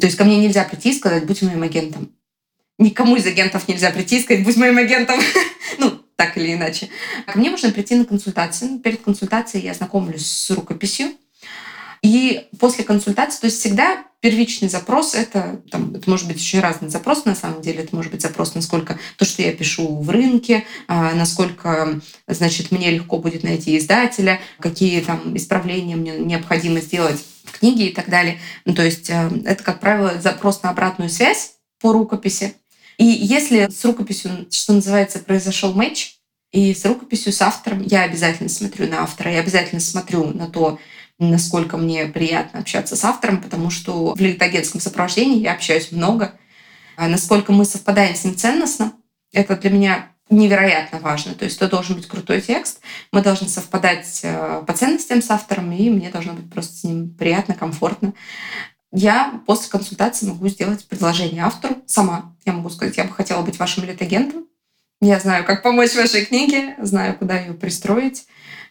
То 0.00 0.06
есть 0.06 0.16
ко 0.16 0.24
мне 0.24 0.38
нельзя 0.38 0.64
прийти 0.64 0.90
и 0.90 0.98
сказать 0.98 1.26
«будь 1.26 1.42
моим 1.42 1.62
агентом». 1.62 2.10
Никому 2.78 3.16
из 3.16 3.26
агентов 3.26 3.68
нельзя 3.68 3.90
прийти 3.90 4.18
и 4.18 4.22
сказать 4.22 4.44
«будь 4.44 4.56
моим 4.56 4.78
агентом». 4.78 5.20
ну, 5.78 6.00
так 6.16 6.38
или 6.38 6.54
иначе. 6.54 6.88
Ко 7.26 7.38
мне 7.38 7.50
можно 7.50 7.70
прийти 7.70 7.94
на 7.96 8.06
консультацию. 8.06 8.78
Перед 8.78 9.02
консультацией 9.02 9.64
я 9.64 9.74
знакомлюсь 9.74 10.26
с 10.26 10.50
рукописью, 10.50 11.12
и 12.02 12.48
после 12.58 12.84
консультации, 12.84 13.40
то 13.40 13.46
есть 13.46 13.60
всегда 13.60 14.04
первичный 14.20 14.68
запрос 14.68 15.14
это, 15.14 15.62
там, 15.70 15.94
это 15.94 16.08
может 16.08 16.26
быть 16.26 16.36
очень 16.36 16.60
разный 16.60 16.88
запрос 16.88 17.24
на 17.24 17.34
самом 17.34 17.62
деле. 17.62 17.82
Это 17.82 17.96
может 17.96 18.12
быть 18.12 18.22
запрос, 18.22 18.54
насколько 18.54 18.98
то, 19.16 19.24
что 19.24 19.42
я 19.42 19.52
пишу 19.52 20.00
в 20.00 20.10
рынке, 20.10 20.64
а, 20.88 21.14
насколько, 21.14 22.00
значит, 22.26 22.70
мне 22.70 22.90
легко 22.90 23.18
будет 23.18 23.42
найти 23.42 23.76
издателя, 23.76 24.40
какие 24.58 25.00
там 25.00 25.36
исправления 25.36 25.96
мне 25.96 26.18
необходимо 26.18 26.80
сделать 26.80 27.22
в 27.44 27.58
книге 27.58 27.88
и 27.88 27.92
так 27.94 28.08
далее. 28.08 28.38
Ну, 28.64 28.74
то 28.74 28.84
есть 28.84 29.08
э, 29.08 29.30
это, 29.44 29.62
как 29.62 29.80
правило, 29.80 30.20
запрос 30.20 30.62
на 30.62 30.70
обратную 30.70 31.08
связь 31.10 31.54
по 31.80 31.92
рукописи. 31.92 32.54
И 32.98 33.04
если 33.04 33.68
с 33.70 33.84
рукописью, 33.84 34.46
что 34.50 34.74
называется, 34.74 35.18
произошел 35.20 35.72
матч, 35.72 36.16
и 36.52 36.74
с 36.74 36.84
рукописью, 36.84 37.32
с 37.32 37.40
автором, 37.42 37.80
я 37.82 38.02
обязательно 38.02 38.48
смотрю 38.48 38.88
на 38.88 39.02
автора, 39.02 39.32
я 39.32 39.40
обязательно 39.40 39.80
смотрю 39.80 40.32
на 40.34 40.48
то, 40.48 40.80
насколько 41.20 41.76
мне 41.76 42.06
приятно 42.06 42.60
общаться 42.60 42.96
с 42.96 43.04
автором, 43.04 43.40
потому 43.40 43.70
что 43.70 44.14
в 44.14 44.20
литагентском 44.20 44.80
сопровождении 44.80 45.40
я 45.40 45.52
общаюсь 45.52 45.92
много. 45.92 46.32
А 46.96 47.08
насколько 47.08 47.52
мы 47.52 47.64
совпадаем 47.64 48.16
с 48.16 48.24
ним 48.24 48.36
ценностно, 48.36 48.92
это 49.32 49.56
для 49.56 49.70
меня 49.70 50.08
невероятно 50.30 50.98
важно. 50.98 51.34
То 51.34 51.44
есть 51.44 51.56
это 51.56 51.68
должен 51.68 51.96
быть 51.96 52.06
крутой 52.06 52.40
текст, 52.40 52.80
мы 53.12 53.20
должны 53.20 53.48
совпадать 53.48 54.20
э, 54.22 54.62
по 54.66 54.72
ценностям 54.72 55.22
с 55.22 55.30
автором, 55.30 55.72
и 55.72 55.90
мне 55.90 56.10
должно 56.10 56.32
быть 56.32 56.50
просто 56.50 56.74
с 56.76 56.84
ним 56.84 57.14
приятно, 57.14 57.54
комфортно. 57.54 58.14
Я 58.92 59.40
после 59.46 59.70
консультации 59.70 60.26
могу 60.26 60.48
сделать 60.48 60.86
предложение 60.86 61.44
автору 61.44 61.76
сама. 61.86 62.34
Я 62.44 62.52
могу 62.52 62.70
сказать, 62.70 62.96
я 62.96 63.04
бы 63.04 63.12
хотела 63.12 63.42
быть 63.42 63.58
вашим 63.58 63.84
литагентом. 63.84 64.46
Я 65.00 65.18
знаю, 65.20 65.44
как 65.44 65.62
помочь 65.62 65.94
вашей 65.94 66.24
книге, 66.24 66.76
знаю, 66.80 67.16
куда 67.16 67.38
ее 67.38 67.54
пристроить. 67.54 68.26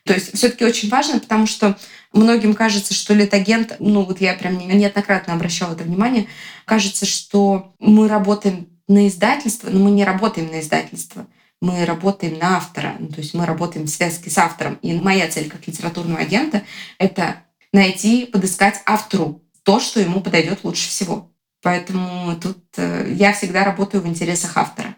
То 0.06 0.14
есть 0.14 0.36
все-таки 0.36 0.66
очень 0.66 0.90
важно, 0.90 1.20
потому 1.20 1.46
что 1.46 1.78
многим 2.14 2.54
кажется, 2.54 2.94
что 2.94 3.14
литагент, 3.14 3.76
ну 3.80 4.04
вот 4.04 4.22
я 4.22 4.34
прям 4.34 4.58
неоднократно 4.58 5.34
обращала 5.34 5.74
это 5.74 5.84
внимание, 5.84 6.28
кажется, 6.66 7.06
что 7.06 7.74
мы 7.80 8.08
работаем 8.08 8.68
на 8.88 9.08
издательство, 9.08 9.70
но 9.70 9.80
мы 9.80 9.92
не 9.92 10.04
работаем 10.04 10.52
на 10.52 10.60
издательство. 10.60 11.28
Мы 11.62 11.86
работаем 11.86 12.38
на 12.38 12.56
автора, 12.56 12.96
ну, 13.00 13.10
то 13.10 13.18
есть 13.18 13.34
мы 13.34 13.46
работаем 13.46 13.86
в 13.86 13.90
связке 13.90 14.30
с 14.30 14.38
автором. 14.38 14.76
И 14.76 14.94
моя 14.94 15.28
цель 15.28 15.50
как 15.50 15.68
литературного 15.68 16.22
агента— 16.22 16.64
это 16.98 17.44
найти, 17.74 18.26
подыскать 18.26 18.82
автору 18.86 19.44
то, 19.64 19.80
что 19.80 20.00
ему 20.00 20.22
подойдет 20.22 20.64
лучше 20.64 20.88
всего. 20.88 21.32
Поэтому 21.62 22.36
тут 22.38 22.64
э, 22.78 23.12
я 23.14 23.34
всегда 23.34 23.66
работаю 23.66 24.02
в 24.02 24.08
интересах 24.08 24.56
автора. 24.56 24.96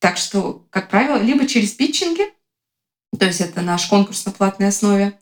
Так 0.00 0.16
что, 0.16 0.66
как 0.70 0.90
правило, 0.90 1.16
либо 1.22 1.46
через 1.46 1.70
питчинги, 1.70 2.24
то 3.16 3.26
есть 3.26 3.40
это 3.40 3.60
наш 3.60 3.86
конкурс 3.86 4.26
на 4.26 4.32
платной 4.32 4.68
основе, 4.68 5.18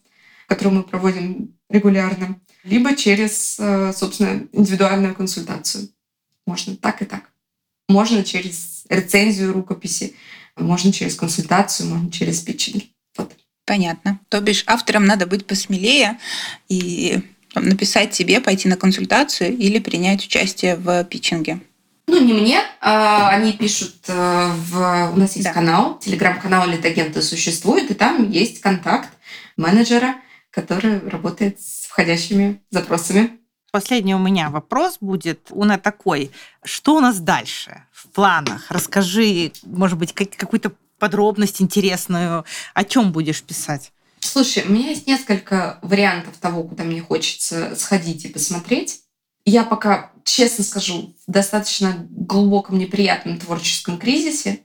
который 0.48 0.72
мы 0.72 0.82
проводим 0.82 1.54
регулярно, 1.68 2.40
либо 2.64 2.96
через, 2.96 3.56
э, 3.60 3.92
собственно, 3.94 4.48
индивидуальную 4.52 5.14
консультацию. 5.14 5.90
Можно 6.46 6.74
так 6.76 7.02
и 7.02 7.04
так. 7.04 7.30
Можно 7.88 8.24
через 8.24 8.84
рецензию 8.88 9.52
рукописи, 9.52 10.14
можно 10.56 10.92
через 10.92 11.14
консультацию, 11.14 11.88
можно 11.90 12.10
через 12.10 12.40
питчинг. 12.40 12.84
Вот. 13.16 13.32
Понятно. 13.66 14.18
То 14.30 14.40
бишь 14.40 14.64
авторам 14.66 15.04
надо 15.04 15.26
быть 15.26 15.46
посмелее 15.46 16.18
и 16.68 17.20
написать 17.54 18.12
тебе, 18.12 18.40
пойти 18.40 18.68
на 18.68 18.76
консультацию 18.76 19.56
или 19.56 19.78
принять 19.78 20.24
участие 20.24 20.76
в 20.76 21.04
питчинге? 21.04 21.60
Ну, 22.06 22.24
не 22.24 22.32
мне. 22.32 22.60
А, 22.80 23.28
они 23.28 23.52
пишут 23.52 23.96
э, 24.08 24.50
в... 24.54 25.12
У 25.12 25.16
нас 25.16 25.36
есть 25.36 25.44
Да. 25.44 25.52
канал, 25.52 25.98
телеграм-канал 25.98 26.66
«Литагенты» 26.66 27.20
существует, 27.20 27.90
и 27.90 27.94
там 27.94 28.30
есть 28.30 28.60
контакт 28.62 29.10
менеджера, 29.58 30.14
который 30.62 30.98
работает 31.08 31.60
с 31.60 31.86
входящими 31.86 32.62
запросами. 32.70 33.38
Последний 33.70 34.14
у 34.14 34.18
меня 34.18 34.50
вопрос 34.50 34.96
будет, 35.00 35.48
Уна, 35.50 35.78
такой. 35.78 36.30
Что 36.64 36.96
у 36.96 37.00
нас 37.00 37.20
дальше 37.20 37.84
в 37.92 38.08
планах? 38.08 38.66
Расскажи, 38.70 39.52
может 39.62 39.98
быть, 39.98 40.12
как- 40.14 40.36
какую-то 40.36 40.72
подробность 40.98 41.60
интересную. 41.62 42.44
О 42.74 42.84
чем 42.84 43.12
будешь 43.12 43.42
писать? 43.42 43.92
Слушай, 44.20 44.64
у 44.66 44.72
меня 44.72 44.88
есть 44.88 45.06
несколько 45.06 45.78
вариантов 45.82 46.36
того, 46.38 46.64
куда 46.64 46.82
мне 46.84 47.00
хочется 47.00 47.76
сходить 47.76 48.24
и 48.24 48.28
посмотреть. 48.28 49.02
Я 49.44 49.64
пока, 49.64 50.12
честно 50.24 50.64
скажу, 50.64 51.14
в 51.26 51.30
достаточно 51.30 52.06
глубоком 52.10 52.78
неприятном 52.78 53.38
творческом 53.38 53.98
кризисе. 53.98 54.60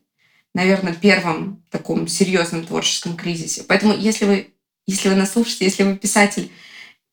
Наверное, 0.56 0.94
первом 0.94 1.64
таком 1.72 2.08
серьезном 2.08 2.66
творческом 2.66 3.16
кризисе. 3.16 3.64
Поэтому, 3.68 3.94
если 3.96 4.26
вы, 4.26 4.53
если 4.86 5.10
вы 5.10 5.16
нас 5.16 5.32
слушаете, 5.32 5.66
если 5.66 5.84
вы 5.84 5.96
писатель, 5.96 6.52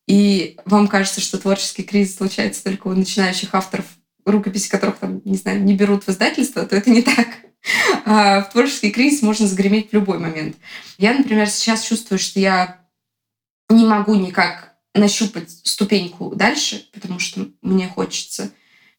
и 0.07 0.57
вам 0.65 0.87
кажется, 0.87 1.21
что 1.21 1.37
творческий 1.37 1.83
кризис 1.83 2.17
случается 2.17 2.63
только 2.63 2.87
у 2.87 2.93
начинающих 2.93 3.53
авторов, 3.53 3.85
рукописи 4.25 4.69
которых 4.69 4.97
там, 4.97 5.21
не 5.25 5.37
знаю, 5.37 5.63
не 5.63 5.75
берут 5.75 6.03
в 6.03 6.09
издательство, 6.09 6.65
то 6.65 6.75
это 6.75 6.89
не 6.89 7.01
так. 7.01 7.27
А 8.05 8.41
В 8.41 8.51
творческий 8.51 8.89
кризис 8.89 9.21
можно 9.21 9.45
загреметь 9.45 9.91
в 9.91 9.93
любой 9.93 10.17
момент. 10.17 10.57
Я, 10.97 11.13
например, 11.13 11.47
сейчас 11.47 11.83
чувствую, 11.83 12.17
что 12.17 12.39
я 12.39 12.81
не 13.69 13.85
могу 13.85 14.15
никак 14.15 14.73
нащупать 14.95 15.51
ступеньку 15.63 16.35
дальше, 16.35 16.89
потому 16.91 17.19
что 17.19 17.47
мне 17.61 17.87
хочется 17.87 18.51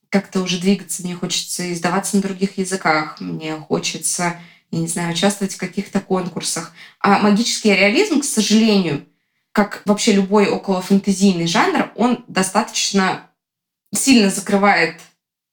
как-то 0.08 0.42
уже 0.42 0.60
двигаться, 0.60 1.02
мне 1.02 1.14
хочется 1.14 1.72
издаваться 1.72 2.16
на 2.16 2.22
других 2.22 2.58
языках, 2.58 3.20
мне 3.20 3.56
хочется, 3.56 4.40
я 4.72 4.78
не 4.78 4.88
знаю, 4.88 5.12
участвовать 5.12 5.54
в 5.54 5.58
каких-то 5.58 6.00
конкурсах. 6.00 6.72
А 6.98 7.18
магический 7.18 7.74
реализм, 7.74 8.20
к 8.20 8.24
сожалению, 8.24 9.06
как 9.52 9.82
вообще 9.84 10.12
любой 10.12 10.48
околофэнтезийный 10.48 11.46
жанр, 11.46 11.92
он 11.94 12.24
достаточно 12.26 13.30
сильно 13.94 14.30
закрывает 14.30 15.00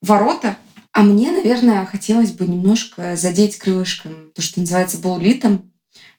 ворота. 0.02 0.58
А 0.94 1.04
мне, 1.04 1.32
наверное, 1.32 1.86
хотелось 1.86 2.32
бы 2.32 2.48
немножко 2.48 3.18
задеть 3.18 3.58
крылышком 3.58 4.32
то, 4.34 4.42
что 4.42 4.62
называется 4.62 4.98
буллитом, 4.98 5.74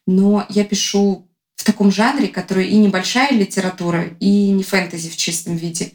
но 0.05 0.45
я 0.49 0.63
пишу 0.63 1.27
в 1.55 1.63
таком 1.63 1.91
жанре, 1.91 2.27
который 2.27 2.67
и 2.67 2.77
небольшая 2.77 3.31
литература, 3.31 4.03
и 4.19 4.49
не 4.51 4.63
фэнтези 4.63 5.09
в 5.09 5.17
чистом 5.17 5.55
виде, 5.55 5.93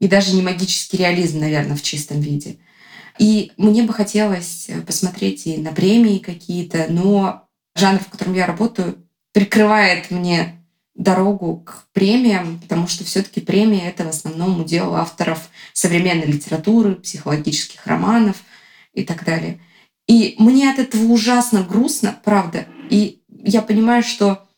и 0.00 0.08
даже 0.08 0.34
не 0.34 0.42
магический 0.42 0.98
реализм, 0.98 1.40
наверное, 1.40 1.76
в 1.76 1.82
чистом 1.82 2.20
виде. 2.20 2.58
И 3.20 3.52
мне 3.58 3.82
бы 3.82 3.92
хотелось 3.92 4.70
э, 4.70 4.80
посмотреть 4.80 5.46
и 5.46 5.58
на 5.58 5.72
премии 5.72 6.16
какие-то, 6.16 6.86
но 6.88 7.46
жанр, 7.76 7.98
в 7.98 8.08
котором 8.08 8.32
я 8.32 8.46
работаю, 8.46 9.06
прикрывает 9.34 10.10
мне 10.10 10.64
дорогу 10.94 11.58
к 11.58 11.84
премиям, 11.92 12.58
потому 12.60 12.88
что 12.88 13.04
все-таки 13.04 13.42
премия 13.42 13.90
это 13.90 14.04
в 14.04 14.08
основном 14.08 14.62
удел 14.62 14.94
авторов 14.94 15.50
современной 15.74 16.28
литературы, 16.28 16.94
психологических 16.94 17.86
романов 17.86 18.38
и 18.94 19.04
так 19.04 19.26
далее. 19.26 19.60
И 20.08 20.34
мне 20.38 20.72
от 20.72 20.78
этого 20.78 21.12
ужасно 21.12 21.62
грустно, 21.62 22.18
правда. 22.24 22.64
И 22.88 23.20
я 23.28 23.60
понимаю, 23.60 24.02
что 24.02 24.48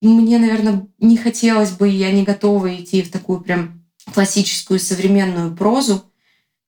мне, 0.00 0.38
наверное, 0.38 0.86
не 1.00 1.16
хотелось 1.16 1.72
бы, 1.72 1.88
я 1.88 2.12
не 2.12 2.22
готова 2.22 2.72
идти 2.72 3.02
в 3.02 3.10
такую 3.10 3.40
прям 3.40 3.84
классическую 4.14 4.78
современную 4.78 5.56
прозу, 5.56 6.04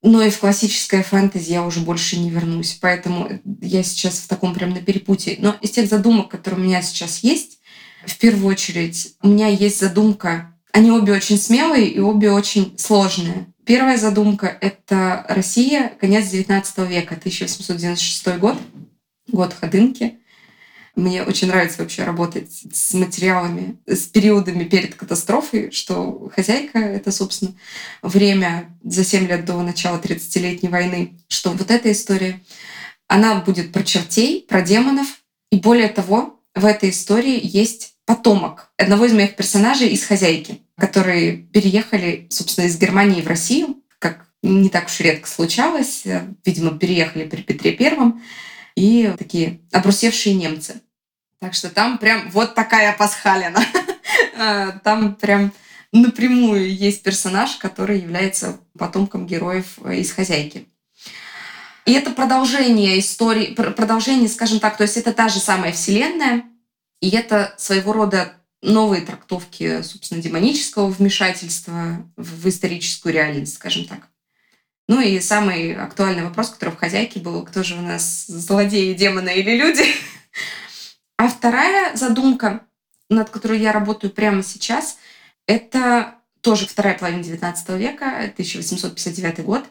но 0.01 0.21
и 0.21 0.29
в 0.29 0.39
классическое 0.39 1.03
фэнтези 1.03 1.51
я 1.51 1.63
уже 1.63 1.81
больше 1.81 2.17
не 2.19 2.29
вернусь. 2.29 2.77
Поэтому 2.79 3.29
я 3.61 3.83
сейчас 3.83 4.19
в 4.19 4.27
таком 4.27 4.53
прям 4.53 4.69
на 4.71 4.81
перепутье. 4.81 5.37
Но 5.39 5.55
из 5.61 5.71
тех 5.71 5.89
задумок, 5.89 6.29
которые 6.29 6.61
у 6.61 6.63
меня 6.63 6.81
сейчас 6.81 7.19
есть, 7.19 7.59
в 8.05 8.17
первую 8.17 8.47
очередь, 8.47 9.15
у 9.21 9.27
меня 9.27 9.47
есть 9.47 9.79
задумка. 9.79 10.55
Они 10.71 10.91
обе 10.91 11.13
очень 11.13 11.37
смелые 11.37 11.87
и 11.87 11.99
обе 11.99 12.31
очень 12.31 12.77
сложные. 12.77 13.47
Первая 13.65 13.97
задумка— 13.97 14.57
это 14.61 15.25
Россия, 15.27 15.93
конец 15.99 16.31
XIX 16.31 16.87
века, 16.87 17.15
1896 17.15 18.39
год, 18.39 18.57
год 19.27 19.53
Ходынки. 19.53 20.19
Мне 20.99 21.23
очень 21.23 21.47
нравится 21.47 21.81
вообще 21.81 22.03
работать 22.03 22.51
с 22.73 22.93
материалами, 22.93 23.77
с 23.87 23.99
периодами 23.99 24.65
перед 24.65 24.95
катастрофой, 24.95 25.71
что 25.71 26.29
«Хозяйка»— 26.35 26.77
это, 26.79 27.13
собственно, 27.13 27.53
время 28.01 28.69
за 28.83 29.05
7 29.05 29.25
лет 29.25 29.45
до 29.45 29.61
начала 29.61 29.97
30-летней 29.97 30.67
войны, 30.67 31.17
что 31.29 31.51
вот 31.51 31.71
эта 31.71 31.89
история, 31.93 32.41
она 33.07 33.35
будет 33.35 33.71
про 33.71 33.81
чертей, 33.83 34.45
про 34.45 34.61
демонов, 34.61 35.07
и 35.53 35.59
более 35.59 35.87
того, 35.87 36.41
в 36.53 36.65
этой 36.65 36.89
истории 36.89 37.39
есть 37.41 37.93
потомок 38.05 38.69
одного 38.75 39.05
из 39.05 39.13
моих 39.13 39.37
персонажей 39.37 39.87
из 39.87 40.03
«Хозяйки», 40.03 40.59
которые 40.77 41.37
переехали, 41.37 42.27
собственно, 42.29 42.65
из 42.65 42.77
Германии 42.77 43.21
в 43.21 43.27
Россию, 43.27 43.77
как 43.99 44.27
не 44.43 44.67
так 44.67 44.87
уж 44.87 44.99
редко 44.99 45.29
случалось. 45.29 46.03
Видимо, 46.43 46.77
переехали 46.77 47.25
при 47.25 47.41
Петре 47.41 47.71
Первом 47.71 48.21
и 48.75 49.13
такие 49.17 49.61
обрусевшие 49.71 50.35
немцы. 50.35 50.81
Так 51.39 51.53
что 51.53 51.69
там 51.69 51.97
прям 51.97 52.29
вот 52.31 52.55
такая 52.55 52.95
пасхалина. 52.95 53.59
Там 54.83 55.15
прям 55.15 55.51
напрямую 55.91 56.73
есть 56.73 57.03
персонаж, 57.03 57.55
который 57.57 57.99
является 57.99 58.57
потомком 58.77 59.25
героев 59.25 59.77
из 59.79 60.11
«Хозяйки». 60.11 60.67
И 61.85 61.93
это 61.93 62.11
продолжение 62.11 62.99
истории, 62.99 63.53
продолжение, 63.53 64.29
скажем 64.29 64.59
так, 64.59 64.77
то 64.77 64.83
есть 64.83 64.97
это 64.97 65.11
та 65.11 65.27
же 65.27 65.39
самая 65.39 65.71
вселенная, 65.71 66.43
и 67.01 67.09
это 67.09 67.53
своего 67.57 67.93
рода 67.93 68.33
новые 68.61 69.01
трактовки, 69.01 69.81
собственно, 69.81 70.21
демонического 70.21 70.87
вмешательства 70.87 72.05
в 72.15 72.47
историческую 72.47 73.13
реальность, 73.13 73.55
скажем 73.55 73.85
так. 73.85 74.09
Ну 74.87 75.01
и 75.01 75.19
самый 75.19 75.75
актуальный 75.75 76.23
вопрос, 76.23 76.49
который 76.49 76.71
в 76.71 76.77
«Хозяйке» 76.77 77.19
был, 77.19 77.43
кто 77.43 77.63
же 77.63 77.75
у 77.75 77.81
нас 77.81 78.25
злодеи, 78.27 78.93
демоны 78.93 79.35
или 79.39 79.55
люди? 79.55 79.83
А 81.19 81.27
вторая 81.27 81.97
задумка, 81.97 82.61
над 83.09 83.29
которой 83.29 83.59
я 83.59 83.73
работаю 83.73 84.09
прямо 84.09 84.41
сейчас, 84.41 84.97
это 85.47 86.15
тоже 86.39 86.65
вторая 86.65 86.97
половина 86.97 87.19
XIX 87.19 87.77
века, 87.77 88.19
1859 88.19 89.43
год. 89.43 89.65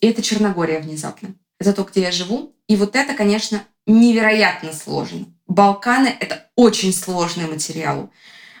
И 0.00 0.06
это 0.06 0.22
Черногория 0.22 0.80
внезапно. 0.80 1.34
Это 1.60 1.74
то, 1.74 1.82
где 1.82 2.00
я 2.00 2.10
живу. 2.10 2.56
И 2.68 2.76
вот 2.76 2.96
это, 2.96 3.12
конечно, 3.12 3.62
невероятно 3.86 4.72
сложно. 4.72 5.26
Балканы— 5.46 6.08
это 6.20 6.46
очень 6.56 6.94
сложный 6.94 7.48
материал. 7.48 8.10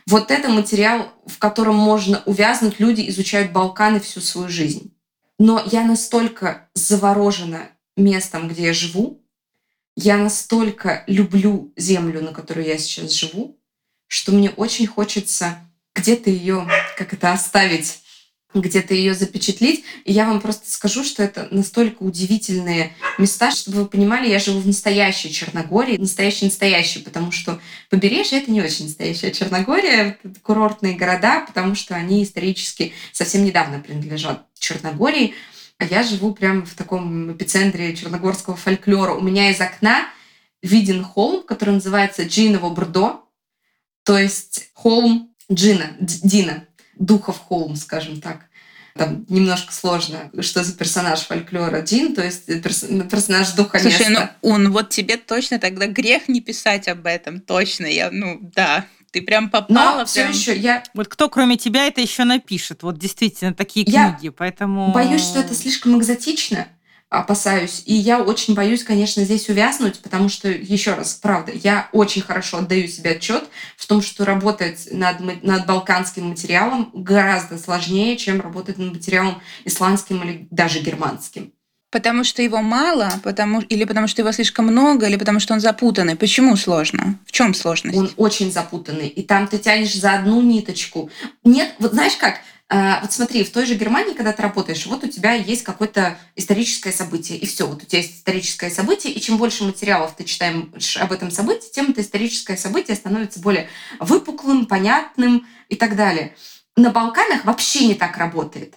Вот 0.06 0.30
это 0.30 0.50
материал, 0.50 1.14
в 1.24 1.38
котором 1.38 1.76
можно 1.76 2.22
увязнуть. 2.26 2.78
Люди 2.78 3.08
изучают 3.08 3.52
Балканы 3.52 4.00
всю 4.00 4.20
свою 4.20 4.50
жизнь. 4.50 4.94
Но 5.38 5.62
я 5.64 5.82
настолько 5.82 6.68
заворожена 6.74 7.70
местом, 7.96 8.48
где 8.48 8.64
я 8.66 8.74
живу, 8.74 9.23
я 9.96 10.16
настолько 10.16 11.04
люблю 11.06 11.72
землю, 11.76 12.22
на 12.22 12.32
которой 12.32 12.66
я 12.66 12.78
сейчас 12.78 13.12
живу, 13.12 13.58
что 14.08 14.32
мне 14.32 14.50
очень 14.50 14.86
хочется 14.86 15.58
где-то 15.94 16.30
ее, 16.30 16.66
как 16.96 17.12
это, 17.12 17.32
оставить, 17.32 18.00
где-то 18.52 18.94
ее 18.94 19.14
запечатлить. 19.14 19.84
И 20.04 20.12
я 20.12 20.26
вам 20.26 20.40
просто 20.40 20.70
скажу, 20.70 21.04
что 21.04 21.22
это 21.22 21.48
настолько 21.50 22.02
удивительные 22.02 22.94
места, 23.18 23.50
чтобы 23.50 23.78
вы 23.78 23.86
понимали, 23.86 24.28
я 24.28 24.38
живу 24.38 24.60
в 24.60 24.66
настоящей 24.66 25.32
Черногории, 25.32 25.96
настоящей-настоящей, 25.96 27.00
потому 27.00 27.32
что 27.32 27.60
побережье— 27.90 28.38
это 28.42 28.50
не 28.50 28.62
очень 28.62 28.86
настоящая 28.86 29.32
Черногория, 29.32 30.18
это 30.22 30.40
курортные 30.40 30.94
города, 30.94 31.44
потому 31.46 31.74
что 31.74 31.94
они 31.94 32.22
исторически 32.22 32.92
совсем 33.12 33.44
недавно 33.44 33.80
принадлежат 33.80 34.46
Черногории. 34.58 35.34
А 35.78 35.84
я 35.84 36.02
живу 36.02 36.34
прямо 36.34 36.64
в 36.64 36.74
таком 36.74 37.32
эпицентре 37.32 37.94
черногорского 37.96 38.56
фольклора. 38.56 39.14
У 39.14 39.20
меня 39.20 39.50
из 39.50 39.60
окна 39.60 40.06
виден 40.62 41.02
холм, 41.02 41.42
который 41.42 41.74
называется 41.74 42.24
Джиново 42.24 42.70
Брдо, 42.70 43.24
то 44.04 44.18
есть 44.18 44.70
холм 44.72 45.34
Джина, 45.52 45.96
Дина, 45.98 46.66
духов 46.96 47.38
холм, 47.38 47.76
скажем 47.76 48.20
так. 48.20 48.48
Там 48.96 49.26
немножко 49.28 49.72
сложно, 49.72 50.30
что 50.40 50.62
за 50.62 50.76
персонаж 50.76 51.20
фольклора 51.22 51.82
Джин, 51.82 52.14
то 52.14 52.22
есть 52.22 52.46
перс 52.62 52.84
персонаж 53.10 53.50
духа 53.52 53.80
Слушай, 53.80 54.08
места. 54.08 54.36
ну 54.40 54.50
он 54.50 54.70
вот 54.70 54.90
тебе 54.90 55.16
точно 55.16 55.58
тогда 55.58 55.88
грех 55.88 56.28
не 56.28 56.40
писать 56.40 56.86
об 56.86 57.04
этом, 57.06 57.40
точно. 57.40 57.86
Я, 57.86 58.10
ну 58.12 58.38
да, 58.40 58.86
ты 59.14 59.22
прям 59.22 59.48
попала. 59.48 59.98
Но 59.98 60.04
все 60.04 60.22
прям... 60.22 60.32
еще 60.32 60.56
я 60.56 60.82
Вот 60.92 61.06
кто, 61.06 61.28
кроме 61.28 61.56
тебя, 61.56 61.86
это 61.86 62.00
еще 62.00 62.24
напишет? 62.24 62.82
Вот 62.82 62.98
действительно 62.98 63.54
такие 63.54 63.86
Я 63.88 64.10
книги, 64.10 64.30
поэтому... 64.30 64.92
боюсь, 64.92 65.22
что 65.22 65.38
это 65.38 65.54
слишком 65.54 65.96
экзотично. 65.96 66.66
опасаюсь. 67.10 67.84
И 67.86 67.94
я 67.94 68.20
очень 68.20 68.54
боюсь, 68.54 68.82
конечно, 68.82 69.22
здесь 69.22 69.48
увязнуть, 69.48 70.00
потому 70.00 70.28
что, 70.28 70.48
еще 70.48 70.94
раз, 70.94 71.14
правда, 71.14 71.52
я 71.52 71.88
очень 71.92 72.22
хорошо 72.22 72.58
отдаю 72.58 72.88
себе 72.88 73.12
отчет 73.12 73.44
в 73.76 73.86
том, 73.86 74.02
что 74.02 74.24
работать 74.24 74.88
над, 74.90 75.44
над 75.44 75.64
балканским 75.64 76.30
материалом 76.30 76.90
гораздо 76.92 77.56
сложнее, 77.56 78.16
чем 78.16 78.40
работать 78.40 78.78
над 78.78 78.94
материалом 78.94 79.40
исландским 79.64 80.24
или 80.24 80.48
даже 80.50 80.80
германским. 80.80 81.52
Потому 81.94 82.24
что 82.24 82.42
его 82.42 82.60
мало, 82.60 83.08
потому 83.22 83.60
или 83.60 83.84
потому 83.84 84.08
что 84.08 84.20
его 84.20 84.32
слишком 84.32 84.66
много, 84.66 85.06
или 85.06 85.14
потому 85.14 85.38
что 85.38 85.54
он 85.54 85.60
запутанный. 85.60 86.16
Почему 86.16 86.56
сложно? 86.56 87.20
В 87.24 87.30
чем 87.30 87.54
сложность? 87.54 87.96
Он 87.96 88.10
очень 88.16 88.50
запутанный. 88.50 89.06
И 89.06 89.22
там 89.22 89.46
ты 89.46 89.58
тянешь 89.58 89.94
за 89.94 90.14
одну 90.14 90.42
ниточку. 90.42 91.08
Нет, 91.44 91.72
вот 91.78 91.92
знаешь 91.92 92.16
как? 92.16 92.40
А, 92.68 92.98
вот 93.00 93.12
смотри, 93.12 93.44
в 93.44 93.52
той 93.52 93.64
же 93.64 93.76
Германии, 93.76 94.12
когда 94.12 94.32
ты 94.32 94.42
работаешь, 94.42 94.86
вот 94.86 95.04
у 95.04 95.06
тебя 95.06 95.34
есть 95.34 95.62
какое-то 95.62 96.18
историческое 96.34 96.90
событие, 96.90 97.38
и 97.38 97.46
все, 97.46 97.68
вот 97.68 97.84
у 97.84 97.86
тебя 97.86 98.00
есть 98.00 98.16
историческое 98.16 98.70
событие, 98.70 99.12
и 99.12 99.20
чем 99.20 99.36
больше 99.36 99.62
материалов 99.62 100.16
ты 100.16 100.24
читаешь 100.24 100.96
об 100.96 101.12
этом 101.12 101.30
событии, 101.30 101.68
тем 101.72 101.90
это 101.90 102.00
историческое 102.00 102.56
событие 102.56 102.96
становится 102.96 103.38
более 103.38 103.68
выпуклым, 104.00 104.66
понятным 104.66 105.46
и 105.68 105.76
так 105.76 105.94
далее. 105.94 106.34
На 106.74 106.90
Балканах 106.90 107.44
вообще 107.44 107.86
не 107.86 107.94
так 107.94 108.16
работает. 108.16 108.74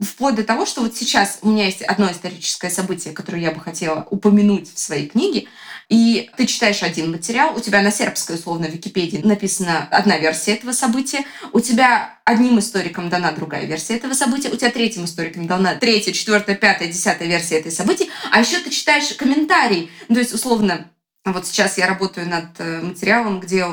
Вплоть 0.00 0.34
до 0.34 0.44
того, 0.44 0.66
что 0.66 0.82
вот 0.82 0.96
сейчас 0.96 1.38
у 1.42 1.50
меня 1.50 1.66
есть 1.66 1.82
одно 1.82 2.10
историческое 2.10 2.70
событие, 2.70 3.14
которое 3.14 3.42
я 3.42 3.50
бы 3.50 3.60
хотела 3.60 4.06
упомянуть 4.10 4.72
в 4.72 4.78
своей 4.78 5.08
книге, 5.08 5.48
и 5.88 6.30
ты 6.36 6.46
читаешь 6.46 6.84
один 6.84 7.10
материал, 7.10 7.56
у 7.56 7.60
тебя 7.60 7.82
на 7.82 7.90
сербской, 7.90 8.36
условно, 8.36 8.66
Википедии 8.66 9.18
написана 9.18 9.88
одна 9.90 10.18
версия 10.18 10.54
этого 10.54 10.70
события, 10.70 11.24
у 11.52 11.58
тебя 11.58 12.20
одним 12.24 12.60
историкам 12.60 13.08
дана 13.08 13.32
другая 13.32 13.64
версия 13.64 13.96
этого 13.96 14.14
события, 14.14 14.50
у 14.50 14.56
тебя 14.56 14.70
третьим 14.70 15.04
историкам 15.04 15.48
дана 15.48 15.74
третья, 15.74 16.12
четвертая, 16.12 16.54
пятая, 16.54 16.88
десятая 16.88 17.26
версия 17.26 17.58
этой 17.58 17.72
события, 17.72 18.06
а 18.30 18.38
еще 18.40 18.60
ты 18.60 18.70
читаешь 18.70 19.12
комментарий, 19.14 19.90
то 20.06 20.18
есть, 20.18 20.32
условно, 20.32 20.88
вот 21.24 21.46
сейчас 21.46 21.76
я 21.76 21.86
работаю 21.86 22.28
над 22.28 22.46
э, 22.58 22.80
материалом, 22.80 23.40
где 23.40 23.66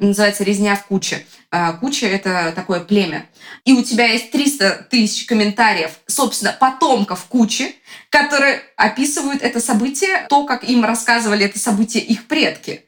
называется 0.00 0.42
«Резня 0.42 0.74
в 0.74 0.86
куче». 0.86 1.24
А, 1.50 1.72
куча— 1.74 2.06
это 2.08 2.52
такое 2.54 2.80
племя. 2.80 3.26
И 3.64 3.72
у 3.72 3.82
тебя 3.82 4.06
есть 4.06 4.32
300 4.32 4.88
тысяч 4.90 5.26
комментариев, 5.26 5.92
собственно, 6.06 6.52
потомков 6.58 7.26
кучи, 7.26 7.76
которые 8.10 8.60
описывают 8.76 9.42
это 9.42 9.60
событие, 9.60 10.26
то, 10.28 10.44
как 10.46 10.64
им 10.64 10.84
рассказывали 10.84 11.46
это 11.46 11.58
событие 11.60 12.02
их 12.02 12.26
предки. 12.26 12.84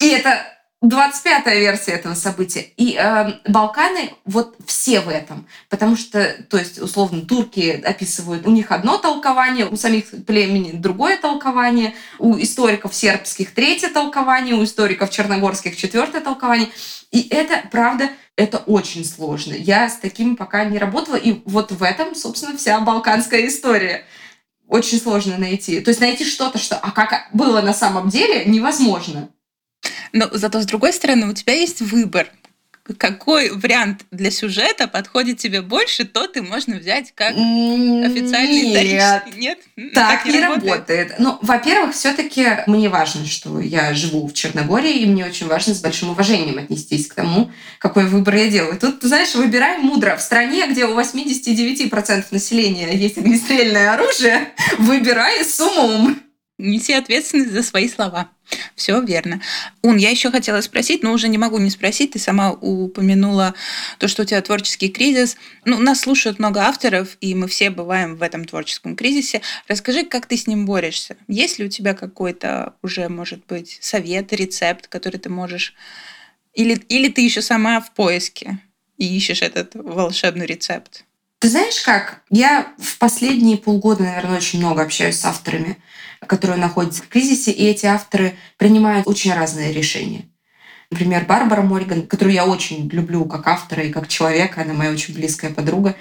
И 0.00 0.08
это 0.08 0.46
25-я 0.84 1.56
версия 1.56 1.92
этого 1.92 2.14
события. 2.14 2.60
И 2.76 2.96
э, 2.96 3.32
Балканы 3.48 4.12
вот 4.24 4.54
все 4.64 5.00
в 5.00 5.08
этом. 5.08 5.48
Потому 5.68 5.96
что, 5.96 6.36
то 6.48 6.56
есть, 6.56 6.78
условно, 6.78 7.22
турки 7.22 7.82
описывают, 7.84 8.46
у 8.46 8.50
них 8.50 8.70
одно 8.70 8.96
толкование, 8.96 9.66
у 9.66 9.76
самих 9.76 10.24
племени 10.24 10.72
другое 10.72 11.18
толкование, 11.18 11.94
у 12.20 12.38
историков 12.38 12.94
сербских 12.94 13.54
третье 13.54 13.88
толкование, 13.88 14.54
у 14.54 14.62
историков 14.62 15.10
черногорских 15.10 15.76
четвертое 15.76 16.20
толкование. 16.20 16.68
И 17.10 17.26
это, 17.28 17.66
правда, 17.72 18.10
это 18.36 18.58
очень 18.58 19.04
сложно. 19.04 19.54
Я 19.54 19.88
с 19.88 19.96
таким 19.96 20.36
пока 20.36 20.64
не 20.64 20.78
работала. 20.78 21.16
И 21.16 21.42
вот 21.44 21.72
в 21.72 21.82
этом, 21.82 22.14
собственно, 22.14 22.56
вся 22.56 22.78
балканская 22.78 23.48
история. 23.48 24.04
Очень 24.68 25.00
сложно 25.00 25.38
найти. 25.38 25.80
То 25.80 25.88
есть 25.88 26.00
найти 26.00 26.24
что-то, 26.24 26.58
что... 26.58 26.76
А 26.76 26.92
как 26.92 27.30
было 27.32 27.62
на 27.62 27.74
самом 27.74 28.10
деле, 28.10 28.44
невозможно. 28.44 29.30
Но 30.12 30.28
зато, 30.32 30.60
с 30.60 30.66
другой 30.66 30.92
стороны, 30.92 31.28
у 31.28 31.32
тебя 31.32 31.54
есть 31.54 31.80
выбор 31.80 32.28
какой 32.96 33.50
вариант 33.50 34.04
для 34.10 34.30
сюжета 34.30 34.88
подходит 34.88 35.38
тебе 35.38 35.60
больше, 35.60 36.04
то 36.04 36.26
ты 36.26 36.42
можно 36.42 36.76
взять 36.76 37.12
как 37.14 37.32
официальный 37.32 38.62
Нет, 38.62 38.68
исторический. 38.68 39.40
Нет, 39.40 39.58
так, 39.94 40.24
так 40.24 40.32
не 40.32 40.40
работает. 40.40 40.72
работает. 40.72 41.14
Ну, 41.18 41.38
во-первых, 41.42 41.94
все-таки 41.94 42.46
мне 42.66 42.88
важно, 42.88 43.26
что 43.26 43.60
я 43.60 43.92
живу 43.94 44.26
в 44.26 44.32
Черногории, 44.32 45.00
и 45.00 45.06
мне 45.06 45.26
очень 45.26 45.46
важно 45.48 45.74
с 45.74 45.80
большим 45.80 46.10
уважением 46.10 46.58
отнестись 46.58 47.08
к 47.08 47.14
тому, 47.14 47.50
какой 47.78 48.06
выбор 48.06 48.36
я 48.36 48.48
делаю. 48.48 48.78
Тут, 48.78 49.02
знаешь, 49.02 49.34
выбираем 49.34 49.82
мудро. 49.82 50.16
В 50.16 50.22
стране, 50.22 50.66
где 50.68 50.86
у 50.86 50.98
89% 50.98 52.24
населения 52.30 52.96
есть 52.96 53.18
огнестрельное 53.18 53.92
оружие, 53.92 54.48
выбирай 54.78 55.44
с 55.44 55.60
умом. 55.60 56.18
Неси 56.58 56.92
ответственность 56.92 57.52
за 57.52 57.62
свои 57.62 57.88
слова. 57.88 58.30
Все 58.74 59.00
верно. 59.00 59.40
Ун, 59.82 59.96
я 59.96 60.10
еще 60.10 60.32
хотела 60.32 60.60
спросить, 60.60 61.04
но 61.04 61.12
уже 61.12 61.28
не 61.28 61.38
могу 61.38 61.58
не 61.58 61.70
спросить. 61.70 62.12
Ты 62.12 62.18
сама 62.18 62.52
упомянула 62.52 63.54
то, 63.98 64.08
что 64.08 64.22
у 64.22 64.24
тебя 64.24 64.42
творческий 64.42 64.88
кризис. 64.88 65.36
Ну, 65.64 65.78
нас 65.78 66.00
слушают 66.00 66.40
много 66.40 66.62
авторов, 66.62 67.16
и 67.20 67.36
мы 67.36 67.46
все 67.46 67.70
бываем 67.70 68.16
в 68.16 68.22
этом 68.22 68.44
творческом 68.44 68.96
кризисе. 68.96 69.40
Расскажи, 69.68 70.04
как 70.04 70.26
ты 70.26 70.36
с 70.36 70.48
ним 70.48 70.66
борешься? 70.66 71.16
Есть 71.28 71.60
ли 71.60 71.66
у 71.66 71.68
тебя 71.68 71.94
какой-то 71.94 72.74
уже, 72.82 73.08
может 73.08 73.46
быть, 73.46 73.78
совет, 73.80 74.32
рецепт, 74.32 74.88
который 74.88 75.20
ты 75.20 75.28
можешь... 75.28 75.74
Или, 76.54 76.74
или 76.88 77.08
ты 77.08 77.20
еще 77.20 77.40
сама 77.40 77.80
в 77.80 77.92
поиске 77.92 78.58
и 78.96 79.16
ищешь 79.16 79.42
этот 79.42 79.76
волшебный 79.76 80.46
рецепт? 80.46 81.04
Ты 81.38 81.50
знаешь 81.50 81.80
как? 81.82 82.22
Я 82.30 82.72
в 82.78 82.98
последние 82.98 83.58
полгода, 83.58 84.02
наверное, 84.02 84.38
очень 84.38 84.58
много 84.58 84.82
общаюсь 84.82 85.20
с 85.20 85.24
авторами 85.24 85.78
которые 86.26 86.58
находятся 86.58 87.02
в 87.02 87.08
кризисе, 87.08 87.50
и 87.52 87.64
эти 87.64 87.86
авторы 87.86 88.36
принимают 88.56 89.06
очень 89.06 89.32
разные 89.32 89.72
решения. 89.72 90.24
Например, 90.90 91.24
Барбара 91.26 91.62
Мориган, 91.62 92.06
которую 92.06 92.34
я 92.34 92.46
очень 92.46 92.88
люблю 92.88 93.24
как 93.26 93.46
автора 93.46 93.82
и 93.82 93.92
как 93.92 94.08
человека, 94.08 94.62
она 94.62 94.72
моя 94.72 94.90
очень 94.90 95.14
близкая 95.14 95.52
подруга, 95.52 95.96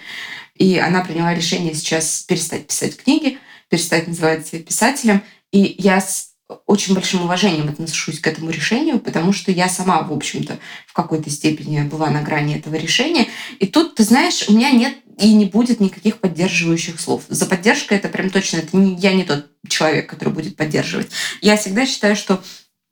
и 0.55 0.77
она 0.77 1.03
приняла 1.03 1.33
решение 1.33 1.73
сейчас 1.73 2.23
перестать 2.23 2.67
писать 2.67 2.97
книги, 2.97 3.37
перестать 3.69 4.07
называть 4.07 4.47
себя 4.47 4.63
писателем. 4.63 5.21
И 5.51 5.75
я 5.77 5.99
с 5.99 6.31
очень 6.65 6.93
большим 6.93 7.23
уважением 7.23 7.67
отношусь 7.67 8.19
к 8.19 8.27
этому 8.27 8.49
решению, 8.49 8.99
потому 8.99 9.33
что 9.33 9.51
я 9.51 9.67
сама, 9.67 10.01
в 10.03 10.13
общем-то, 10.13 10.59
в 10.85 10.93
какой-то 10.93 11.29
степени 11.29 11.81
была 11.81 12.09
на 12.09 12.21
грани 12.21 12.55
этого 12.55 12.75
решения. 12.75 13.27
И 13.59 13.67
тут, 13.67 13.95
ты 13.95 14.03
знаешь, 14.03 14.45
у 14.47 14.53
меня 14.53 14.71
нет 14.71 14.95
и 15.19 15.33
не 15.33 15.45
будет 15.45 15.79
никаких 15.79 16.19
поддерживающих 16.19 16.99
слов. 16.99 17.23
За 17.27 17.45
поддержкой 17.45 17.97
это 17.97 18.07
прям 18.07 18.29
точно, 18.29 18.57
это 18.57 18.77
не, 18.77 18.95
я 18.95 19.13
не 19.13 19.23
тот 19.23 19.47
человек, 19.67 20.09
который 20.09 20.33
будет 20.33 20.55
поддерживать. 20.55 21.09
Я 21.41 21.57
всегда 21.57 21.85
считаю, 21.85 22.15
что 22.15 22.41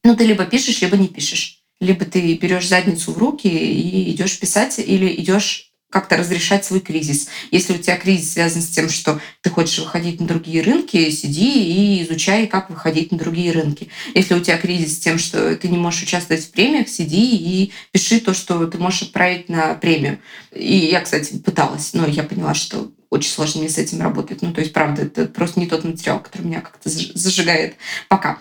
ну, 0.03 0.15
ты 0.15 0.25
либо 0.25 0.45
пишешь, 0.45 0.81
либо 0.81 0.97
не 0.97 1.07
пишешь. 1.07 1.61
Либо 1.79 2.05
ты 2.05 2.35
берешь 2.35 2.67
задницу 2.67 3.11
в 3.11 3.17
руки 3.17 3.47
и 3.47 4.11
идешь 4.11 4.39
писать, 4.39 4.79
или 4.79 5.13
идешь 5.15 5.71
как-то 5.95 6.17
разрешать 6.17 6.65
свой 6.65 6.81
кризис. 6.81 7.29
Если 7.51 7.71
у 7.71 7.77
тебя 7.77 7.95
кризис 7.95 8.33
связан 8.33 8.61
с 8.61 8.67
тем, 8.67 8.89
что 8.89 9.21
ты 9.39 9.49
хочешь 9.49 9.79
выходить 9.79 10.19
на 10.19 10.27
другие 10.27 10.61
рынки, 10.61 11.09
сиди 11.09 11.69
и 11.71 12.03
изучай, 12.03 12.47
как 12.47 12.69
выходить 12.69 13.13
на 13.13 13.17
другие 13.17 13.53
рынки. 13.53 13.87
Если 14.13 14.33
у 14.33 14.41
тебя 14.41 14.57
кризис 14.57 14.97
с 14.97 14.99
тем, 14.99 15.17
что 15.17 15.55
ты 15.55 15.69
не 15.69 15.77
можешь 15.77 16.03
участвовать 16.03 16.43
в 16.43 16.51
премиях, 16.51 16.89
сиди 16.89 17.37
и 17.37 17.71
пиши 17.93 18.19
то, 18.19 18.33
что 18.33 18.67
ты 18.67 18.77
можешь 18.77 19.03
отправить 19.03 19.47
на 19.47 19.73
премию. 19.75 20.19
И 20.53 20.75
я, 20.75 20.99
кстати, 20.99 21.37
пыталась, 21.37 21.93
но 21.93 22.05
я 22.05 22.23
поняла, 22.23 22.55
что 22.55 22.91
очень 23.09 23.31
сложно 23.31 23.61
мне 23.61 23.69
с 23.69 23.77
этим 23.77 24.01
работать. 24.01 24.41
Ну, 24.41 24.51
то 24.51 24.59
есть, 24.59 24.73
правда, 24.73 25.03
это 25.03 25.27
просто 25.27 25.61
не 25.61 25.67
тот 25.67 25.85
материал, 25.85 26.19
который 26.19 26.41
меня 26.41 26.59
как-то 26.59 26.89
зажигает 26.89 27.75
пока. 28.09 28.39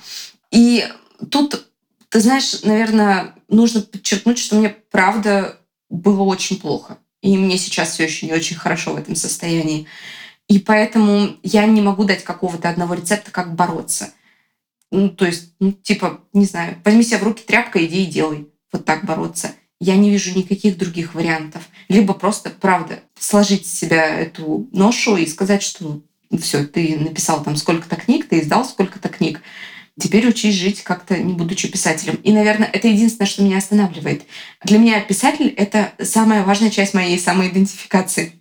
И 0.50 0.88
тут, 1.30 1.68
ты 2.08 2.18
знаешь, 2.18 2.62
наверное, 2.64 3.36
нужно 3.46 3.80
подчеркнуть, 3.80 4.40
что 4.40 4.56
мне 4.56 4.70
правда 4.90 5.60
было 5.88 6.22
очень 6.22 6.58
плохо. 6.58 6.98
И 7.24 7.38
мне 7.38 7.56
сейчас 7.56 7.92
все 7.92 8.04
еще 8.04 8.26
не 8.26 8.34
очень 8.34 8.54
хорошо 8.54 8.92
в 8.92 8.98
этом 8.98 9.16
состоянии. 9.16 9.86
И 10.46 10.58
поэтому 10.58 11.36
я 11.42 11.64
не 11.64 11.80
могу 11.80 12.04
дать 12.04 12.22
какого-то 12.22 12.68
одного 12.68 12.92
рецепта, 12.92 13.30
как 13.30 13.54
бороться. 13.54 14.12
Ну, 14.90 15.08
то 15.08 15.24
есть, 15.24 15.54
ну, 15.58 15.72
типа, 15.72 16.20
не 16.34 16.44
знаю, 16.44 16.76
возьми 16.84 17.02
себя 17.02 17.16
в 17.16 17.22
руки 17.22 17.42
тряпка, 17.42 17.82
иди 17.82 18.04
и 18.04 18.10
делай. 18.10 18.48
Вот 18.70 18.84
так 18.84 19.06
бороться. 19.06 19.52
Я 19.80 19.96
не 19.96 20.10
вижу 20.10 20.36
никаких 20.36 20.76
других 20.76 21.14
вариантов. 21.14 21.62
Либо 21.88 22.12
просто, 22.12 22.50
правда, 22.50 23.00
сложить 23.18 23.66
с 23.66 23.72
себя 23.72 24.04
эту 24.04 24.68
ношу 24.72 25.16
и 25.16 25.24
сказать, 25.24 25.62
что 25.62 26.02
ну, 26.28 26.38
все, 26.38 26.66
ты 26.66 26.98
написал 26.98 27.42
там 27.42 27.56
сколько-то 27.56 27.96
книг, 27.96 28.28
ты 28.28 28.40
издал 28.40 28.66
сколько-то 28.66 29.08
книг. 29.08 29.40
Теперь 30.00 30.26
учись 30.26 30.56
жить 30.56 30.82
как-то, 30.82 31.16
не 31.16 31.34
будучи 31.34 31.68
писателем. 31.68 32.16
И, 32.16 32.32
наверное, 32.32 32.68
это 32.72 32.88
единственное, 32.88 33.28
что 33.28 33.42
меня 33.42 33.58
останавливает. 33.58 34.24
Для 34.64 34.78
меня 34.78 35.00
писатель— 35.00 35.48
это 35.56 35.92
самая 36.02 36.42
важная 36.42 36.70
часть 36.70 36.94
моей 36.94 37.18
самоидентификации. 37.18 38.32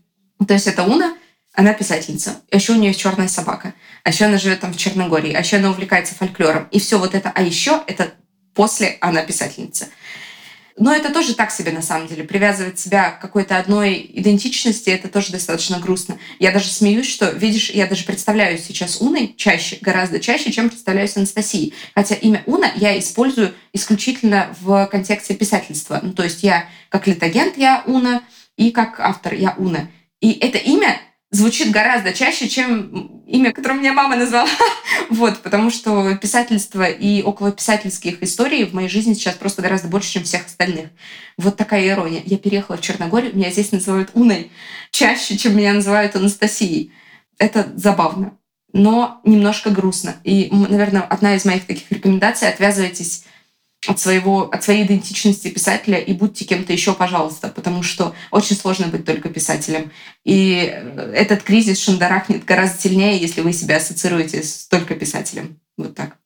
То 0.47 0.53
есть 0.55 0.65
это 0.65 0.83
Уна, 0.83 1.15
она 1.53 1.73
писательница. 1.73 2.41
А 2.51 2.55
еще 2.55 2.73
у 2.73 2.75
нее 2.75 2.87
есть 2.87 2.99
черная 2.99 3.27
собака. 3.27 3.75
А 4.03 4.09
еще 4.09 4.25
она 4.25 4.39
живет 4.39 4.61
там 4.61 4.73
в 4.73 4.77
Черногории. 4.77 5.33
А 5.33 5.41
еще 5.41 5.57
она 5.57 5.69
увлекается 5.69 6.15
фольклором. 6.15 6.67
И 6.71 6.79
все 6.79 6.97
вот 6.97 7.13
это. 7.13 7.31
А 7.33 7.43
еще 7.43 7.83
это 7.85 8.13
после 8.55 8.97
она 8.99 9.21
писательница. 9.21 9.89
Но 10.77 10.93
это 10.93 11.13
тоже 11.13 11.35
так 11.35 11.51
себе 11.51 11.71
на 11.71 11.81
самом 11.81 12.07
деле. 12.07 12.23
Привязывать 12.23 12.79
себя 12.79 13.11
к 13.11 13.21
какой-то 13.21 13.57
одной 13.57 14.09
идентичности, 14.13 14.89
это 14.89 15.07
тоже 15.07 15.31
достаточно 15.31 15.79
грустно. 15.79 16.17
Я 16.39 16.51
даже 16.51 16.69
смеюсь, 16.69 17.07
что, 17.07 17.29
видишь, 17.29 17.69
я 17.69 17.85
даже 17.85 18.05
представляю 18.05 18.57
сейчас 18.57 18.99
Уной 18.99 19.35
чаще, 19.37 19.77
гораздо 19.81 20.19
чаще, 20.19 20.51
чем 20.51 20.69
представляюсь 20.69 21.15
Анастасией. 21.15 21.73
Хотя 21.93 22.15
имя 22.15 22.43
Уна 22.45 22.71
я 22.75 22.97
использую 22.97 23.53
исключительно 23.71 24.55
в 24.61 24.87
контексте 24.87 25.35
писательства. 25.35 25.99
Ну, 26.01 26.13
то 26.13 26.23
есть 26.23 26.43
я 26.43 26.67
как 26.89 27.07
литагент 27.07 27.57
я 27.57 27.83
Уна, 27.85 28.23
и 28.57 28.71
как 28.71 28.99
автор 28.99 29.33
я 29.33 29.55
Уна. 29.57 29.89
И 30.21 30.31
это 30.31 30.57
имя 30.57 30.99
звучит 31.33 31.71
гораздо 31.71 32.13
чаще, 32.13 32.47
чем 32.47 33.23
имя, 33.25 33.51
которое 33.51 33.79
меня 33.79 33.91
мама 33.91 34.15
назвала. 34.15 34.47
вот, 35.09 35.39
потому 35.39 35.71
что 35.71 36.15
писательство 36.15 36.83
и 36.83 37.21
околописательских 37.21 38.21
историй 38.21 38.65
в 38.65 38.73
моей 38.73 38.87
жизни 38.87 39.13
сейчас 39.15 39.35
просто 39.35 39.63
гораздо 39.63 39.87
больше, 39.87 40.13
чем 40.13 40.23
всех 40.23 40.45
остальных. 40.45 40.89
Вот 41.37 41.57
такая 41.57 41.87
ирония. 41.87 42.21
Я 42.23 42.37
переехала 42.37 42.77
в 42.77 42.81
Черногорию, 42.81 43.35
меня 43.35 43.49
здесь 43.49 43.71
называют 43.71 44.11
Уной 44.13 44.51
чаще, 44.91 45.35
чем 45.35 45.57
меня 45.57 45.73
называют 45.73 46.15
Анастасией. 46.15 46.91
Это 47.39 47.67
забавно, 47.75 48.37
но 48.71 49.19
немножко 49.25 49.71
грустно. 49.71 50.15
И, 50.23 50.49
наверное, 50.51 51.01
одна 51.01 51.35
из 51.35 51.45
моих 51.45 51.65
таких 51.65 51.91
рекомендаций— 51.91 52.47
отвязывайтесь 52.49 53.25
от, 53.87 53.99
своего, 53.99 54.49
от 54.49 54.63
своей 54.63 54.85
идентичности 54.85 55.49
писателя 55.49 55.97
и 55.97 56.13
будьте 56.13 56.45
кем-то 56.45 56.71
еще, 56.71 56.93
пожалуйста, 56.93 57.49
потому 57.49 57.83
что 57.83 58.15
очень 58.31 58.55
сложно 58.55 58.87
быть 58.87 59.05
только 59.05 59.29
писателем. 59.29 59.91
И 60.23 60.55
этот 61.13 61.43
кризис 61.43 61.79
шандарахнет 61.79 62.45
гораздо 62.45 62.79
сильнее, 62.81 63.17
если 63.17 63.41
вы 63.41 63.53
себя 63.53 63.77
ассоциируете 63.77 64.43
с 64.43 64.67
только 64.67 64.95
писателем. 64.95 65.59
Вот 65.77 65.95
так. 65.95 66.17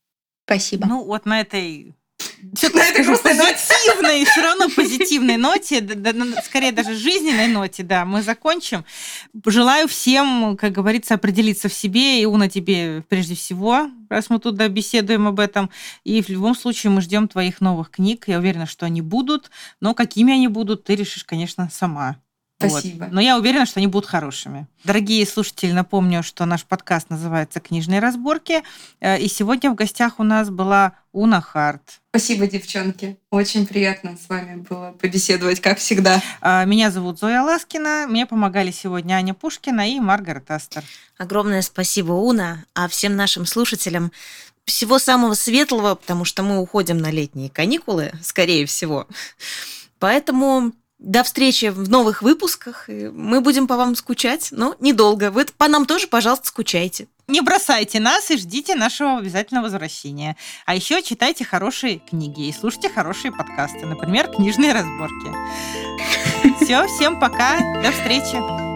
Спасибо. 0.45 0.88
Ну, 0.88 1.03
вот 1.03 1.26
на 1.26 1.41
этой 1.41 1.93
на 2.74 2.86
этой 2.86 3.04
ноте. 3.34 3.58
позитивной, 3.88 4.26
все 4.26 4.42
равно 4.42 4.70
позитивной 4.70 5.38
ноте, 5.38 5.82
да, 5.82 6.14
да, 6.14 6.42
скорее 6.42 6.72
даже 6.72 6.96
жизненной 6.96 7.48
ноте, 7.48 7.84
да, 7.84 8.06
мы 8.06 8.22
закончим. 8.22 8.86
Желаю 9.46 9.88
всем, 9.88 10.58
как 10.58 10.72
говорится, 10.72 11.16
определиться 11.16 11.70
в 11.70 11.74
себе, 11.74 12.22
и 12.22 12.26
Уна 12.26 12.50
тебе 12.50 13.04
прежде 13.08 13.36
всего, 13.36 13.90
раз 14.10 14.30
мы 14.30 14.40
тут 14.40 14.56
беседуем 14.56 15.28
об 15.28 15.40
этом. 15.40 15.70
И 16.04 16.22
в 16.22 16.30
любом 16.30 16.56
случае 16.56 16.92
мы 16.92 17.02
ждем 17.02 17.28
твоих 17.28 17.62
новых 17.62 17.92
книг. 17.92 18.26
Я 18.28 18.40
уверена, 18.40 18.66
что 18.66 18.86
они 18.86 19.02
будут, 19.02 19.52
но 19.82 19.94
какими 19.94 20.34
они 20.34 20.48
будут, 20.48 20.84
ты 20.84 20.96
решишь, 20.96 21.24
конечно, 21.24 21.70
сама. 21.72 22.18
Спасибо. 22.60 23.05
Вот. 23.05 23.14
Но 23.14 23.22
я 23.22 23.38
уверена, 23.38 23.68
что 23.68 23.80
они 23.80 23.88
будут 23.88 24.10
хорошими. 24.10 24.68
Дорогие 24.84 25.26
слушатели, 25.28 25.72
напомню, 25.72 26.24
что 26.24 26.45
наш 26.45 26.64
подкаст 26.66 27.10
называется 27.12 27.60
«Книжные 27.60 27.99
разборки». 27.99 28.64
Э, 28.99 29.20
и 29.20 29.28
сегодня 29.28 29.70
в 29.70 29.76
гостях 29.76 30.20
у 30.20 30.24
нас 30.24 30.49
была 30.49 30.93
Уна 31.12 31.39
Харт. 31.39 32.01
Спасибо, 32.10 32.47
девчонки. 32.47 33.20
Очень 33.30 33.68
приятно 33.68 34.18
с 34.18 34.28
вами 34.28 34.55
было 34.55 34.95
побеседовать, 34.99 35.60
как 35.62 35.78
всегда. 35.78 36.20
А, 36.41 36.66
меня 36.66 36.89
зовут 36.89 37.20
Зоя 37.20 37.43
Ласкина. 37.43 38.08
Мне 38.10 38.26
помогали 38.26 38.72
сегодня 38.72 39.14
Аня 39.14 39.36
Пушкина 39.36 39.91
и 39.91 39.99
Маргарет 39.99 40.49
Астер. 40.49 40.84
Огромное 41.20 41.62
спасибо, 41.62 42.14
Уна. 42.14 42.66
А 42.74 42.88
всем 42.88 43.16
нашим 43.16 43.45
слушателям 43.45 44.12
всего 44.66 44.97
самого 44.97 45.36
светлого, 45.36 45.93
потому 45.93 46.26
что 46.26 46.41
мы 46.41 46.60
уходим 46.60 46.97
на 46.97 47.12
летние 47.12 47.49
каникулы, 47.49 48.12
скорее 48.24 48.66
всего. 48.66 49.08
Поэтому 49.99 50.74
до 51.00 51.24
встречи 51.24 51.66
в 51.66 51.89
новых 51.89 52.22
выпусках. 52.22 52.86
Мы 52.88 53.41
будем 53.41 53.68
по 53.68 53.78
вам 53.78 53.95
скучать, 53.95 54.50
но 54.52 54.76
недолго. 54.80 55.32
Вы 55.32 55.45
по 55.45 55.68
нам 55.68 55.86
тоже, 55.86 56.08
пожалуйста, 56.08 56.48
скучайте. 56.48 57.08
Не 57.28 57.41
бросайте 57.41 58.00
нас 58.00 58.32
и 58.32 58.38
ждите 58.38 58.76
нашего 58.76 59.18
обязательного 59.18 59.66
возвращения. 59.66 60.38
А 60.66 60.76
еще 60.76 61.02
читайте 61.02 61.43
хорошие 61.43 62.00
книги 62.00 62.48
и 62.48 62.54
слушайте 62.54 62.89
хорошие 62.89 63.32
подкасты, 63.32 63.86
например, 63.86 64.30
книжные 64.30 64.74
разборки. 64.74 65.34
Все, 66.64 66.88
всем 66.88 67.20
пока, 67.20 67.58
до 67.84 67.91
встречи. 67.91 68.66